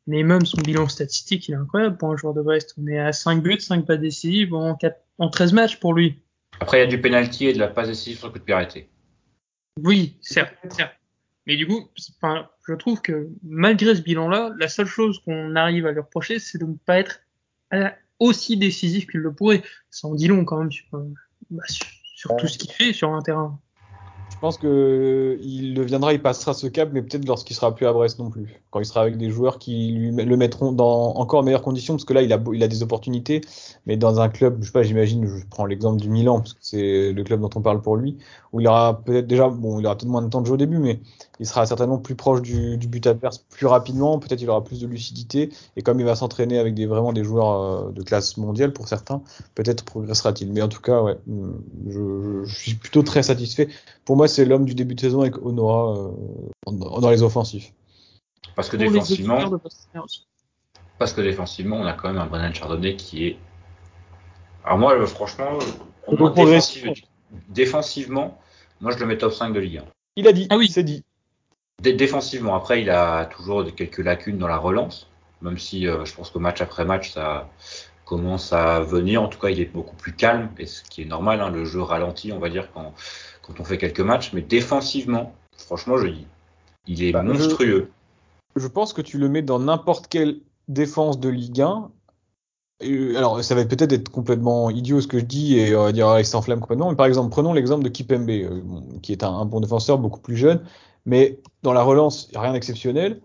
Mais 0.06 0.22
même 0.22 0.44
son 0.44 0.60
bilan 0.60 0.88
statistique, 0.88 1.48
il 1.48 1.52
est 1.52 1.56
incroyable 1.56 1.96
pour 1.96 2.10
un 2.10 2.16
joueur 2.16 2.34
de 2.34 2.42
Brest. 2.42 2.74
On 2.78 2.86
est 2.86 2.98
à 2.98 3.12
5 3.12 3.42
buts, 3.42 3.60
5 3.60 3.86
pas 3.86 3.96
décisives 3.96 4.54
en, 4.54 4.74
4, 4.74 4.98
en 5.18 5.30
13 5.30 5.52
matchs 5.54 5.80
pour 5.80 5.94
lui. 5.94 6.20
Après, 6.60 6.78
il 6.78 6.80
y 6.80 6.84
a 6.84 6.86
du 6.86 7.00
penalty 7.00 7.46
et 7.46 7.52
de 7.52 7.58
la 7.58 7.68
passe 7.68 7.88
décisive 7.88 8.18
sur 8.18 8.26
le 8.28 8.32
coup 8.32 8.38
de 8.38 8.44
pied 8.44 8.54
arrêté. 8.54 8.88
Oui, 9.82 10.16
certes, 10.20 10.54
certes. 10.70 10.94
Mais 11.46 11.56
du 11.56 11.66
coup, 11.66 11.90
enfin, 12.16 12.48
je 12.66 12.74
trouve 12.74 13.02
que 13.02 13.28
malgré 13.42 13.94
ce 13.94 14.00
bilan-là, 14.00 14.52
la 14.58 14.68
seule 14.68 14.86
chose 14.86 15.20
qu'on 15.24 15.56
arrive 15.56 15.86
à 15.86 15.92
lui 15.92 16.00
reprocher, 16.00 16.38
c'est 16.38 16.58
de 16.58 16.64
ne 16.64 16.74
pas 16.74 16.98
être 16.98 17.20
aussi 18.18 18.56
décisif 18.56 19.06
qu'il 19.06 19.20
le 19.20 19.32
pourrait. 19.32 19.62
Ça 19.90 20.08
en 20.08 20.14
dit 20.14 20.28
long 20.28 20.44
quand 20.44 20.58
même 20.58 20.72
sur, 20.72 20.86
bah, 21.50 21.64
sur, 21.66 21.86
sur 22.14 22.36
tout 22.36 22.46
ce 22.46 22.56
qu'il 22.56 22.70
fait 22.72 22.92
sur 22.92 23.12
un 23.12 23.20
terrain. 23.20 23.60
Je 24.34 24.40
pense 24.40 24.58
que 24.58 25.38
il 25.42 25.72
deviendra, 25.72 26.12
il 26.12 26.20
passera 26.20 26.52
ce 26.52 26.66
cap, 26.66 26.90
mais 26.92 27.00
peut-être 27.00 27.24
lorsqu'il 27.26 27.56
sera 27.56 27.74
plus 27.74 27.86
à 27.86 27.94
Brest 27.94 28.18
non 28.18 28.28
plus. 28.28 28.60
Quand 28.70 28.80
il 28.80 28.84
sera 28.84 29.00
avec 29.00 29.16
des 29.16 29.30
joueurs 29.30 29.58
qui 29.58 29.92
lui 29.92 30.10
le 30.10 30.36
mettront 30.36 30.72
dans 30.72 31.14
encore 31.14 31.42
meilleures 31.42 31.62
conditions, 31.62 31.94
parce 31.94 32.04
que 32.04 32.12
là, 32.12 32.20
il 32.20 32.30
a, 32.30 32.38
il 32.52 32.62
a 32.62 32.68
des 32.68 32.82
opportunités, 32.82 33.40
mais 33.86 33.96
dans 33.96 34.20
un 34.20 34.28
club, 34.28 34.58
je 34.60 34.66
sais 34.66 34.72
pas, 34.72 34.82
j'imagine, 34.82 35.26
je 35.26 35.46
prends 35.48 35.64
l'exemple 35.64 35.98
du 35.98 36.10
Milan, 36.10 36.40
parce 36.40 36.52
que 36.52 36.58
c'est 36.60 37.12
le 37.12 37.24
club 37.24 37.40
dont 37.40 37.48
on 37.54 37.62
parle 37.62 37.80
pour 37.80 37.96
lui, 37.96 38.18
où 38.52 38.60
il 38.60 38.68
aura 38.68 39.00
peut-être 39.02 39.26
déjà, 39.26 39.48
bon, 39.48 39.80
il 39.80 39.86
aura 39.86 39.96
peut-être 39.96 40.10
moins 40.10 40.20
de 40.20 40.28
temps 40.28 40.42
de 40.42 40.46
jeu 40.46 40.54
au 40.54 40.58
début, 40.58 40.78
mais 40.78 41.00
il 41.40 41.46
sera 41.46 41.64
certainement 41.64 41.98
plus 41.98 42.14
proche 42.14 42.42
du, 42.42 42.76
du 42.76 42.86
but 42.86 43.06
adverse 43.06 43.38
plus 43.38 43.66
rapidement, 43.66 44.18
peut-être 44.18 44.42
il 44.42 44.50
aura 44.50 44.62
plus 44.62 44.80
de 44.80 44.86
lucidité, 44.86 45.50
et 45.76 45.82
comme 45.82 46.00
il 46.00 46.06
va 46.06 46.16
s'entraîner 46.16 46.58
avec 46.58 46.74
des 46.74 46.84
vraiment 46.86 47.14
des 47.14 47.24
joueurs 47.24 47.92
de 47.92 48.02
classe 48.02 48.36
mondiale 48.36 48.72
pour 48.74 48.88
certains, 48.88 49.22
peut-être 49.54 49.84
progressera-t-il. 49.84 50.52
Mais 50.52 50.60
en 50.60 50.68
tout 50.68 50.82
cas, 50.82 51.00
ouais, 51.00 51.16
je, 51.88 52.42
je 52.44 52.54
suis 52.54 52.74
plutôt 52.74 53.02
très 53.02 53.22
satisfait. 53.22 53.68
Pour 54.04 54.16
moi, 54.16 54.23
c'est 54.28 54.44
l'homme 54.44 54.64
du 54.64 54.74
début 54.74 54.94
de 54.94 55.00
saison 55.00 55.22
avec 55.22 55.36
Honora 55.44 55.96
euh, 55.96 56.70
dans 56.72 57.10
les 57.10 57.22
offensifs. 57.22 57.72
Parce 58.54 58.68
que 58.68 58.76
défensivement, 58.76 59.60
parce 60.98 61.12
que 61.12 61.20
défensivement, 61.20 61.76
on 61.76 61.86
a 61.86 61.92
quand 61.92 62.08
même 62.08 62.18
un 62.18 62.26
Brennan 62.26 62.54
Chardonnay 62.54 62.96
qui 62.96 63.26
est. 63.26 63.36
Alors 64.64 64.78
moi, 64.78 65.06
franchement, 65.06 65.58
moi, 66.18 66.30
défensif, 66.30 66.86
défensivement, 67.48 68.38
moi 68.80 68.92
je 68.92 68.98
le 68.98 69.06
mets 69.06 69.18
top 69.18 69.32
5 69.32 69.52
de 69.52 69.60
Ligue 69.60 69.78
1. 69.78 69.84
Il 70.16 70.28
a 70.28 70.32
dit. 70.32 70.46
Ah 70.50 70.56
oui, 70.56 70.68
c'est 70.68 70.84
dit. 70.84 71.04
Défensivement, 71.82 72.54
après, 72.54 72.82
il 72.82 72.90
a 72.90 73.26
toujours 73.26 73.64
quelques 73.74 73.98
lacunes 73.98 74.38
dans 74.38 74.46
la 74.46 74.56
relance, 74.56 75.10
même 75.42 75.58
si 75.58 75.88
euh, 75.88 76.04
je 76.04 76.14
pense 76.14 76.30
que 76.30 76.38
match 76.38 76.60
après 76.60 76.84
match, 76.84 77.12
ça 77.12 77.50
commence 78.04 78.52
à 78.52 78.80
venir. 78.80 79.22
En 79.22 79.28
tout 79.28 79.40
cas, 79.40 79.48
il 79.48 79.60
est 79.60 79.64
beaucoup 79.64 79.96
plus 79.96 80.12
calme, 80.12 80.50
et 80.58 80.66
ce 80.66 80.84
qui 80.84 81.02
est 81.02 81.06
normal. 81.06 81.40
Hein, 81.40 81.50
le 81.50 81.64
jeu 81.64 81.82
ralentit, 81.82 82.32
on 82.32 82.38
va 82.38 82.48
dire, 82.48 82.70
quand, 82.72 82.94
quand 83.46 83.60
on 83.60 83.64
fait 83.64 83.78
quelques 83.78 84.00
matchs. 84.00 84.32
Mais 84.32 84.42
défensivement, 84.42 85.32
franchement, 85.56 85.98
je 85.98 86.08
dis, 86.08 86.26
il 86.86 87.02
est 87.02 87.12
bah, 87.12 87.22
monstrueux. 87.22 87.90
Je, 88.56 88.62
je, 88.62 88.68
pense 88.68 88.92
que 88.92 89.02
tu 89.02 89.18
le 89.18 89.28
mets 89.28 89.42
dans 89.42 89.58
n'importe 89.58 90.08
quelle 90.08 90.40
défense 90.68 91.20
de 91.20 91.28
Ligue 91.28 91.60
1. 91.60 91.90
Et, 92.80 93.16
alors, 93.16 93.42
ça 93.42 93.54
va 93.54 93.64
peut-être 93.64 93.92
être 93.92 94.08
complètement 94.08 94.70
idiot 94.70 95.00
ce 95.00 95.06
que 95.06 95.18
je 95.18 95.24
dis 95.24 95.58
et 95.58 95.76
on 95.76 95.84
va 95.84 95.92
dire 95.92 96.08
ah, 96.08 96.20
il 96.20 96.26
s'enflamme 96.26 96.60
complètement. 96.60 96.90
Mais 96.90 96.96
par 96.96 97.06
exemple, 97.06 97.30
prenons 97.30 97.52
l'exemple 97.52 97.84
de 97.84 97.88
Kipembe, 97.88 98.28
euh, 98.30 98.60
qui 99.02 99.12
est 99.12 99.22
un, 99.22 99.32
un, 99.32 99.44
bon 99.44 99.60
défenseur, 99.60 99.98
beaucoup 99.98 100.20
plus 100.20 100.36
jeune, 100.36 100.64
mais 101.06 101.38
dans 101.62 101.72
la 101.72 101.82
relance, 101.82 102.30
rien 102.34 102.52
d'exceptionnel. 102.52 103.20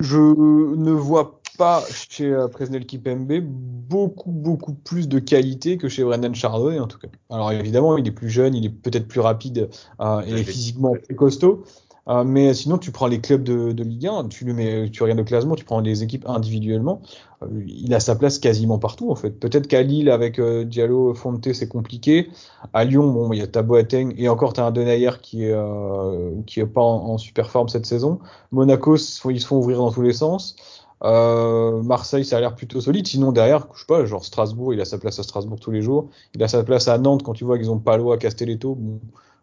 Je 0.00 0.18
ne 0.18 0.92
vois 0.92 1.37
pas 1.58 1.84
chez 2.08 2.32
euh, 2.32 2.48
Presnel 2.48 2.86
Kipembe 2.86 3.40
beaucoup, 3.42 4.30
beaucoup 4.30 4.72
plus 4.72 5.08
de 5.08 5.18
qualité 5.18 5.76
que 5.76 5.88
chez 5.88 6.04
Brendan 6.04 6.34
Chardonnay, 6.34 6.78
en 6.78 6.86
tout 6.86 6.98
cas. 6.98 7.08
Alors 7.28 7.52
évidemment, 7.52 7.98
il 7.98 8.06
est 8.06 8.12
plus 8.12 8.30
jeune, 8.30 8.54
il 8.54 8.64
est 8.64 8.70
peut-être 8.70 9.08
plus 9.08 9.20
rapide 9.20 9.68
euh, 10.00 10.22
et 10.22 10.42
physiquement 10.44 10.94
plus 10.94 11.16
costaud. 11.16 11.64
Euh, 12.08 12.24
mais 12.24 12.54
sinon, 12.54 12.78
tu 12.78 12.90
prends 12.90 13.06
les 13.06 13.20
clubs 13.20 13.42
de, 13.42 13.72
de, 13.72 13.84
Ligue 13.84 14.06
1, 14.06 14.28
tu 14.28 14.44
le 14.46 14.54
mets, 14.54 14.88
tu 14.90 15.02
regardes 15.02 15.18
le 15.18 15.24
classement, 15.24 15.54
tu 15.56 15.64
prends 15.64 15.80
les 15.80 16.02
équipes 16.02 16.24
individuellement, 16.26 17.02
euh, 17.42 17.46
il 17.66 17.92
a 17.92 18.00
sa 18.00 18.16
place 18.16 18.38
quasiment 18.38 18.78
partout 18.78 19.10
en 19.10 19.14
fait. 19.14 19.30
Peut-être 19.30 19.66
qu'à 19.66 19.82
Lille 19.82 20.10
avec 20.10 20.38
euh, 20.38 20.64
Diallo, 20.64 21.12
Fonte, 21.14 21.52
c'est 21.52 21.68
compliqué. 21.68 22.30
À 22.72 22.84
Lyon, 22.84 23.12
bon, 23.12 23.32
il 23.32 23.38
y 23.40 23.42
a 23.42 23.46
ta 23.46 23.62
Boateng 23.62 24.14
et 24.16 24.28
encore 24.30 24.54
t'as 24.54 24.64
un 24.64 24.70
Denayer 24.70 25.10
qui 25.20 25.44
est 25.44 25.54
qui 26.46 26.60
est 26.60 26.66
pas 26.66 26.80
en, 26.80 27.10
en, 27.10 27.18
super 27.18 27.50
forme 27.50 27.68
cette 27.68 27.86
saison. 27.86 28.20
Monaco, 28.52 28.96
ils 28.96 29.40
se 29.40 29.46
font 29.46 29.58
ouvrir 29.58 29.78
dans 29.78 29.92
tous 29.92 30.02
les 30.02 30.14
sens. 30.14 30.56
Euh, 31.04 31.82
Marseille, 31.82 32.24
ça 32.24 32.38
a 32.38 32.40
l'air 32.40 32.54
plutôt 32.54 32.80
solide. 32.80 33.06
Sinon, 33.06 33.32
derrière, 33.32 33.66
je 33.74 33.80
sais 33.80 33.86
pas, 33.86 34.04
genre 34.04 34.24
Strasbourg, 34.24 34.74
il 34.74 34.80
a 34.80 34.84
sa 34.84 34.98
place 34.98 35.18
à 35.18 35.22
Strasbourg 35.22 35.60
tous 35.60 35.70
les 35.70 35.82
jours. 35.82 36.10
Il 36.34 36.42
a 36.42 36.48
sa 36.48 36.64
place 36.64 36.88
à 36.88 36.98
Nantes 36.98 37.22
quand 37.22 37.34
tu 37.34 37.44
vois 37.44 37.58
qu'ils 37.58 37.70
ont 37.70 37.78
Palo 37.78 38.12
à 38.12 38.18
Castelletto. 38.18 38.74
Bon, 38.74 39.00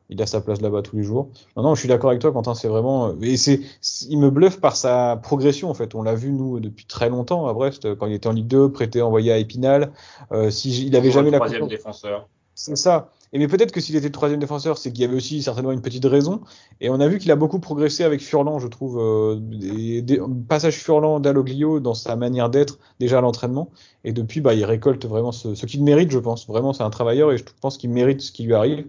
il 0.09 0.21
a 0.21 0.27
sa 0.27 0.41
place 0.41 0.61
là-bas 0.61 0.81
tous 0.81 0.95
les 0.95 1.03
jours. 1.03 1.29
Non, 1.55 1.63
non, 1.63 1.75
je 1.75 1.79
suis 1.79 1.89
d'accord 1.89 2.11
avec 2.11 2.21
toi, 2.21 2.31
Quentin. 2.31 2.53
C'est 2.53 2.67
vraiment, 2.67 3.15
et 3.21 3.37
c'est, 3.37 3.61
il 4.07 4.19
me 4.19 4.29
bluffe 4.29 4.59
par 4.59 4.75
sa 4.75 5.17
progression 5.17 5.69
en 5.69 5.73
fait. 5.73 5.95
On 5.95 6.03
l'a 6.03 6.13
vu 6.13 6.31
nous 6.31 6.59
depuis 6.59 6.85
très 6.85 7.09
longtemps 7.09 7.47
à 7.47 7.53
Brest 7.53 7.95
quand 7.95 8.05
il 8.05 8.13
était 8.13 8.27
en 8.27 8.33
Ligue 8.33 8.47
2, 8.47 8.71
prêté, 8.71 9.01
envoyé 9.01 9.31
à 9.31 9.37
Épinal. 9.37 9.91
Euh, 10.31 10.49
si 10.51 10.85
il 10.85 10.95
avait 10.95 11.11
jamais 11.11 11.31
la 11.31 11.39
troisième 11.39 11.67
défenseur. 11.67 12.27
C'est 12.53 12.77
ça. 12.77 13.09
Et 13.33 13.39
mais 13.39 13.47
peut-être 13.47 13.71
que 13.71 13.81
s'il 13.81 13.95
était 13.95 14.09
troisième 14.09 14.39
défenseur, 14.39 14.77
c'est 14.77 14.91
qu'il 14.91 15.01
y 15.01 15.05
avait 15.05 15.15
aussi 15.15 15.41
certainement 15.41 15.71
une 15.71 15.81
petite 15.81 16.05
raison. 16.05 16.41
Et 16.79 16.89
on 16.89 16.99
a 16.99 17.07
vu 17.07 17.17
qu'il 17.17 17.31
a 17.31 17.35
beaucoup 17.35 17.59
progressé 17.59 18.03
avec 18.03 18.21
Furlan, 18.21 18.59
je 18.59 18.67
trouve. 18.67 18.99
Euh, 18.99 19.37
des, 19.39 20.01
des 20.01 20.21
passages 20.47 20.77
Furlan 20.77 21.19
d'Aloglio 21.19 21.79
dans 21.79 21.93
sa 21.93 22.15
manière 22.15 22.49
d'être 22.49 22.79
déjà 22.99 23.17
à 23.17 23.21
l'entraînement. 23.21 23.69
Et 24.03 24.13
depuis, 24.13 24.41
bah, 24.41 24.53
il 24.53 24.63
récolte 24.63 25.05
vraiment 25.05 25.31
ce, 25.31 25.55
ce 25.55 25.65
qu'il 25.65 25.83
mérite, 25.83 26.11
je 26.11 26.19
pense. 26.19 26.47
Vraiment, 26.47 26.73
c'est 26.73 26.83
un 26.83 26.89
travailleur 26.89 27.31
et 27.31 27.37
je 27.37 27.43
pense 27.61 27.77
qu'il 27.77 27.89
mérite 27.89 28.21
ce 28.21 28.31
qui 28.31 28.43
lui 28.43 28.53
arrive. 28.53 28.85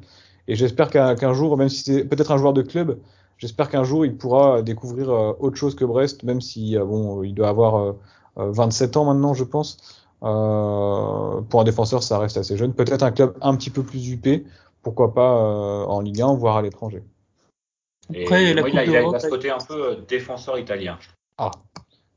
Et 0.48 0.54
j'espère 0.54 0.90
qu'un 0.90 1.32
jour, 1.32 1.56
même 1.56 1.68
si 1.68 1.82
c'est 1.82 2.04
peut-être 2.04 2.30
un 2.30 2.38
joueur 2.38 2.52
de 2.52 2.62
club, 2.62 2.98
j'espère 3.38 3.68
qu'un 3.68 3.82
jour 3.82 4.06
il 4.06 4.16
pourra 4.16 4.62
découvrir 4.62 5.10
euh, 5.10 5.32
autre 5.40 5.56
chose 5.56 5.74
que 5.74 5.84
Brest, 5.84 6.22
même 6.22 6.40
si 6.40 6.76
euh, 6.76 6.84
bon, 6.84 7.22
il 7.24 7.34
doit 7.34 7.48
avoir 7.48 7.96
27 8.36 8.96
ans 8.96 9.06
maintenant, 9.06 9.34
je 9.34 9.44
pense. 9.44 9.78
Euh, 10.22 11.40
pour 11.42 11.60
un 11.60 11.64
défenseur, 11.64 12.02
ça 12.02 12.18
reste 12.18 12.36
assez 12.36 12.56
jeune. 12.56 12.74
Peut-être 12.74 13.02
un 13.02 13.12
club 13.12 13.36
un 13.40 13.54
petit 13.56 13.70
peu 13.70 13.82
plus 13.82 14.08
huppé, 14.08 14.44
pourquoi 14.82 15.14
pas 15.14 15.30
en 15.30 16.00
Ligue 16.00 16.22
1, 16.22 16.34
voire 16.34 16.56
à 16.56 16.62
l'étranger. 16.62 17.02
Après, 18.10 18.54
la 18.54 18.62
moi, 18.62 18.70
il, 18.70 18.78
a, 18.78 18.84
il 18.84 18.96
a 18.96 19.18
ce 19.18 19.28
côté 19.28 19.50
un 19.50 19.58
peu 19.58 19.96
défenseur 20.08 20.58
italien. 20.58 20.98
Ah, 21.38 21.50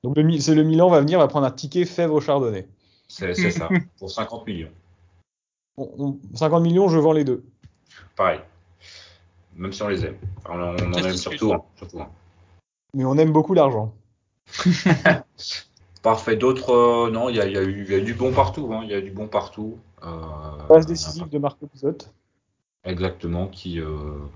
donc 0.03 0.17
c'est 0.39 0.55
le 0.55 0.63
Milan 0.63 0.89
va 0.89 1.01
venir, 1.01 1.19
va 1.19 1.27
prendre 1.27 1.47
un 1.47 1.51
ticket 1.51 1.85
fèvre 1.85 2.13
au 2.13 2.21
chardonnay. 2.21 2.67
C'est 3.07 3.33
ça, 3.33 3.69
pour 3.97 4.11
50 4.11 4.45
millions. 4.45 4.69
On, 5.77 5.89
on, 5.97 6.19
50 6.35 6.61
millions, 6.61 6.89
je 6.89 6.99
vends 6.99 7.13
les 7.13 7.23
deux 7.23 7.43
pareil. 8.19 8.41
Même 9.55 9.71
si 9.73 9.81
on 9.81 9.87
les 9.87 10.05
aime. 10.05 10.17
On, 10.47 10.59
on 10.59 10.93
en 10.93 11.03
aime 11.03 11.15
surtout, 11.15 11.53
hein, 11.53 11.63
surtout 11.77 12.01
hein. 12.01 12.09
Mais 12.93 13.05
on 13.05 13.17
aime 13.17 13.31
beaucoup 13.31 13.53
l'argent. 13.53 13.93
Parfait. 16.01 16.35
D'autres, 16.35 16.71
euh, 16.71 17.11
non, 17.11 17.29
il 17.29 17.35
y 17.35 17.41
a, 17.41 17.47
y, 17.47 17.57
a 17.57 17.63
y 17.63 17.95
a, 17.95 17.99
du 17.99 18.13
bon 18.13 18.31
partout. 18.31 18.69
Hein. 18.73 18.81
Il 18.83 18.89
y 18.89 18.93
a 18.93 19.01
du 19.01 19.11
bon 19.11 19.27
partout. 19.27 19.77
Euh, 20.03 20.67
Passe 20.67 20.85
décisive 20.85 21.29
de 21.29 21.37
Marco 21.37 21.67
Pisotte. 21.67 22.13
Exactement, 22.85 23.47
qui 23.47 23.81
euh, 23.81 23.87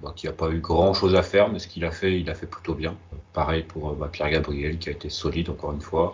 bah, 0.02 0.12
qui 0.16 0.28
pas 0.28 0.50
eu 0.50 0.60
grand 0.60 0.94
chose 0.94 1.16
à 1.16 1.24
faire, 1.24 1.50
mais 1.50 1.60
ce 1.60 1.68
qu'il 1.68 1.86
a 1.86 1.92
fait, 1.92 2.20
il 2.20 2.30
a 2.30 2.36
fait 2.36 2.46
plutôt 2.46 2.76
bien. 2.76 2.98
Pareil 3.32 3.64
pour 3.64 3.94
bah, 3.94 4.10
Pierre 4.12 4.30
Gabriel, 4.30 4.78
qui 4.78 4.90
a 4.90 4.92
été 4.92 5.10
solide 5.10 5.50
encore 5.50 5.72
une 5.72 5.82
fois. 5.82 6.12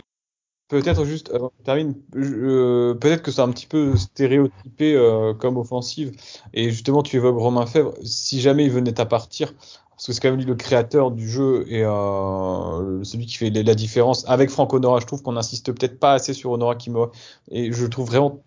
Peut-être 0.70 1.04
juste, 1.04 1.32
avant 1.34 1.50
que 1.50 1.64
termine, 1.64 1.96
euh, 2.16 2.94
peut-être 2.94 3.24
que 3.24 3.32
c'est 3.32 3.42
un 3.42 3.50
petit 3.50 3.66
peu 3.66 3.98
stéréotypé 3.98 4.94
euh, 4.94 5.34
comme 5.34 5.58
offensive. 5.58 6.12
Et 6.54 6.70
justement, 6.70 7.02
tu 7.02 7.16
évoques 7.16 7.40
Romain 7.40 7.66
Fèvre. 7.66 7.96
Si 8.04 8.40
jamais 8.40 8.66
il 8.66 8.72
venait 8.72 9.00
à 9.00 9.08
partir, 9.08 9.52
parce 10.00 10.08
que 10.08 10.14
c'est 10.14 10.22
quand 10.22 10.30
même 10.30 10.40
lui 10.40 10.46
le 10.46 10.56
créateur 10.56 11.12
du 11.12 11.30
jeu 11.30 11.66
et 11.68 11.84
euh, 11.84 13.04
celui 13.04 13.26
qui 13.26 13.36
fait 13.36 13.50
la 13.50 13.76
différence 13.76 14.24
avec 14.30 14.50
Franck 14.50 14.74
Honora. 14.74 15.02
Je 15.02 15.06
trouve 15.06 15.22
qu'on 15.22 15.36
insiste 15.36 15.74
peut-être 15.74 16.00
pas 16.00 16.14
assez 16.14 16.34
sur 16.34 16.52
Honora 16.52 16.76
Kimura. 16.76 17.12
Et 17.52 17.74
je 17.74 17.86
trouve 17.86 18.08
vraiment 18.08 18.40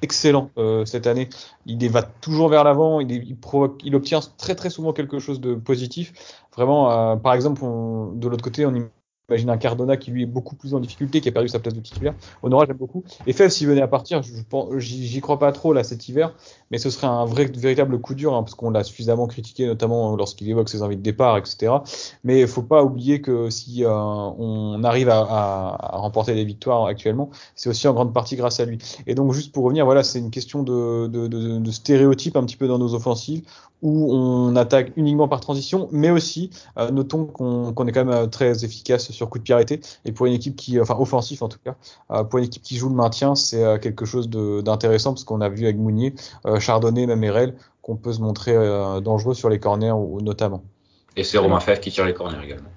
excellent 0.00 0.50
euh, 0.56 0.86
cette 0.86 1.06
année. 1.06 1.28
Il 1.66 1.86
va 1.90 2.02
toujours 2.02 2.48
vers 2.48 2.64
l'avant, 2.64 3.00
il, 3.00 3.36
il 3.84 3.94
obtient 3.94 4.20
très 4.38 4.54
très 4.54 4.70
souvent 4.70 4.94
quelque 4.94 5.18
chose 5.18 5.38
de 5.38 5.54
positif. 5.54 6.14
Vraiment, 6.56 6.90
euh, 6.90 7.16
par 7.16 7.34
exemple, 7.34 7.62
on, 7.62 8.12
de 8.12 8.26
l'autre 8.26 8.42
côté, 8.42 8.64
on 8.64 8.88
Imagine 9.28 9.50
un 9.50 9.56
Cardona 9.56 9.96
qui 9.96 10.12
lui 10.12 10.22
est 10.22 10.26
beaucoup 10.26 10.54
plus 10.54 10.72
en 10.72 10.78
difficulté, 10.78 11.20
qui 11.20 11.28
a 11.28 11.32
perdu 11.32 11.48
sa 11.48 11.58
place 11.58 11.74
de 11.74 11.80
titulaire. 11.80 12.14
Honora, 12.44 12.64
j'aime 12.64 12.76
beaucoup. 12.76 13.02
Et 13.26 13.32
Fèvre, 13.32 13.50
s'il 13.50 13.66
venait 13.66 13.82
à 13.82 13.88
partir, 13.88 14.22
j'y 14.22 15.20
crois 15.20 15.40
pas 15.40 15.50
trop 15.50 15.72
là 15.72 15.82
cet 15.82 16.08
hiver, 16.08 16.32
mais 16.70 16.78
ce 16.78 16.90
serait 16.90 17.08
un 17.08 17.24
vrai, 17.24 17.46
véritable 17.46 18.00
coup 18.00 18.14
dur, 18.14 18.34
hein, 18.34 18.44
parce 18.44 18.54
qu'on 18.54 18.70
l'a 18.70 18.84
suffisamment 18.84 19.26
critiqué, 19.26 19.66
notamment 19.66 20.14
lorsqu'il 20.14 20.48
évoque 20.48 20.68
ses 20.68 20.80
envies 20.80 20.96
de 20.96 21.02
départ, 21.02 21.36
etc. 21.38 21.72
Mais 22.22 22.42
il 22.42 22.46
faut 22.46 22.62
pas 22.62 22.84
oublier 22.84 23.20
que 23.20 23.50
si 23.50 23.84
euh, 23.84 23.90
on 23.90 24.84
arrive 24.84 25.08
à, 25.08 25.76
remporter 25.94 26.36
des 26.36 26.44
victoires 26.44 26.86
actuellement, 26.86 27.30
c'est 27.56 27.68
aussi 27.68 27.88
en 27.88 27.94
grande 27.94 28.14
partie 28.14 28.36
grâce 28.36 28.60
à 28.60 28.64
lui. 28.64 28.78
Et 29.08 29.16
donc, 29.16 29.32
juste 29.32 29.52
pour 29.52 29.64
revenir, 29.64 29.86
voilà, 29.86 30.04
c'est 30.04 30.20
une 30.20 30.30
question 30.30 30.62
de, 30.62 31.70
stéréotype 31.72 32.36
un 32.36 32.44
petit 32.44 32.56
peu 32.56 32.68
dans 32.68 32.78
nos 32.78 32.94
offensives, 32.94 33.42
où 33.82 34.12
on 34.14 34.56
attaque 34.56 34.92
uniquement 34.96 35.28
par 35.28 35.40
transition, 35.40 35.88
mais 35.90 36.10
aussi 36.10 36.50
euh, 36.78 36.90
notons 36.90 37.26
qu'on 37.26 37.72
qu 37.74 37.88
est 37.88 37.92
quand 37.92 38.04
même 38.04 38.14
euh, 38.14 38.26
très 38.26 38.64
efficace 38.64 39.10
sur 39.16 39.28
coup 39.28 39.38
de 39.38 39.44
pied 39.44 39.54
arrêté. 39.54 39.80
Et 40.04 40.12
pour 40.12 40.26
une 40.26 40.34
équipe 40.34 40.56
qui, 40.56 40.80
enfin 40.80 40.96
offensif 40.98 41.42
en 41.42 41.48
tout 41.48 41.58
cas, 41.64 41.76
euh, 42.10 42.24
pour 42.24 42.38
une 42.38 42.44
équipe 42.44 42.62
qui 42.62 42.76
joue 42.76 42.88
le 42.88 42.94
maintien, 42.94 43.34
c'est 43.34 43.64
euh, 43.64 43.78
quelque 43.78 44.04
chose 44.04 44.28
d'intéressant 44.28 45.12
parce 45.12 45.24
qu'on 45.24 45.40
a 45.40 45.48
vu 45.48 45.64
avec 45.64 45.76
Mounier, 45.76 46.14
euh, 46.46 46.60
Chardonnay, 46.60 47.06
même 47.06 47.24
Erel, 47.24 47.56
qu'on 47.82 47.96
peut 47.96 48.12
se 48.12 48.20
montrer 48.20 48.54
dangereux 49.00 49.34
sur 49.34 49.48
les 49.48 49.60
corners 49.60 49.92
ou, 49.92 50.20
notamment. 50.20 50.64
Et 51.16 51.22
c'est 51.22 51.38
Romain 51.38 51.60
Fèvre 51.60 51.80
qui 51.80 51.90
tire 51.90 52.04
les 52.04 52.14
corners 52.14 52.44
également. 52.44 52.68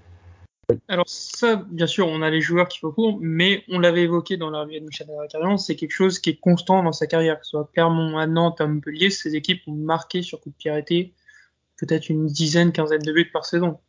Alors 0.87 1.05
ça, 1.07 1.55
bien 1.55 1.87
sûr, 1.87 2.07
on 2.07 2.21
a 2.21 2.29
les 2.29 2.41
joueurs 2.41 2.67
qui 2.67 2.77
font 2.77 2.91
court, 2.91 3.17
mais 3.19 3.63
on 3.69 3.79
l'avait 3.79 4.03
évoqué 4.03 4.37
dans 4.37 4.51
la 4.51 4.65
de 4.65 4.85
Michel 4.85 5.07
Carrière, 5.31 5.59
c'est 5.59 5.75
quelque 5.75 5.91
chose 5.91 6.19
qui 6.19 6.29
est 6.29 6.39
constant 6.39 6.83
dans 6.83 6.91
sa 6.91 7.07
carrière, 7.07 7.39
que 7.39 7.45
ce 7.45 7.51
soit 7.51 7.67
Clermont, 7.73 8.19
à 8.19 8.27
Nantes, 8.27 8.61
à 8.61 8.67
Montpellier, 8.67 9.09
ces 9.09 9.35
équipes 9.35 9.61
ont 9.67 9.73
marqué 9.73 10.21
sur 10.21 10.39
coup 10.39 10.49
de 10.49 10.55
pied 10.55 10.69
arrêté 10.69 11.13
peut-être 11.79 12.09
une 12.09 12.27
dizaine, 12.27 12.71
quinzaine 12.71 13.01
de 13.01 13.11
buts 13.11 13.29
par 13.31 13.45
saison. 13.45 13.79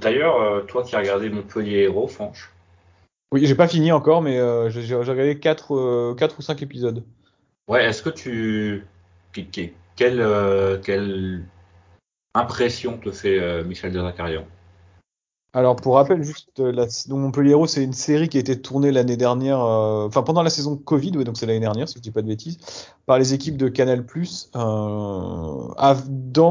D'ailleurs, 0.00 0.40
euh, 0.40 0.60
toi 0.62 0.82
qui 0.82 0.96
as 0.96 1.00
regardé 1.00 1.28
Montpellier 1.30 1.82
Héros, 1.82 2.08
Franche. 2.08 2.52
Oui, 3.32 3.44
j'ai 3.44 3.54
pas 3.54 3.68
fini 3.68 3.92
encore, 3.92 4.22
mais 4.22 4.38
euh, 4.38 4.70
j'ai 4.70 4.94
regardé 4.94 5.38
4, 5.38 5.74
euh, 5.74 6.16
ou 6.38 6.42
5 6.42 6.62
épisodes. 6.62 7.04
Ouais, 7.68 7.84
est-ce 7.84 8.02
que 8.02 8.10
tu. 8.10 8.86
Quelle, 9.96 10.20
euh, 10.20 10.78
quelle 10.78 11.44
impression 12.34 12.96
te 12.96 13.10
fait 13.10 13.62
Michel 13.64 13.92
Dezacarian? 13.92 14.44
Alors 15.52 15.76
pour 15.76 15.94
rappel, 15.94 16.22
juste 16.22 16.58
la, 16.58 16.86
donc 17.08 17.18
Montpellier 17.18 17.50
Héros, 17.50 17.66
c'est 17.66 17.82
une 17.82 17.92
série 17.92 18.28
qui 18.28 18.36
a 18.36 18.40
été 18.40 18.60
tournée 18.60 18.92
l'année 18.92 19.16
dernière, 19.16 19.60
enfin 19.60 20.22
pendant 20.22 20.42
la 20.42 20.50
saison 20.50 20.76
Covid, 20.76 21.16
ouais, 21.16 21.24
donc 21.24 21.36
c'est 21.36 21.46
l'année 21.46 21.60
dernière, 21.60 21.88
si 21.88 21.96
je 21.96 22.02
dis 22.02 22.10
pas 22.10 22.22
de 22.22 22.28
bêtises, 22.28 22.58
par 23.06 23.18
les 23.18 23.32
équipes 23.34 23.56
de 23.56 23.68
Canal 23.68 24.04
Plus 24.04 24.50
dans 24.52 25.74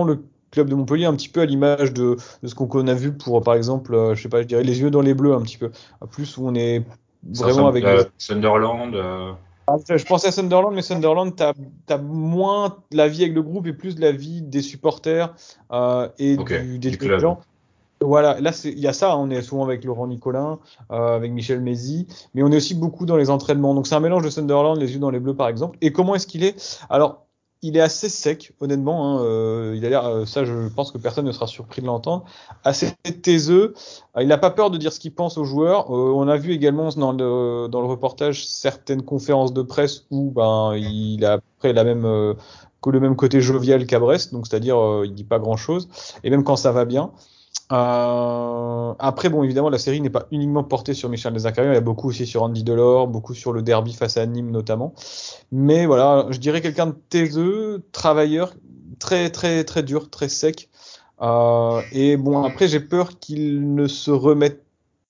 le 0.03 0.23
club 0.57 0.69
de 0.69 0.75
Montpellier, 0.75 1.05
un 1.05 1.13
petit 1.13 1.29
peu 1.29 1.41
à 1.41 1.45
l'image 1.45 1.93
de, 1.93 2.17
de, 2.41 2.47
ce 2.47 2.55
qu'on 2.55 2.87
a 2.87 2.93
vu 2.93 3.13
pour, 3.13 3.41
par 3.43 3.53
exemple, 3.53 3.93
euh, 3.93 4.15
je 4.15 4.23
sais 4.23 4.29
pas, 4.29 4.41
je 4.41 4.47
dirais 4.47 4.63
les 4.63 4.81
yeux 4.81 4.89
dans 4.89 5.01
les 5.01 5.13
bleus, 5.13 5.33
un 5.33 5.41
petit 5.41 5.57
peu. 5.57 5.71
Plus 6.11 6.37
où 6.37 6.47
on 6.47 6.55
est 6.55 6.83
vraiment 7.23 7.67
avec. 7.67 7.85
Euh, 7.85 8.03
Sunderland. 8.17 8.95
Euh... 8.95 9.33
Ah, 9.67 9.75
je 9.89 10.03
pensais 10.05 10.29
à 10.29 10.31
Sunderland, 10.31 10.73
mais 10.73 10.81
Sunderland, 10.81 11.35
t'as 11.35 11.53
as 11.89 11.97
moins 11.97 12.77
la 12.91 13.07
vie 13.07 13.23
avec 13.23 13.35
le 13.35 13.43
groupe 13.43 13.67
et 13.67 13.73
plus 13.73 13.99
la 13.99 14.11
vie 14.11 14.41
des 14.41 14.61
supporters 14.61 15.35
euh, 15.71 16.07
et 16.19 16.37
okay, 16.37 16.61
du, 16.61 16.79
des 16.79 16.91
du 16.91 16.97
club. 16.97 17.19
gens. 17.19 17.39
Voilà, 17.99 18.39
là 18.39 18.51
il 18.63 18.79
y 18.79 18.87
a 18.87 18.93
ça, 18.93 19.17
on 19.17 19.29
est 19.29 19.41
souvent 19.41 19.63
avec 19.63 19.83
Laurent 19.83 20.07
Nicolin, 20.07 20.59
euh, 20.91 21.15
avec 21.15 21.31
Michel 21.31 21.61
Mézi, 21.61 22.07
mais 22.33 22.43
on 22.43 22.51
est 22.51 22.57
aussi 22.57 22.75
beaucoup 22.75 23.05
dans 23.05 23.17
les 23.17 23.29
entraînements. 23.29 23.73
Donc 23.73 23.87
c'est 23.87 23.95
un 23.95 23.99
mélange 23.99 24.23
de 24.23 24.29
Sunderland, 24.29 24.79
les 24.79 24.93
yeux 24.93 24.99
dans 24.99 25.09
les 25.09 25.19
bleus 25.19 25.35
par 25.35 25.49
exemple. 25.49 25.77
Et 25.81 25.91
comment 25.91 26.15
est-ce 26.15 26.27
qu'il 26.27 26.43
est? 26.43 26.79
Alors 26.89 27.26
il 27.61 27.77
est 27.77 27.81
assez 27.81 28.09
sec, 28.09 28.53
honnêtement. 28.59 29.17
Hein, 29.17 29.23
euh, 29.23 29.73
il 29.75 29.85
a 29.85 29.89
l'air, 29.89 30.05
euh, 30.05 30.25
ça, 30.25 30.45
je 30.45 30.67
pense 30.69 30.91
que 30.91 30.97
personne 30.97 31.25
ne 31.25 31.31
sera 31.31 31.47
surpris 31.47 31.81
de 31.81 31.87
l'entendre, 31.87 32.25
assez 32.63 32.93
taiseux. 33.21 33.73
Euh, 34.15 34.21
il 34.21 34.27
n'a 34.27 34.37
pas 34.37 34.51
peur 34.51 34.69
de 34.71 34.77
dire 34.77 34.93
ce 34.93 34.99
qu'il 34.99 35.13
pense 35.13 35.37
aux 35.37 35.43
joueurs. 35.43 35.93
Euh, 35.93 36.11
on 36.15 36.27
a 36.27 36.37
vu 36.37 36.53
également 36.53 36.89
dans 36.89 37.11
le, 37.11 37.67
dans 37.67 37.81
le 37.81 37.87
reportage 37.87 38.47
certaines 38.47 39.01
conférences 39.03 39.53
de 39.53 39.61
presse 39.61 40.05
où 40.11 40.31
ben 40.31 40.73
il 40.75 41.25
a 41.25 41.33
après 41.33 41.73
la 41.73 41.83
même 41.83 42.05
euh, 42.05 42.33
que 42.81 42.89
le 42.91 42.99
même 42.99 43.15
côté 43.15 43.41
jovial 43.41 43.87
qu'à 43.87 43.99
Brest, 43.99 44.33
donc 44.33 44.47
c'est-à-dire 44.47 44.77
il 45.03 45.13
dit 45.13 45.23
pas 45.23 45.39
grand-chose. 45.39 45.89
Et 46.23 46.29
même 46.29 46.43
quand 46.43 46.55
ça 46.55 46.71
va 46.71 46.85
bien. 46.85 47.11
Euh, 47.71 48.93
après, 48.99 49.29
bon, 49.29 49.43
évidemment, 49.43 49.69
la 49.69 49.77
série 49.77 49.99
n'est 49.99 50.09
pas 50.09 50.27
uniquement 50.31 50.63
portée 50.63 50.93
sur 50.93 51.09
Michel 51.09 51.33
Dezacarian, 51.33 51.71
il 51.71 51.75
y 51.75 51.77
a 51.77 51.81
beaucoup 51.81 52.09
aussi 52.09 52.25
sur 52.25 52.43
Andy 52.43 52.63
Delors, 52.63 53.07
beaucoup 53.07 53.33
sur 53.33 53.51
le 53.51 53.61
derby 53.61 53.93
face 53.93 54.17
à 54.17 54.25
Nîmes 54.25 54.51
notamment. 54.51 54.93
Mais 55.51 55.85
voilà, 55.85 56.27
je 56.29 56.37
dirais 56.37 56.61
quelqu'un 56.61 56.87
de 56.87 56.95
taiseux, 57.09 57.83
travailleur, 57.91 58.53
très 58.99 59.29
très 59.29 59.63
très 59.63 59.83
dur, 59.83 60.09
très 60.09 60.29
sec. 60.29 60.69
Euh, 61.21 61.81
et 61.91 62.15
bon, 62.15 62.43
après, 62.43 62.67
j'ai 62.67 62.79
peur 62.79 63.19
qu'il 63.19 63.73
ne 63.73 63.87
se 63.87 64.11
remette 64.11 64.63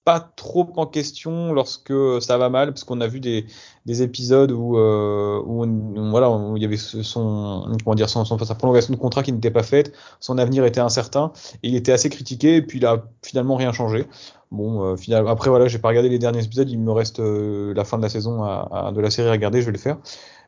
pas 0.07 0.21
trop 0.37 0.71
en 0.77 0.85
question 0.85 1.51
lorsque 1.51 1.93
ça 2.21 2.37
va 2.37 2.47
mal, 2.47 2.69
parce 2.69 2.85
qu'on 2.85 3.01
a 3.01 3.07
vu 3.07 3.19
des, 3.19 3.45
des 3.85 4.03
épisodes 4.03 4.53
où, 4.53 4.77
euh, 4.77 5.43
où, 5.45 5.65
voilà, 6.09 6.31
où 6.31 6.55
il 6.55 6.63
y 6.63 6.65
avait 6.65 6.77
son, 6.77 7.67
comment 7.83 7.93
dire, 7.93 8.07
son, 8.07 8.23
sa 8.23 8.55
prolongation 8.55 8.93
de 8.93 8.97
contrat 8.97 9.21
qui 9.21 9.33
n'était 9.33 9.51
pas 9.51 9.63
faite, 9.63 9.91
son 10.21 10.37
avenir 10.37 10.63
était 10.63 10.79
incertain, 10.79 11.33
et 11.61 11.67
il 11.67 11.75
était 11.75 11.91
assez 11.91 12.07
critiqué, 12.07 12.55
et 12.55 12.61
puis 12.61 12.77
il 12.77 12.85
a 12.85 13.03
finalement 13.21 13.57
rien 13.57 13.73
changé. 13.73 14.07
Bon, 14.49 14.95
euh, 14.95 15.27
après 15.27 15.49
voilà, 15.49 15.67
j'ai 15.67 15.77
pas 15.77 15.89
regardé 15.89 16.07
les 16.07 16.19
derniers 16.19 16.45
épisodes, 16.45 16.69
il 16.69 16.79
me 16.79 16.93
reste 16.93 17.19
euh, 17.19 17.73
la 17.73 17.83
fin 17.83 17.97
de 17.97 18.03
la 18.03 18.07
saison 18.07 18.37
de 18.39 19.01
la 19.01 19.09
série 19.09 19.27
à 19.27 19.33
regarder, 19.33 19.59
je 19.59 19.65
vais 19.65 19.73
le 19.73 19.77
faire. 19.77 19.97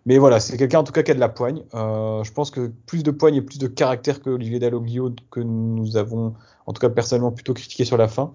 Mais 0.06 0.18
voilà, 0.18 0.40
c'est 0.40 0.58
quelqu'un 0.58 0.80
en 0.80 0.84
tout 0.84 0.94
cas 0.94 1.04
qui 1.04 1.12
a 1.12 1.14
de 1.14 1.20
la 1.20 1.30
poigne. 1.30 1.64
Euh, 1.74 2.24
je 2.24 2.32
pense 2.32 2.52
que 2.52 2.72
plus 2.86 3.04
de 3.04 3.12
poigne 3.12 3.36
et 3.36 3.42
plus 3.42 3.60
de 3.60 3.68
caractère 3.68 4.22
que 4.22 4.30
Olivier 4.30 4.60
Dalloglio 4.60 5.12
que 5.30 5.42
nous 5.42 5.98
avons, 5.98 6.34
en 6.66 6.74
tout 6.74 6.80
cas 6.80 6.90
personnellement, 6.90 7.32
plutôt 7.32 7.54
critiqué 7.54 7.84
sur 7.84 7.98
la 7.98 8.08
fin. 8.08 8.32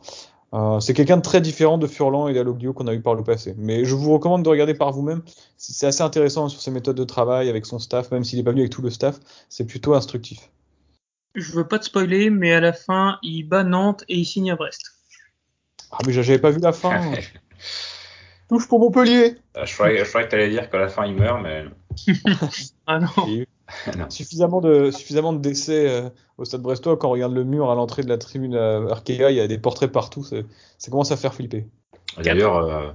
Euh, 0.54 0.78
c'est 0.78 0.94
quelqu'un 0.94 1.16
de 1.16 1.22
très 1.22 1.40
différent 1.40 1.78
de 1.78 1.86
Furlan 1.88 2.28
et 2.28 2.34
d'Aloglio 2.34 2.72
qu'on 2.72 2.86
a 2.86 2.94
eu 2.94 3.00
par 3.00 3.14
le 3.14 3.24
passé. 3.24 3.54
Mais 3.58 3.84
je 3.84 3.94
vous 3.94 4.12
recommande 4.12 4.44
de 4.44 4.48
regarder 4.48 4.74
par 4.74 4.92
vous-même. 4.92 5.22
C'est 5.56 5.86
assez 5.86 6.02
intéressant 6.02 6.48
sur 6.48 6.60
ses 6.60 6.70
méthodes 6.70 6.96
de 6.96 7.04
travail 7.04 7.48
avec 7.48 7.66
son 7.66 7.80
staff, 7.80 8.12
même 8.12 8.22
s'il 8.22 8.38
n'est 8.38 8.44
pas 8.44 8.52
venu 8.52 8.62
avec 8.62 8.72
tout 8.72 8.82
le 8.82 8.90
staff. 8.90 9.18
C'est 9.48 9.66
plutôt 9.66 9.94
instructif. 9.94 10.50
Je 11.34 11.52
veux 11.52 11.66
pas 11.66 11.80
te 11.80 11.86
spoiler, 11.86 12.30
mais 12.30 12.52
à 12.52 12.60
la 12.60 12.72
fin, 12.72 13.18
il 13.22 13.42
bat 13.42 13.64
Nantes 13.64 14.04
et 14.08 14.16
il 14.18 14.24
signe 14.24 14.52
à 14.52 14.56
Brest. 14.56 14.92
Ah, 15.90 15.98
mais 16.06 16.12
j'avais 16.12 16.38
pas 16.38 16.50
vu 16.50 16.60
la 16.60 16.72
fin. 16.72 17.14
Touche 18.48 18.68
pour 18.68 18.78
Montpellier. 18.78 19.36
Euh, 19.56 19.66
je 19.66 19.74
croyais, 19.74 20.04
je 20.04 20.08
croyais 20.08 20.26
que 20.26 20.30
tu 20.30 20.36
allais 20.36 20.50
dire 20.50 20.70
qu'à 20.70 20.78
la 20.78 20.88
fin 20.88 21.06
il 21.06 21.16
meurt, 21.16 21.42
mais. 21.42 21.64
ah 22.86 23.00
non. 23.00 23.44
Suffisamment 24.10 24.60
de, 24.60 24.90
suffisamment 24.90 25.32
de 25.32 25.38
décès 25.38 25.88
euh, 25.88 26.10
au 26.38 26.44
stade 26.44 26.62
brestois. 26.62 26.96
Quand 26.96 27.08
on 27.08 27.12
regarde 27.12 27.32
le 27.32 27.44
mur 27.44 27.70
à 27.70 27.74
l'entrée 27.74 28.02
de 28.02 28.08
la 28.08 28.18
tribune 28.18 28.54
euh, 28.54 28.88
Arkea, 28.88 29.30
il 29.30 29.36
y 29.36 29.40
a 29.40 29.46
des 29.46 29.58
portraits 29.58 29.90
partout. 29.90 30.22
Ça 30.22 30.90
commence 30.90 31.12
à 31.12 31.16
faire 31.16 31.34
flipper. 31.34 31.66
D'ailleurs, 32.22 32.56
euh, 32.56 32.92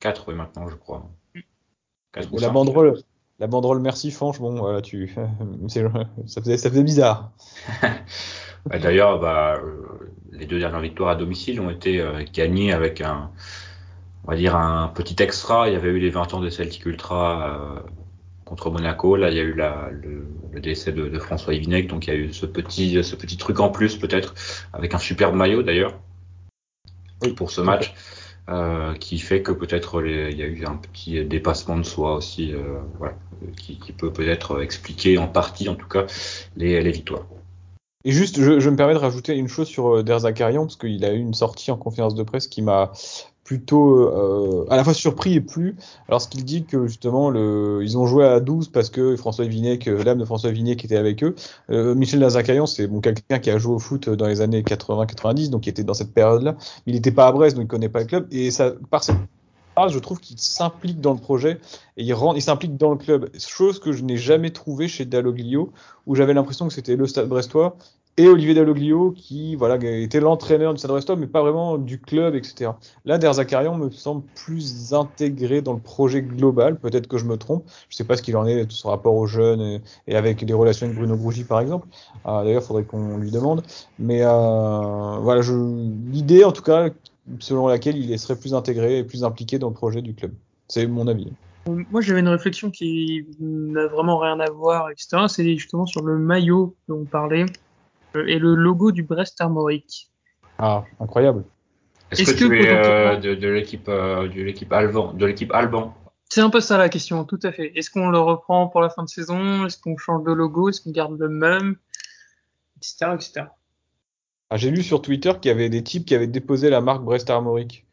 4 0.00 0.28
oui, 0.28 0.34
maintenant, 0.34 0.68
je 0.68 0.76
crois. 0.76 1.10
4 2.12 2.40
la 2.40 2.50
banderole, 2.50 3.02
la 3.38 3.46
banderole 3.46 3.80
merci 3.80 4.10
Fanche, 4.10 4.40
bon, 4.40 4.58
voilà, 4.58 4.80
tu, 4.80 5.14
ça 6.26 6.40
faisait, 6.40 6.56
ça 6.56 6.70
faisait 6.70 6.84
bizarre. 6.84 7.32
bah, 8.66 8.78
D'ailleurs, 8.78 9.18
bah, 9.20 9.60
les 10.32 10.46
deux 10.46 10.58
dernières 10.58 10.80
victoires 10.80 11.10
à 11.10 11.16
domicile 11.16 11.60
ont 11.60 11.70
été 11.70 12.00
euh, 12.00 12.24
gagnées 12.32 12.72
avec 12.72 13.00
un, 13.00 13.30
on 14.24 14.30
va 14.30 14.36
dire 14.36 14.56
un 14.56 14.88
petit 14.88 15.22
extra. 15.22 15.68
Il 15.68 15.72
y 15.72 15.76
avait 15.76 15.90
eu 15.90 15.98
les 15.98 16.10
20 16.10 16.34
ans 16.34 16.40
de 16.40 16.50
Celtic 16.50 16.84
Ultra 16.86 17.58
euh, 17.58 17.80
contre 18.44 18.70
Monaco. 18.70 19.16
Là, 19.16 19.30
il 19.30 19.36
y 19.36 19.40
a 19.40 19.42
eu 19.42 19.54
le, 19.54 20.60
décès 20.60 20.92
de, 20.92 21.18
François 21.18 21.54
Ivinec, 21.54 21.86
donc 21.86 22.06
il 22.06 22.10
y 22.10 22.16
a 22.16 22.16
eu 22.16 22.32
ce 22.32 22.46
petit, 22.46 23.36
truc 23.38 23.60
en 23.60 23.70
plus 23.70 23.96
peut-être, 23.96 24.34
avec 24.72 24.94
un 24.94 24.98
superbe 24.98 25.34
maillot 25.34 25.62
d'ailleurs 25.62 25.98
pour 27.36 27.50
ce 27.50 27.60
match. 27.60 27.94
Euh, 28.50 28.92
qui 28.96 29.18
fait 29.20 29.40
que 29.40 29.52
peut-être 29.52 30.04
il 30.06 30.36
y 30.36 30.42
a 30.42 30.46
eu 30.46 30.66
un 30.66 30.76
petit 30.76 31.24
dépassement 31.24 31.78
de 31.78 31.82
soi 31.82 32.14
aussi, 32.14 32.52
euh, 32.52 32.78
qui, 33.56 33.78
peut 33.96 34.12
peut-être 34.12 34.62
expliquer 34.62 35.16
en 35.16 35.26
partie, 35.26 35.66
en 35.70 35.76
tout 35.76 35.88
cas, 35.88 36.04
les, 36.54 36.90
victoires. 36.90 37.24
Et 38.04 38.12
juste, 38.12 38.38
je, 38.38 38.68
me 38.68 38.76
permets 38.76 38.92
de 38.92 38.98
rajouter 38.98 39.34
une 39.34 39.48
chose 39.48 39.66
sur 39.66 39.96
euh, 39.96 40.02
Derzakarian, 40.02 40.66
parce 40.66 40.76
qu'il 40.76 41.02
a 41.06 41.14
eu 41.14 41.18
une 41.20 41.32
sortie 41.32 41.70
en 41.70 41.78
conférence 41.78 42.14
de 42.14 42.22
presse 42.22 42.46
qui 42.46 42.60
m'a 42.60 42.92
plutôt 43.44 43.98
euh, 43.98 44.66
à 44.70 44.76
la 44.76 44.84
fois 44.84 44.94
surpris 44.94 45.34
et 45.34 45.40
plu 45.40 45.76
lorsqu'il 46.08 46.44
dit 46.44 46.64
que 46.64 46.86
justement 46.86 47.30
le, 47.30 47.80
ils 47.82 47.96
ont 47.98 48.06
joué 48.06 48.24
à 48.24 48.40
12 48.40 48.70
parce 48.70 48.88
que 48.88 49.16
François 49.16 49.44
Vignac, 49.44 49.84
l'âme 49.86 50.18
de 50.18 50.24
François 50.24 50.50
Vignac 50.50 50.82
était 50.84 50.96
avec 50.96 51.22
eux. 51.22 51.34
Euh, 51.70 51.94
Michel 51.94 52.20
Nazarcayan, 52.20 52.66
c'est 52.66 52.86
bon, 52.86 53.00
quelqu'un 53.00 53.38
qui 53.38 53.50
a 53.50 53.58
joué 53.58 53.74
au 53.74 53.78
foot 53.78 54.08
dans 54.08 54.26
les 54.26 54.40
années 54.40 54.62
80-90, 54.62 55.50
donc 55.50 55.62
qui 55.62 55.68
était 55.68 55.84
dans 55.84 55.94
cette 55.94 56.12
période-là. 56.12 56.56
Il 56.86 56.94
n'était 56.94 57.12
pas 57.12 57.26
à 57.26 57.32
Brest, 57.32 57.56
donc 57.56 57.66
il 57.66 57.68
connaît 57.68 57.88
pas 57.90 58.00
le 58.00 58.06
club. 58.06 58.26
Et 58.30 58.50
ça, 58.50 58.72
par 58.90 59.04
cette 59.04 59.16
phrase, 59.76 59.92
je 59.92 59.98
trouve 59.98 60.20
qu'il 60.20 60.38
s'implique 60.38 61.00
dans 61.00 61.12
le 61.12 61.20
projet 61.20 61.60
et 61.96 62.04
il, 62.04 62.14
il 62.36 62.42
s'implique 62.42 62.78
dans 62.78 62.90
le 62.90 62.96
club. 62.96 63.28
Chose 63.38 63.78
que 63.78 63.92
je 63.92 64.02
n'ai 64.02 64.16
jamais 64.16 64.50
trouvé 64.50 64.88
chez 64.88 65.04
Dalloglio, 65.04 65.70
où 66.06 66.14
j'avais 66.14 66.32
l'impression 66.32 66.66
que 66.66 66.72
c'était 66.72 66.96
le 66.96 67.06
stade 67.06 67.28
brestois 67.28 67.76
et 68.16 68.28
Olivier 68.28 68.54
Dalloglio 68.54 69.12
qui 69.12 69.56
voilà 69.56 69.76
était 69.76 70.20
l'entraîneur 70.20 70.72
du 70.72 70.78
Stade 70.78 71.18
mais 71.18 71.26
pas 71.26 71.42
vraiment 71.42 71.78
du 71.78 72.00
club 72.00 72.34
etc. 72.34 72.72
Là 73.04 73.18
Derzakarian 73.18 73.76
me 73.76 73.90
semble 73.90 74.22
plus 74.34 74.94
intégré 74.94 75.62
dans 75.62 75.72
le 75.72 75.80
projet 75.80 76.22
global 76.22 76.78
peut-être 76.78 77.08
que 77.08 77.18
je 77.18 77.24
me 77.24 77.36
trompe 77.36 77.64
je 77.88 77.96
sais 77.96 78.04
pas 78.04 78.16
ce 78.16 78.22
qu'il 78.22 78.36
en 78.36 78.46
est 78.46 78.66
de 78.66 78.72
son 78.72 78.90
rapport 78.90 79.14
aux 79.14 79.26
jeunes 79.26 79.80
et, 80.06 80.16
avec 80.16 80.40
les 80.42 80.54
relations 80.54 80.86
avec 80.86 80.98
Bruno 80.98 81.16
Grougy 81.16 81.44
par 81.44 81.60
exemple 81.60 81.88
euh, 82.26 82.44
d'ailleurs 82.44 82.62
faudrait 82.62 82.84
qu'on 82.84 83.18
lui 83.18 83.30
demande 83.30 83.62
mais 83.98 84.22
euh, 84.22 85.18
voilà 85.20 85.42
l'idée 86.12 86.44
en 86.44 86.52
tout 86.52 86.62
cas 86.62 86.90
selon 87.40 87.66
laquelle 87.66 87.96
il 87.96 88.18
serait 88.18 88.36
plus 88.36 88.54
intégré 88.54 88.98
et 88.98 89.04
plus 89.04 89.24
impliqué 89.24 89.58
dans 89.58 89.68
le 89.68 89.74
projet 89.74 90.02
du 90.02 90.14
club 90.14 90.32
c'est 90.68 90.86
mon 90.86 91.08
avis 91.08 91.32
moi, 91.66 92.02
j'avais 92.02 92.20
une 92.20 92.28
réflexion 92.28 92.70
qui 92.70 93.26
n'a 93.40 93.86
vraiment 93.86 94.18
rien 94.18 94.38
à 94.38 94.50
voir, 94.50 94.90
etc. 94.90 95.24
C'est 95.28 95.56
justement 95.56 95.86
sur 95.86 96.02
le 96.02 96.18
maillot 96.18 96.76
dont 96.88 97.00
on 97.00 97.04
parlait. 97.04 97.46
Euh, 98.16 98.26
et 98.26 98.38
le 98.38 98.54
logo 98.54 98.92
du 98.92 99.02
Brest 99.02 99.40
Armorique. 99.40 100.10
Ah, 100.58 100.84
incroyable. 101.00 101.44
Est-ce 102.10 102.34
que, 102.34 102.38
tu 102.38 102.62
es 102.62 102.68
euh, 102.68 103.16
de, 103.16 103.48
l'équipe 103.48 103.88
euh, 103.88 104.28
de 104.28 104.42
l'équipe 104.42 104.72
Alban, 104.72 105.12
de 105.14 105.26
l'équipe 105.26 105.52
Alban 105.52 105.94
C'est 106.28 106.42
un 106.42 106.50
peu 106.50 106.60
ça 106.60 106.78
la 106.78 106.88
question, 106.88 107.24
tout 107.24 107.40
à 107.42 107.50
fait. 107.50 107.72
Est-ce 107.76 107.90
qu'on 107.90 108.10
le 108.10 108.20
reprend 108.20 108.68
pour 108.68 108.80
la 108.80 108.90
fin 108.90 109.02
de 109.02 109.08
saison? 109.08 109.66
Est-ce 109.66 109.78
qu'on 109.78 109.96
change 109.96 110.22
de 110.24 110.32
logo? 110.32 110.68
Est-ce 110.68 110.80
qu'on 110.80 110.92
garde 110.92 111.18
le 111.18 111.28
même? 111.28 111.76
Etc. 112.76 113.06
etc. 113.14 113.46
Ah, 114.50 114.56
j'ai 114.56 114.70
lu 114.70 114.82
sur 114.82 115.02
Twitter 115.02 115.32
qu'il 115.40 115.48
y 115.48 115.52
avait 115.52 115.70
des 115.70 115.82
types 115.82 116.04
qui 116.04 116.14
avaient 116.14 116.26
déposé 116.26 116.70
la 116.70 116.80
marque 116.80 117.02
Brest 117.02 117.30
Armorique 117.30 117.86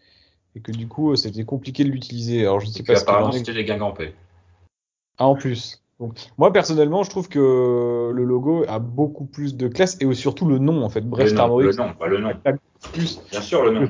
et 0.56 0.60
que 0.60 0.72
du 0.72 0.88
coup 0.88 1.16
c'était 1.16 1.46
compliqué 1.46 1.84
de 1.84 1.90
l'utiliser. 1.90 2.42
Alors 2.42 2.60
je 2.60 2.68
sais 2.68 2.84
pas. 2.84 3.00
Apparemment 3.00 3.32
c'était 3.32 3.54
des 3.54 3.64
Guingampais. 3.64 4.14
Ah 5.18 5.28
en 5.28 5.36
plus 5.36 5.81
moi 6.38 6.52
personnellement, 6.54 7.04
je 7.04 7.10
trouve 7.10 7.30
que 7.30 8.12
le 8.14 8.24
logo 8.24 8.66
a 8.68 8.80
beaucoup 8.80 9.26
plus 9.26 9.56
de 9.56 9.68
classe 9.68 9.98
et 10.00 10.14
surtout 10.14 10.46
le 10.46 10.58
nom 10.58 10.84
en 10.84 10.90
fait. 10.90 11.02
Brest 11.02 11.38
Armorique. 11.38 11.78
Le 11.78 11.84
nom, 11.84 11.94
pas 11.94 12.08
le 12.08 12.20
nom. 12.20 12.32
Plus 12.94 13.22
Bien 13.32 13.42
sûr 13.42 13.64
le 13.64 13.72
nom. 13.72 13.90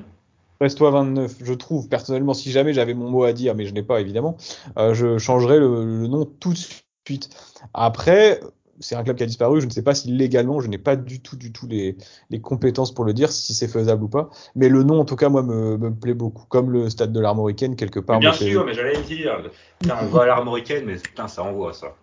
Brestois 0.62 0.92
29, 0.92 1.38
je 1.44 1.54
trouve 1.56 1.90
personnellement, 1.90 2.36
si 2.36 2.52
jamais 2.52 2.72
j'avais 2.72 2.94
mon 2.94 3.10
mot 3.10 3.24
à 3.24 3.34
dire, 3.34 3.56
mais 3.56 3.66
je 3.66 3.74
n'ai 3.74 3.82
pas 3.82 4.00
évidemment, 4.00 4.38
euh, 4.78 4.94
je 4.94 5.18
changerais 5.18 5.58
le, 5.58 6.06
nom 6.06 6.26
tout 6.26 6.54
de 6.54 6.60
suite. 7.08 7.30
Après, 7.74 8.40
c'est 8.82 8.96
un 8.96 9.04
club 9.04 9.16
qui 9.16 9.24
a 9.24 9.26
disparu. 9.26 9.62
Je 9.62 9.66
ne 9.66 9.72
sais 9.72 9.84
pas 9.84 9.96
si 9.96 10.12
légalement, 10.12 10.60
je 10.60 10.68
n'ai 10.68 10.78
pas 10.78 10.96
du 10.96 11.22
tout, 11.22 11.38
du 11.38 11.52
tout 11.52 11.68
les, 11.68 11.96
les 12.30 12.42
compétences 12.42 12.94
pour 12.94 13.06
le 13.06 13.14
dire, 13.14 13.32
si 13.32 13.54
c'est 13.54 13.68
faisable 13.68 14.04
ou 14.04 14.10
pas. 14.10 14.30
Mais 14.56 14.70
le 14.70 14.84
nom, 14.84 15.00
en 15.00 15.06
tout 15.06 15.16
cas, 15.16 15.30
moi, 15.30 15.44
me, 15.44 15.78
me 15.78 15.94
plaît 15.94 16.14
beaucoup. 16.14 16.46
Comme 16.48 16.72
le 16.72 16.90
stade 16.90 17.14
de 17.14 17.20
l'Armoricaine, 17.20 17.76
quelque 17.76 18.00
part. 18.00 18.20
bien 18.20 18.34
sûr, 18.34 18.66
mais 18.66 18.74
j'allais 18.74 19.02
dire, 19.04 19.42
on 19.86 20.06
va 20.08 20.24
à 20.24 20.26
l'Armoricaine, 20.26 20.86
mais 20.86 20.96
putain, 20.96 21.28
ça 21.28 21.44
envoie 21.44 21.74
ça. 21.74 21.96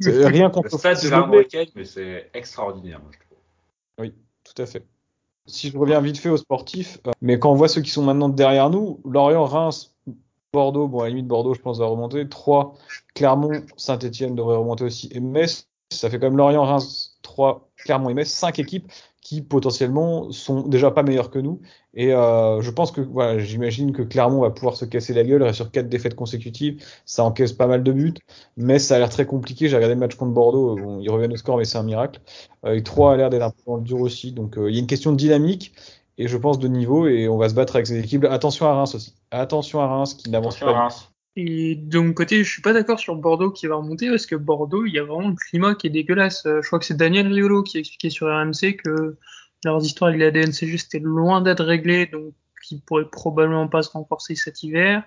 Rien 0.00 0.50
contre 0.50 0.68
le 0.72 0.78
stade 0.78 1.02
de 1.02 1.08
l'Armoricaine, 1.08 1.68
mais 1.74 1.84
c'est 1.84 2.30
extraordinaire, 2.34 3.00
moi, 3.00 3.10
je 3.12 3.18
trouve. 3.18 3.38
Oui, 3.98 4.14
tout 4.44 4.62
à 4.62 4.66
fait. 4.66 4.84
Si 5.46 5.70
je 5.70 5.78
reviens 5.78 6.00
vite 6.00 6.18
fait 6.18 6.28
aux 6.28 6.36
sportifs, 6.36 6.98
euh, 7.06 7.12
mais 7.22 7.38
quand 7.38 7.50
on 7.50 7.54
voit 7.54 7.68
ceux 7.68 7.80
qui 7.80 7.90
sont 7.90 8.02
maintenant 8.02 8.28
derrière 8.28 8.68
nous, 8.68 9.00
Lorient, 9.04 9.46
Reims, 9.46 9.94
Bordeaux, 10.52 10.88
bon, 10.88 11.00
à 11.00 11.04
la 11.04 11.10
limite, 11.10 11.26
Bordeaux, 11.26 11.54
je 11.54 11.60
pense, 11.60 11.78
va 11.78 11.86
remonter. 11.86 12.28
3, 12.28 12.74
Clermont, 13.14 13.62
Saint-Etienne 13.76 14.34
devrait 14.34 14.56
remonter 14.56 14.84
aussi. 14.84 15.08
Et 15.12 15.20
Metz, 15.20 15.67
ça 15.90 16.10
fait 16.10 16.18
comme 16.18 16.36
Lorient, 16.36 16.64
Reims, 16.64 17.18
3, 17.22 17.70
Clermont 17.76 18.10
et 18.10 18.14
Metz, 18.14 18.28
5 18.28 18.58
équipes 18.58 18.90
qui 19.28 19.42
potentiellement 19.42 20.32
sont 20.32 20.62
déjà 20.62 20.90
pas 20.90 21.02
meilleurs 21.02 21.30
que 21.30 21.38
nous. 21.38 21.60
Et 21.92 22.14
euh, 22.14 22.62
je 22.62 22.70
pense 22.70 22.92
que 22.92 23.02
voilà, 23.02 23.38
j'imagine 23.38 23.92
que 23.92 24.00
Clermont 24.00 24.40
va 24.40 24.48
pouvoir 24.48 24.74
se 24.74 24.86
casser 24.86 25.12
la 25.12 25.22
gueule 25.22 25.52
sur 25.52 25.70
quatre 25.70 25.90
défaites 25.90 26.14
consécutives. 26.14 26.82
Ça 27.04 27.24
encaisse 27.24 27.52
pas 27.52 27.66
mal 27.66 27.82
de 27.82 27.92
buts, 27.92 28.14
mais 28.56 28.78
ça 28.78 28.96
a 28.96 28.98
l'air 28.98 29.10
très 29.10 29.26
compliqué. 29.26 29.68
J'ai 29.68 29.76
regardé 29.76 29.96
le 29.96 30.00
match 30.00 30.14
contre 30.14 30.32
Bordeaux, 30.32 30.76
bon, 30.76 31.00
ils 31.00 31.10
reviennent 31.10 31.32
au 31.32 31.36
score, 31.36 31.58
mais 31.58 31.66
c'est 31.66 31.76
un 31.76 31.82
miracle. 31.82 32.20
Euh, 32.64 32.74
et 32.74 32.82
3 32.82 33.12
a 33.12 33.16
l'air 33.18 33.28
d'être 33.28 33.42
un 33.42 33.50
peu 33.50 33.62
dans 33.66 33.76
le 33.76 33.82
dur 33.82 34.00
aussi. 34.00 34.32
Donc 34.32 34.56
euh, 34.56 34.70
il 34.70 34.74
y 34.74 34.78
a 34.78 34.80
une 34.80 34.86
question 34.86 35.12
de 35.12 35.18
dynamique 35.18 35.74
et 36.16 36.26
je 36.26 36.36
pense 36.38 36.58
de 36.58 36.68
niveau 36.68 37.06
et 37.06 37.28
on 37.28 37.36
va 37.36 37.50
se 37.50 37.54
battre 37.54 37.76
avec 37.76 37.86
ces 37.86 37.98
équipes. 37.98 38.24
Attention 38.24 38.64
à 38.64 38.74
Reims 38.74 38.94
aussi. 38.94 39.14
Attention 39.30 39.80
à 39.80 39.88
Reims 39.88 40.14
qui 40.14 40.30
n'avance 40.30 40.58
pas. 40.58 40.88
Et 41.40 41.76
de 41.76 42.00
mon 42.00 42.14
côté, 42.14 42.42
je 42.42 42.50
suis 42.50 42.62
pas 42.62 42.72
d'accord 42.72 42.98
sur 42.98 43.14
Bordeaux 43.14 43.52
qui 43.52 43.68
va 43.68 43.76
remonter 43.76 44.10
parce 44.10 44.26
que 44.26 44.34
Bordeaux, 44.34 44.84
il 44.86 44.92
y 44.92 44.98
a 44.98 45.04
vraiment 45.04 45.28
le 45.28 45.36
climat 45.36 45.76
qui 45.76 45.86
est 45.86 45.90
dégueulasse. 45.90 46.44
Euh, 46.46 46.62
je 46.62 46.66
crois 46.66 46.80
que 46.80 46.84
c'est 46.84 46.96
Daniel 46.96 47.32
Riolo 47.32 47.62
qui 47.62 47.76
a 47.76 47.80
expliqué 47.80 48.10
sur 48.10 48.26
RMC 48.26 48.74
que 48.74 49.16
leurs 49.64 49.84
histoires 49.84 50.08
avec 50.08 50.20
la 50.20 50.32
DNCG 50.32 50.78
c'était 50.78 50.98
loin 50.98 51.40
d'être 51.40 51.64
réglé, 51.64 52.06
donc 52.06 52.34
ils 52.72 52.80
pourraient 52.80 53.08
probablement 53.08 53.68
pas 53.68 53.84
se 53.84 53.90
renforcer 53.90 54.34
cet 54.34 54.64
hiver. 54.64 55.04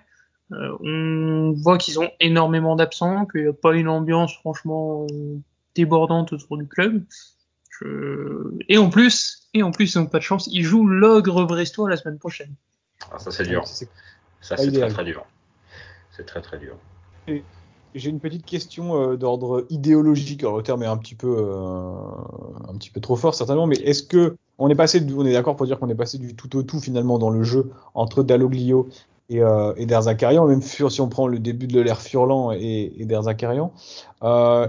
Euh, 0.52 0.74
on 0.80 1.52
voit 1.52 1.76
qu'ils 1.76 2.00
ont 2.00 2.10
énormément 2.18 2.76
d'absents, 2.76 3.26
qu'il 3.26 3.42
n'y 3.42 3.48
a 3.48 3.52
pas 3.52 3.74
une 3.74 3.88
ambiance 3.88 4.34
franchement 4.36 5.06
euh, 5.12 5.36
débordante 5.74 6.32
autour 6.32 6.56
du 6.56 6.66
club. 6.66 7.04
Je... 7.78 8.56
Et 8.70 8.78
en 8.78 8.88
plus, 8.88 9.50
et 9.52 9.62
en 9.62 9.70
plus, 9.70 9.94
ils 9.94 9.98
n'ont 9.98 10.06
pas 10.06 10.18
de 10.18 10.24
chance, 10.24 10.48
ils 10.50 10.64
jouent 10.64 10.86
l'ogre 10.86 11.44
brestois 11.44 11.90
la 11.90 11.98
semaine 11.98 12.18
prochaine. 12.18 12.54
Ah, 13.12 13.18
ça 13.18 13.30
c'est 13.30 13.44
dur. 13.44 13.66
Ça 13.66 14.56
c'est 14.56 14.72
très 14.72 14.88
très 14.88 15.04
dur. 15.04 15.26
C'est 16.12 16.26
très 16.26 16.40
très 16.40 16.58
dur. 16.58 16.76
J'ai 17.94 18.10
une 18.10 18.20
petite 18.20 18.46
question 18.46 19.00
euh, 19.00 19.16
d'ordre 19.16 19.66
idéologique. 19.68 20.42
Alors 20.42 20.56
le 20.56 20.62
terme 20.62 20.82
est 20.82 20.86
un 20.86 20.96
petit 20.96 21.14
peu, 21.14 21.34
euh, 21.38 21.92
un 22.68 22.74
petit 22.76 22.90
peu 22.90 23.00
trop 23.00 23.16
fort 23.16 23.34
certainement, 23.34 23.66
mais 23.66 23.76
est-ce 23.76 24.02
que 24.02 24.36
on 24.58 24.68
est 24.68 24.74
passé, 24.74 25.04
on 25.16 25.26
est 25.26 25.32
d'accord 25.32 25.56
pour 25.56 25.66
dire 25.66 25.78
qu'on 25.78 25.88
est 25.88 25.94
passé 25.94 26.18
du 26.18 26.34
tout 26.34 26.56
au 26.56 26.62
tout 26.62 26.80
finalement 26.80 27.18
dans 27.18 27.30
le 27.30 27.42
jeu 27.42 27.70
entre 27.94 28.22
Dalloglio 28.22 28.88
et, 29.28 29.42
euh, 29.42 29.72
et 29.76 29.86
Derzakarian, 29.86 30.46
même 30.46 30.62
si 30.62 31.00
on 31.00 31.08
prend 31.08 31.26
le 31.26 31.38
début 31.38 31.66
de 31.66 31.80
l'ère 31.80 32.00
Furlan 32.00 32.52
et, 32.52 32.92
et 32.96 33.04
Derzakarian. 33.04 33.72
Euh, 34.22 34.68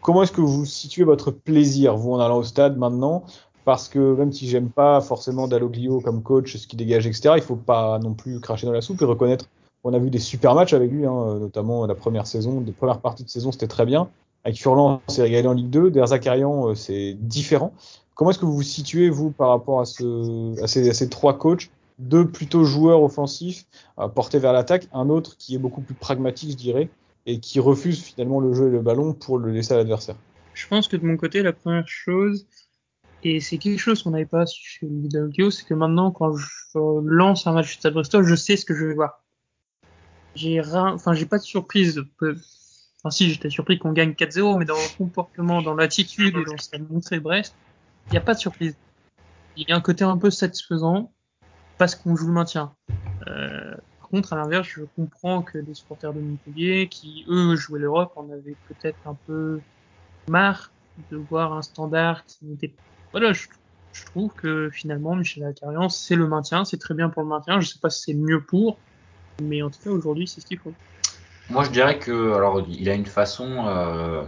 comment 0.00 0.22
est-ce 0.22 0.32
que 0.32 0.40
vous 0.40 0.64
situez 0.64 1.04
votre 1.04 1.30
plaisir, 1.30 1.96
vous, 1.96 2.12
en 2.12 2.20
allant 2.20 2.38
au 2.38 2.42
stade 2.42 2.78
maintenant? 2.78 3.24
Parce 3.64 3.88
que 3.88 4.14
même 4.14 4.32
si 4.32 4.48
j'aime 4.48 4.68
pas 4.68 5.00
forcément 5.00 5.48
Dalloglio 5.48 6.00
comme 6.00 6.22
coach, 6.22 6.56
ce 6.56 6.66
qui 6.66 6.76
dégage, 6.76 7.06
etc., 7.06 7.34
il 7.36 7.42
faut 7.42 7.56
pas 7.56 7.98
non 7.98 8.14
plus 8.14 8.40
cracher 8.40 8.66
dans 8.66 8.72
la 8.72 8.82
soupe 8.82 9.00
et 9.00 9.06
reconnaître 9.06 9.48
on 9.84 9.92
a 9.92 9.98
vu 9.98 10.10
des 10.10 10.18
super 10.18 10.54
matchs 10.54 10.72
avec 10.72 10.90
lui, 10.90 11.06
hein, 11.06 11.38
notamment 11.38 11.86
la 11.86 11.94
première 11.94 12.26
saison, 12.26 12.62
des 12.62 12.72
premières 12.72 13.00
parties 13.00 13.22
de 13.22 13.28
saison, 13.28 13.52
c'était 13.52 13.68
très 13.68 13.84
bien. 13.84 14.08
Avec 14.44 14.58
Furlan, 14.58 15.02
c'est 15.08 15.22
régalé 15.22 15.46
en 15.46 15.52
Ligue 15.52 15.70
2. 15.70 15.90
Der 15.90 16.06
Zakarian, 16.06 16.70
euh, 16.70 16.74
c'est 16.74 17.14
différent. 17.14 17.72
Comment 18.14 18.30
est-ce 18.30 18.38
que 18.38 18.46
vous 18.46 18.56
vous 18.56 18.62
situez, 18.62 19.10
vous, 19.10 19.30
par 19.30 19.50
rapport 19.50 19.80
à, 19.80 19.84
ce, 19.84 20.62
à, 20.62 20.66
ces, 20.66 21.08
trois 21.08 21.38
coachs? 21.38 21.70
Deux 21.98 22.26
plutôt 22.26 22.64
joueurs 22.64 23.02
offensifs, 23.02 23.66
euh, 23.98 24.08
portés 24.08 24.38
vers 24.38 24.52
l'attaque. 24.52 24.88
Un 24.92 25.10
autre 25.10 25.36
qui 25.36 25.54
est 25.54 25.58
beaucoup 25.58 25.80
plus 25.80 25.94
pragmatique, 25.94 26.50
je 26.50 26.56
dirais, 26.56 26.88
et 27.26 27.38
qui 27.40 27.60
refuse 27.60 28.02
finalement 28.02 28.40
le 28.40 28.52
jeu 28.54 28.68
et 28.68 28.70
le 28.70 28.80
ballon 28.80 29.12
pour 29.12 29.38
le 29.38 29.52
laisser 29.52 29.74
à 29.74 29.76
l'adversaire. 29.76 30.16
Je 30.54 30.66
pense 30.66 30.88
que 30.88 30.96
de 30.96 31.04
mon 31.04 31.16
côté, 31.16 31.42
la 31.42 31.52
première 31.52 31.88
chose, 31.88 32.46
et 33.22 33.40
c'est 33.40 33.58
quelque 33.58 33.78
chose 33.78 34.02
qu'on 34.02 34.10
n'avait 34.10 34.26
pas 34.26 34.44
chez 34.46 34.86
Vidalguio, 34.86 35.50
c'est 35.50 35.66
que 35.66 35.74
maintenant, 35.74 36.10
quand 36.10 36.36
je 36.36 36.78
lance 37.04 37.46
un 37.46 37.52
match 37.52 37.76
de 37.76 37.80
Stade 37.80 37.94
Bristol, 37.94 38.24
je 38.24 38.34
sais 38.34 38.56
ce 38.56 38.64
que 38.64 38.74
je 38.74 38.84
vais 38.84 38.94
voir 38.94 39.23
j'ai 40.34 40.60
enfin 40.60 41.12
j'ai 41.14 41.26
pas 41.26 41.38
de 41.38 41.44
surprise. 41.44 42.02
Enfin 42.20 43.10
si, 43.10 43.30
j'étais 43.30 43.50
surpris 43.50 43.78
qu'on 43.78 43.92
gagne 43.92 44.12
4-0, 44.12 44.58
mais 44.58 44.64
dans 44.64 44.74
le 44.74 44.96
comportement, 44.96 45.60
dans 45.60 45.74
l'attitude 45.74 46.36
et 46.36 46.44
dans 46.44 46.56
ce 46.56 46.70
qu'a 46.70 46.78
montré 46.78 47.20
Brest, 47.20 47.54
il 48.06 48.12
n'y 48.12 48.18
a 48.18 48.22
pas 48.22 48.34
de 48.34 48.38
surprise. 48.38 48.76
Il 49.56 49.68
y 49.68 49.72
a 49.72 49.76
un 49.76 49.80
côté 49.80 50.04
un 50.04 50.16
peu 50.16 50.30
satisfaisant 50.30 51.12
parce 51.78 51.94
qu'on 51.94 52.16
joue 52.16 52.28
le 52.28 52.32
maintien. 52.32 52.72
Euh, 53.26 53.74
par 54.00 54.08
contre, 54.08 54.32
à 54.32 54.36
l'inverse, 54.36 54.68
je 54.68 54.82
comprends 54.96 55.42
que 55.42 55.58
les 55.58 55.74
supporters 55.74 56.12
de 56.12 56.20
Montpellier, 56.20 56.88
qui 56.88 57.24
eux 57.28 57.56
jouaient 57.56 57.80
l'Europe, 57.80 58.12
en 58.16 58.30
avaient 58.30 58.56
peut-être 58.68 58.98
un 59.06 59.16
peu 59.26 59.60
marre 60.28 60.70
de 61.10 61.16
voir 61.16 61.52
un 61.52 61.62
standard 61.62 62.24
qui 62.24 62.44
n'était. 62.46 62.72
Voilà, 63.12 63.32
je, 63.32 63.48
je, 63.92 64.04
trouve 64.06 64.32
que 64.32 64.70
finalement, 64.70 65.14
Michel 65.14 65.44
Acarian, 65.44 65.88
c'est 65.88 66.16
le 66.16 66.26
maintien, 66.26 66.64
c'est 66.64 66.78
très 66.78 66.94
bien 66.94 67.08
pour 67.08 67.22
le 67.22 67.28
maintien. 67.28 67.60
Je 67.60 67.68
sais 67.68 67.78
pas 67.78 67.90
si 67.90 68.02
c'est 68.02 68.14
mieux 68.14 68.42
pour, 68.42 68.78
mais 69.42 69.62
en 69.62 69.70
tout 69.70 69.78
cas, 69.82 69.90
aujourd'hui, 69.90 70.26
c'est 70.26 70.40
ce 70.40 70.46
qu'il 70.46 70.58
faut. 70.58 70.72
Moi, 71.50 71.64
je 71.64 71.70
dirais 71.70 71.98
que, 71.98 72.32
alors, 72.32 72.64
il 72.68 72.88
a 72.88 72.94
une 72.94 73.04
façon 73.04 73.66
euh, 73.66 74.22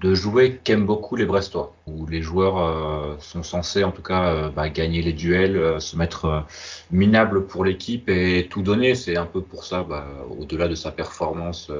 de 0.00 0.14
jouer 0.14 0.60
qu'aiment 0.64 0.84
beaucoup 0.84 1.14
les 1.14 1.24
Brestois, 1.24 1.72
où 1.86 2.04
les 2.06 2.20
joueurs 2.20 2.58
euh, 2.58 3.14
sont 3.20 3.44
censés, 3.44 3.84
en 3.84 3.92
tout 3.92 4.02
cas, 4.02 4.32
euh, 4.32 4.50
bah, 4.50 4.68
gagner 4.68 5.02
les 5.02 5.12
duels, 5.12 5.80
se 5.80 5.96
mettre 5.96 6.44
minables 6.90 7.46
pour 7.46 7.64
l'équipe 7.64 8.08
et 8.08 8.48
tout 8.50 8.62
donner. 8.62 8.96
C'est 8.96 9.16
un 9.16 9.26
peu 9.26 9.40
pour 9.40 9.64
ça, 9.64 9.84
bah, 9.84 10.06
au-delà 10.38 10.66
de 10.66 10.74
sa 10.74 10.90
performance 10.90 11.70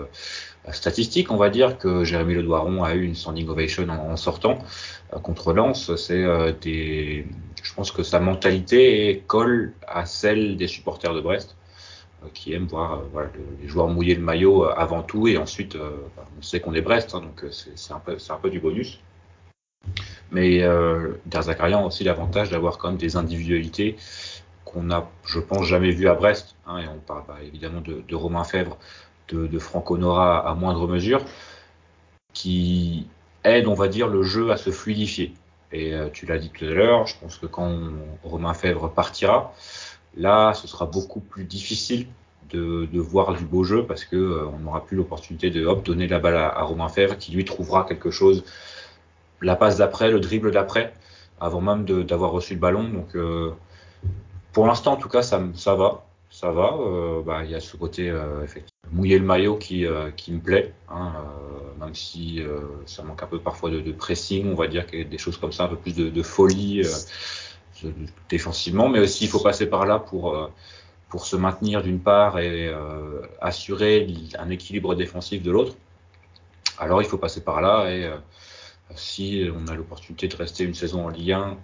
statistique, 0.70 1.30
on 1.30 1.36
va 1.36 1.48
dire 1.50 1.78
que 1.78 2.04
Jérémy 2.04 2.34
Le 2.34 2.42
Doiron 2.42 2.84
a 2.84 2.94
eu 2.94 3.02
une 3.02 3.14
standing 3.14 3.48
ovation 3.48 3.88
en, 3.88 4.16
sortant 4.16 4.58
contre 5.22 5.52
Lens. 5.52 5.94
C'est 5.96 6.24
des, 6.60 7.26
je 7.62 7.74
pense 7.74 7.90
que 7.90 8.02
sa 8.02 8.20
mentalité 8.20 9.24
colle 9.26 9.72
à 9.88 10.06
celle 10.06 10.56
des 10.56 10.68
supporters 10.68 11.14
de 11.14 11.20
Brest 11.20 11.55
qui 12.34 12.52
aiment 12.52 12.66
voir 12.66 13.00
euh, 13.16 13.26
les 13.60 13.68
joueurs 13.68 13.88
mouiller 13.88 14.14
le 14.14 14.22
maillot 14.22 14.64
euh, 14.64 14.74
avant 14.76 15.02
tout 15.02 15.28
et 15.28 15.36
ensuite 15.36 15.76
euh, 15.76 15.90
bah, 16.16 16.24
on 16.38 16.42
sait 16.42 16.60
qu'on 16.60 16.74
est 16.74 16.80
Brest 16.80 17.14
hein, 17.14 17.20
donc 17.20 17.44
c'est 17.52 17.92
un, 17.92 17.98
peu, 18.38 18.50
du 18.50 18.60
bonus. 18.60 19.00
Mais 20.30 20.62
euh, 20.62 21.12
a 21.32 21.84
aussi 21.84 22.04
l'avantage 22.04 22.50
d'avoir 22.50 22.78
quand 22.78 22.88
même 22.88 22.96
des 22.96 23.16
individualités 23.16 23.96
qu'on 24.64 24.90
a, 24.90 25.08
je 25.24 25.38
pense, 25.38 25.64
jamais 25.64 25.92
vues 25.92 26.08
à 26.08 26.14
Brest. 26.14 26.56
Hein, 26.66 26.78
et 26.78 26.88
on 26.88 26.98
parle 26.98 27.22
bah, 27.28 27.36
évidemment 27.42 27.80
de, 27.80 28.02
de, 28.06 28.14
Romain 28.14 28.44
Fèvre, 28.44 28.76
de, 29.28 29.46
de 29.46 29.58
Franco 29.58 29.96
Nora 29.96 30.46
à 30.48 30.54
moindre 30.54 30.88
mesure, 30.88 31.24
qui 32.32 33.06
aident, 33.44 33.68
on 33.68 33.74
va 33.74 33.88
dire, 33.88 34.08
le 34.08 34.22
jeu 34.22 34.50
à 34.50 34.56
se 34.56 34.70
fluidifier. 34.70 35.32
Et 35.72 35.94
euh, 35.94 36.08
tu 36.12 36.26
l'as 36.26 36.38
dit 36.38 36.50
tout 36.50 36.64
à 36.64 36.68
l'heure, 36.68 37.06
je 37.06 37.14
pense 37.20 37.38
que 37.38 37.46
quand 37.46 37.78
Romain 38.22 38.54
Fèvre 38.54 38.88
partira, 38.92 39.52
là, 40.16 40.54
ce 40.54 40.66
sera 40.66 40.86
beaucoup 40.86 41.20
plus 41.20 41.44
difficile 41.44 42.06
de, 42.50 42.98
voir 42.98 43.34
du 43.34 43.44
beau 43.44 43.64
jeu 43.64 43.84
parce 43.84 44.04
que 44.04 44.16
euh, 44.16 44.46
on 44.46 44.60
n'aura 44.60 44.84
plus 44.84 44.96
l'opportunité 44.96 45.50
de 45.50 45.66
hop, 45.66 45.84
donner 45.84 46.06
la 46.06 46.18
balle 46.18 46.36
à, 46.36 46.62
Romain 46.62 46.88
Fèvre 46.88 47.18
qui 47.18 47.32
lui 47.32 47.44
trouvera 47.44 47.84
quelque 47.84 48.10
chose, 48.10 48.44
la 49.42 49.56
passe 49.56 49.76
d'après, 49.76 50.10
le 50.10 50.20
dribble 50.20 50.50
d'après, 50.50 50.94
avant 51.40 51.60
même 51.60 51.84
d'avoir 51.84 52.30
reçu 52.30 52.54
le 52.54 52.60
ballon. 52.60 52.88
Donc, 52.88 53.14
euh, 53.14 53.50
pour 54.52 54.66
l'instant, 54.66 54.94
en 54.94 54.96
tout 54.96 55.08
cas, 55.08 55.22
ça, 55.22 55.38
va. 55.74 56.06
Ça 56.30 56.50
va. 56.50 56.76
Euh, 56.80 57.22
bah, 57.22 57.44
il 57.44 57.50
y 57.50 57.54
a 57.54 57.60
ce 57.60 57.76
côté 57.76 58.06
effectivement 58.42 58.70
mouiller 58.92 59.18
le 59.18 59.24
maillot 59.24 59.56
qui, 59.56 59.84
me 59.84 60.38
plaît, 60.38 60.72
hein, 60.88 61.12
même 61.80 61.94
si 61.94 62.40
ça 62.86 63.02
manque 63.02 63.20
un 63.22 63.26
peu 63.26 63.40
parfois 63.40 63.68
de, 63.68 63.92
pressing, 63.92 64.50
on 64.50 64.54
va 64.54 64.68
dire 64.68 64.86
des 64.86 65.18
choses 65.18 65.36
comme 65.36 65.50
ça, 65.50 65.64
un 65.64 65.68
peu 65.68 65.76
plus 65.76 65.96
de 65.96 66.22
folie 66.22 66.84
défensivement, 68.28 68.88
mais 68.88 69.00
aussi 69.00 69.24
il 69.24 69.30
faut 69.30 69.40
passer 69.40 69.66
par 69.66 69.86
là 69.86 69.98
pour 69.98 70.50
pour 71.08 71.26
se 71.26 71.36
maintenir 71.36 71.82
d'une 71.82 72.00
part 72.00 72.38
et 72.38 72.68
euh, 72.68 73.22
assurer 73.40 74.06
un 74.38 74.50
équilibre 74.50 74.94
défensif 74.94 75.42
de 75.42 75.50
l'autre. 75.50 75.74
Alors 76.78 77.00
il 77.02 77.08
faut 77.08 77.18
passer 77.18 77.42
par 77.42 77.60
là 77.60 77.90
et 77.90 78.04
euh, 78.04 78.16
si 78.94 79.48
on 79.54 79.68
a 79.68 79.74
l'opportunité 79.74 80.28
de 80.28 80.36
rester 80.36 80.64
une 80.64 80.74
saison 80.74 81.06
en 81.06 81.08
Ligue 81.08 81.32
1, 81.32 81.56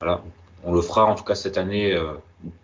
voilà, 0.00 0.22
on 0.64 0.72
le 0.72 0.82
fera 0.82 1.04
en 1.04 1.14
tout 1.14 1.24
cas 1.24 1.34
cette 1.34 1.58
année 1.58 1.92
euh, 1.94 2.14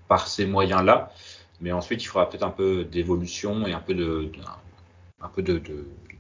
par 0.09 0.27
ces 0.27 0.47
moyens-là. 0.47 1.12
Mais 1.61 1.70
ensuite, 1.70 2.03
il 2.03 2.07
faudra 2.07 2.29
peut-être 2.29 2.43
un 2.43 2.51
peu 2.51 2.85
d'évolution 2.85 3.66
et 3.68 3.73
un 3.73 3.81
peu 3.81 3.95
de, 3.95 4.33
un 5.20 5.29
peu 5.29 5.43
de, 5.43 5.62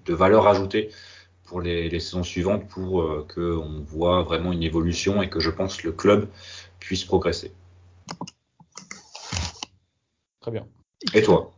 de, 0.06 0.14
valeur 0.14 0.46
ajoutée 0.46 0.90
pour 1.52 1.60
les, 1.60 1.90
les 1.90 2.00
saisons 2.00 2.22
suivantes 2.22 2.66
pour 2.66 3.02
euh, 3.02 3.26
qu'on 3.32 3.84
voit 3.86 4.22
vraiment 4.22 4.52
une 4.52 4.62
évolution 4.62 5.20
et 5.20 5.28
que 5.28 5.38
je 5.38 5.50
pense 5.50 5.82
le 5.82 5.92
club 5.92 6.28
puisse 6.80 7.04
progresser. 7.04 7.52
Très 10.40 10.50
bien. 10.50 10.66
Et 11.12 11.20
toi? 11.20 11.52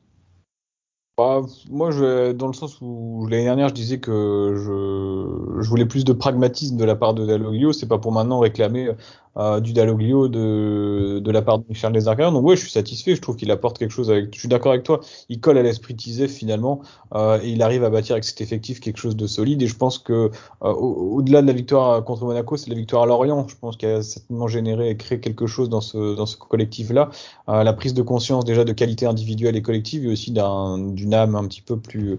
Bah, 1.17 1.43
moi, 1.71 1.93
je, 1.93 2.33
dans 2.33 2.49
le 2.49 2.55
sens 2.55 2.81
où 2.81 3.29
l'année 3.31 3.45
dernière, 3.45 3.69
je 3.69 3.75
disais 3.75 4.01
que 4.01 4.55
je, 4.57 5.63
je, 5.63 5.69
voulais 5.69 5.87
plus 5.87 6.05
de 6.05 6.13
pragmatisme 6.13 6.77
de 6.77 6.85
la 6.85 6.97
part 6.97 7.15
de 7.15 7.25
Dalloglio. 7.25 7.73
C'est 7.73 7.87
pas 7.87 7.99
pour 7.99 8.11
maintenant 8.11 8.41
réclamer 8.41 8.91
euh, 9.37 9.61
du 9.61 9.73
Dalloglio 9.73 10.29
de, 10.29 11.21
de 11.23 11.31
la 11.31 11.43
part 11.43 11.59
de 11.59 11.65
Michel 11.69 11.93
Desarcarian. 11.93 12.33
Donc 12.33 12.45
ouais, 12.45 12.57
je 12.57 12.63
suis 12.63 12.71
satisfait. 12.71 13.15
Je 13.15 13.21
trouve 13.21 13.37
qu'il 13.37 13.51
apporte 13.51 13.79
quelque 13.79 13.91
chose. 13.91 14.11
Avec, 14.11 14.35
je 14.35 14.39
suis 14.39 14.49
d'accord 14.49 14.73
avec 14.73 14.85
toi. 14.85 15.01
Il 15.29 15.41
colle 15.41 15.59
à 15.59 15.63
l'esprit 15.63 15.95
Tizef 15.97 16.31
finalement 16.31 16.83
euh, 17.15 17.39
et 17.43 17.51
il 17.51 17.63
arrive 17.63 17.85
à 17.85 17.91
bâtir 17.91 18.15
avec 18.15 18.25
cet 18.25 18.41
effectif 18.41 18.81
quelque 18.81 18.99
chose 18.99 19.17
de 19.17 19.27
solide. 19.27 19.63
Et 19.63 19.67
je 19.67 19.77
pense 19.77 19.99
que 19.99 20.31
euh, 20.63 20.73
au-delà 20.73 21.43
de 21.43 21.47
la 21.47 21.53
victoire 21.53 22.05
contre 22.05 22.25
Monaco, 22.25 22.57
c'est 22.57 22.71
la 22.71 22.77
victoire 22.77 23.03
à 23.03 23.07
Lorient. 23.07 23.47
Je 23.49 23.57
pense 23.57 23.77
qu'il 23.77 23.89
a 23.89 24.03
certainement 24.03 24.49
généré 24.49 24.91
et 24.91 24.97
créé 24.97 25.21
quelque 25.21 25.47
chose 25.47 25.69
dans 25.69 25.81
ce 25.81 26.17
dans 26.17 26.27
ce 26.27 26.37
collectif-là. 26.37 27.11
Euh, 27.49 27.63
la 27.65 27.73
prise 27.73 27.95
de 27.95 28.03
conscience 28.03 28.45
déjà 28.45 28.65
de 28.65 28.73
qualité 28.73 29.07
individuelle 29.07 29.57
et 29.57 29.63
collective 29.63 30.05
et 30.05 30.09
aussi 30.09 30.31
d'un 30.31 30.79
d'une 30.79 31.15
âme 31.15 31.35
un 31.35 31.47
petit 31.47 31.63
peu 31.63 31.79
plus 31.79 32.19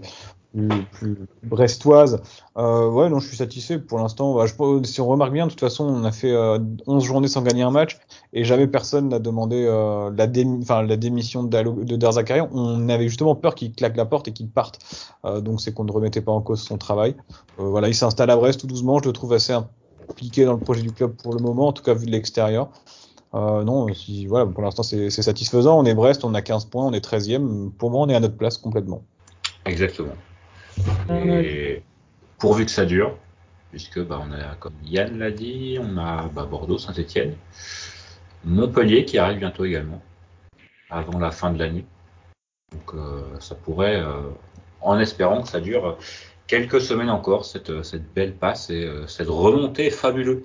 plus, 0.91 1.17
brestoise. 1.43 2.21
Euh, 2.57 2.89
ouais, 2.89 3.09
non, 3.09 3.19
je 3.19 3.27
suis 3.27 3.37
satisfait 3.37 3.79
pour 3.79 3.99
l'instant. 3.99 4.35
Bah, 4.35 4.45
si 4.83 5.01
on 5.01 5.07
remarque 5.07 5.33
bien, 5.33 5.45
de 5.45 5.51
toute 5.51 5.59
façon, 5.59 5.85
on 5.85 6.03
a 6.03 6.11
fait 6.11 6.31
euh, 6.31 6.59
11 6.87 7.03
journées 7.03 7.27
sans 7.27 7.41
gagner 7.41 7.63
un 7.63 7.71
match 7.71 7.99
et 8.33 8.43
jamais 8.43 8.67
personne 8.67 9.09
n'a 9.09 9.19
demandé 9.19 9.65
euh, 9.67 10.11
la, 10.15 10.27
démi 10.27 10.65
la, 10.67 10.97
démission 10.97 11.43
de, 11.43 11.61
de. 11.83 12.47
On 12.53 12.89
avait 12.89 13.07
justement 13.07 13.35
peur 13.35 13.55
qu'il 13.55 13.73
claque 13.73 13.97
la 13.97 14.05
porte 14.05 14.27
et 14.27 14.33
qu'il 14.33 14.49
parte. 14.49 14.79
Euh, 15.25 15.41
donc 15.41 15.61
c'est 15.61 15.73
qu'on 15.73 15.83
ne 15.83 15.91
remettait 15.91 16.21
pas 16.21 16.31
en 16.31 16.41
cause 16.41 16.61
son 16.61 16.77
travail. 16.77 17.15
Voilà, 17.57 17.87
il 17.87 17.95
s'installe 17.95 18.29
à 18.29 18.35
Brest 18.35 18.61
tout 18.61 18.67
doucement. 18.67 18.99
Je 18.99 19.05
le 19.05 19.13
trouve 19.13 19.33
assez 19.33 19.53
impliqué 20.09 20.45
dans 20.45 20.53
le 20.53 20.59
projet 20.59 20.81
du 20.81 20.91
club 20.91 21.15
pour 21.21 21.33
le 21.33 21.39
moment, 21.39 21.67
en 21.67 21.73
tout 21.73 21.83
cas 21.83 21.93
vu 21.93 22.05
de 22.05 22.11
l'extérieur. 22.11 22.69
Non, 23.33 23.93
si, 23.93 24.27
voilà, 24.27 24.45
pour 24.45 24.63
l'instant 24.63 24.83
c'est 24.83 25.09
satisfaisant. 25.09 25.77
On 25.77 25.83
est 25.83 25.93
Brest, 25.93 26.23
on 26.23 26.33
a 26.33 26.41
15 26.41 26.65
points, 26.65 26.85
on 26.85 26.93
est 26.93 27.05
13e. 27.05 27.69
Pour 27.71 27.91
moi, 27.91 28.05
on 28.05 28.07
est 28.07 28.15
à 28.15 28.21
notre 28.21 28.37
place 28.37 28.57
complètement. 28.57 29.01
Exactement. 29.65 30.13
Et 31.09 31.82
pourvu 32.38 32.65
que 32.65 32.71
ça 32.71 32.86
dure, 32.86 33.17
puisque 33.71 33.99
bah, 33.99 34.21
on 34.21 34.32
a, 34.32 34.55
comme 34.55 34.76
Yann 34.84 35.17
l'a 35.17 35.32
dit, 35.32 35.78
on 35.80 35.97
a 35.97 36.28
bah, 36.28 36.45
Bordeaux, 36.45 36.78
Saint-Etienne, 36.78 37.36
Montpellier 38.43 39.05
qui 39.05 39.17
arrive 39.17 39.39
bientôt 39.39 39.65
également, 39.65 40.01
avant 40.89 41.19
la 41.19 41.32
fin 41.32 41.51
de 41.51 41.59
l'année. 41.59 41.86
Donc 42.71 42.93
euh, 42.93 43.39
ça 43.39 43.55
pourrait, 43.55 44.01
euh, 44.01 44.30
en 44.82 44.99
espérant 44.99 45.41
que 45.41 45.49
ça 45.49 45.61
dure 45.61 45.97
quelques 46.47 46.82
semaines 46.82 47.09
encore, 47.09 47.45
cette, 47.45 47.84
cette 47.84 48.13
belle 48.13 48.36
passe 48.36 48.69
et 48.69 48.84
euh, 48.84 49.07
cette 49.07 49.30
remontée 49.30 49.89
fabuleuse, 49.89 50.43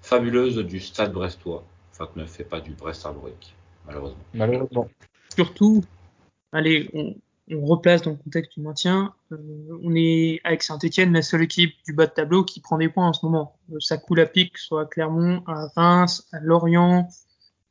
fabuleuse 0.00 0.56
du 0.58 0.80
stade 0.80 1.12
brestois 1.12 1.64
enfin 1.98 2.10
ne 2.16 2.24
fait 2.24 2.44
pas 2.44 2.60
du 2.60 2.72
Brest 2.72 3.04
Arborek, 3.06 3.54
malheureusement. 3.86 4.24
Malheureusement. 4.34 4.88
Surtout, 5.34 5.84
allez, 6.52 6.88
on, 6.94 7.14
on, 7.50 7.64
replace 7.66 8.02
dans 8.02 8.12
le 8.12 8.16
contexte 8.16 8.54
du 8.54 8.60
maintien. 8.60 9.14
Euh, 9.32 9.36
on 9.82 9.94
est 9.94 10.40
avec 10.44 10.62
Saint-Etienne 10.62 11.12
la 11.12 11.22
seule 11.22 11.42
équipe 11.42 11.74
du 11.84 11.92
bas 11.92 12.06
de 12.06 12.12
tableau 12.12 12.44
qui 12.44 12.60
prend 12.60 12.78
des 12.78 12.88
points 12.88 13.08
en 13.08 13.12
ce 13.12 13.24
moment. 13.24 13.58
Euh, 13.72 13.80
ça 13.80 13.98
coule 13.98 14.20
à 14.20 14.26
pic, 14.26 14.56
soit 14.58 14.82
à 14.82 14.84
Clermont, 14.86 15.42
à 15.46 15.68
Reims, 15.76 16.26
à 16.32 16.40
Lorient, 16.40 17.08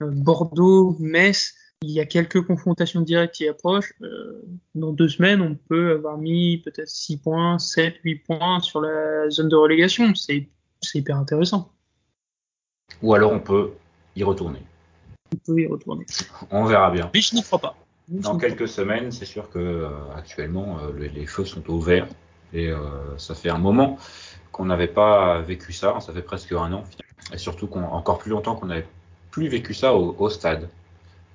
euh, 0.01 0.11
Bordeaux, 0.11 0.95
Metz. 0.99 1.53
Il 1.81 1.91
y 1.91 1.99
a 1.99 2.05
quelques 2.05 2.41
confrontations 2.41 3.01
directes 3.01 3.35
qui 3.35 3.47
approchent. 3.47 3.93
Euh, 4.01 4.41
dans 4.73 4.91
deux 4.91 5.09
semaines, 5.09 5.41
on 5.41 5.55
peut 5.55 5.91
avoir 5.91 6.17
mis 6.17 6.57
peut-être 6.59 6.89
6 6.89 7.17
points, 7.17 7.59
7, 7.59 7.97
8 8.03 8.15
points 8.15 8.59
sur 8.61 8.81
la 8.81 9.29
zone 9.29 9.49
de 9.49 9.55
relégation. 9.55 10.15
C'est 10.15 10.49
hyper 10.95 11.17
intéressant. 11.17 11.71
Ou 13.03 13.13
alors 13.13 13.31
on 13.31 13.39
peut 13.39 13.73
y 14.15 14.23
retourner. 14.23 14.59
On 15.33 15.37
peut 15.37 15.61
y 15.61 15.67
retourner. 15.67 16.05
On 16.49 16.65
verra 16.65 16.89
bien. 16.89 17.11
Mais 17.13 17.21
je 17.21 17.35
n'y 17.35 17.43
crois 17.43 17.59
pas. 17.59 17.75
Dans 18.07 18.37
quelques 18.37 18.69
semaines, 18.69 19.11
c'est 19.11 19.25
sûr 19.25 19.49
que 19.49 19.59
euh, 19.59 19.89
actuellement 20.15 20.79
euh, 20.79 20.97
les, 20.97 21.09
les, 21.09 21.25
feux 21.25 21.43
sont 21.43 21.69
au 21.69 21.79
vert 21.79 22.07
et 22.53 22.69
euh, 22.69 22.77
ça 23.17 23.35
fait 23.35 23.49
un 23.49 23.57
moment 23.57 23.97
qu'on 24.53 24.65
n'avait 24.65 24.87
pas 24.87 25.41
vécu 25.41 25.73
ça. 25.73 25.99
Ça 25.99 26.13
fait 26.13 26.21
presque 26.21 26.53
un 26.53 26.71
an 26.71 26.85
et 27.33 27.37
surtout 27.37 27.67
qu'on 27.67 27.83
encore 27.83 28.19
plus 28.19 28.31
longtemps 28.31 28.55
qu'on 28.55 28.67
n'avait 28.67 28.87
plus 29.31 29.49
vécu 29.49 29.73
ça 29.73 29.93
au, 29.93 30.15
au, 30.17 30.29
stade. 30.29 30.69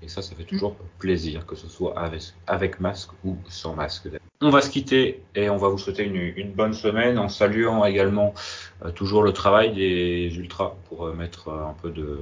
Et 0.02 0.08
ça, 0.08 0.22
ça 0.22 0.34
fait 0.34 0.44
toujours 0.44 0.74
plaisir, 0.98 1.46
que 1.46 1.54
ce 1.54 1.68
soit 1.68 1.96
avec, 1.96 2.22
avec 2.46 2.80
masque 2.80 3.10
ou 3.24 3.36
sans 3.48 3.74
masque. 3.74 4.08
On 4.40 4.50
va 4.50 4.62
se 4.62 4.70
quitter 4.70 5.22
et 5.34 5.50
on 5.50 5.58
va 5.58 5.68
vous 5.68 5.78
souhaiter 5.78 6.04
une, 6.04 6.16
une 6.16 6.52
bonne 6.52 6.72
semaine 6.72 7.18
en 7.18 7.28
saluant 7.28 7.84
également 7.84 8.34
euh, 8.84 8.90
toujours 8.90 9.22
le 9.22 9.32
travail 9.32 9.74
des 9.74 10.34
ultras 10.36 10.74
pour 10.88 11.06
euh, 11.06 11.12
mettre 11.12 11.50
un 11.50 11.76
peu 11.80 11.90
de, 11.90 12.18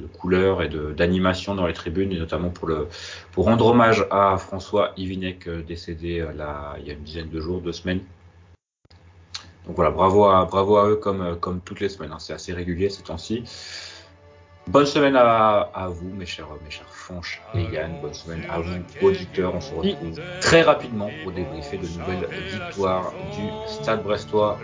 de 0.00 0.06
couleur 0.06 0.62
et 0.62 0.68
d'animation 0.68 1.54
dans 1.54 1.66
les 1.66 1.72
tribunes, 1.72 2.12
et 2.12 2.18
notamment 2.18 2.50
pour, 2.50 2.68
le, 2.68 2.88
pour 3.32 3.44
rendre 3.44 3.66
hommage 3.66 4.06
à 4.10 4.36
François 4.38 4.92
Ivinec, 4.96 5.48
décédé 5.48 6.26
là, 6.36 6.76
il 6.80 6.86
y 6.86 6.90
a 6.90 6.94
une 6.94 7.02
dizaine 7.02 7.28
de 7.28 7.40
jours, 7.40 7.60
deux 7.60 7.72
semaines. 7.72 8.00
Donc 9.66 9.76
voilà, 9.76 9.90
bravo 9.90 10.24
à, 10.24 10.46
bravo 10.46 10.78
à 10.78 10.88
eux 10.88 10.96
comme, 10.96 11.38
comme 11.38 11.60
toutes 11.60 11.80
les 11.80 11.88
semaines, 11.88 12.12
hein. 12.12 12.18
c'est 12.18 12.32
assez 12.32 12.52
régulier 12.52 12.88
ces 12.90 13.02
temps-ci. 13.02 13.44
Bonne 14.70 14.86
semaine 14.86 15.16
à, 15.16 15.68
à, 15.74 15.88
vous, 15.88 16.10
mes 16.14 16.26
chers, 16.26 16.46
mes 16.64 16.70
chers 16.70 16.86
Fonch 16.88 17.40
et 17.56 17.62
Yann. 17.62 17.90
Bonne 18.00 18.14
semaine 18.14 18.44
à 18.48 18.60
vous, 18.60 18.70
auditeurs. 19.02 19.52
On 19.56 19.60
se 19.60 19.74
retrouve 19.74 20.20
très 20.40 20.62
rapidement 20.62 21.10
pour 21.24 21.32
débriefer 21.32 21.78
de 21.78 21.88
nouvelles 21.88 22.28
victoires 22.52 23.12
du 23.34 23.42
Stade 23.66 24.04
Brestois. 24.04 24.58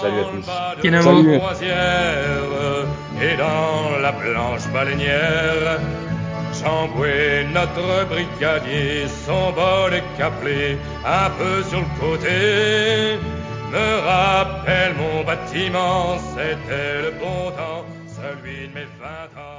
Salut 0.00 0.18
à 0.18 0.24
tous. 0.24 0.46
Salut. 0.82 1.40
Et 3.22 3.36
dans 3.36 3.98
la 4.00 4.12
planche 4.12 4.68
baleinière, 4.72 5.78
Chamboué, 6.60 7.46
notre 7.54 8.06
brigadier, 8.08 9.06
son 9.26 9.52
bol 9.52 9.94
est 9.94 10.18
caplé 10.18 10.76
un 11.06 11.30
peu 11.30 11.62
sur 11.68 11.78
le 11.78 12.00
côté. 12.00 13.18
Me 13.70 14.00
rappelle 14.04 14.94
mon 14.96 15.22
bâtiment, 15.22 16.16
c'était 16.34 17.02
le 17.02 17.12
bon 17.12 17.50
temps 17.52 17.84
celui 18.22 18.68
de 18.68 18.74
mes 18.74 18.86
vingt 19.00 19.40
ans. 19.40 19.51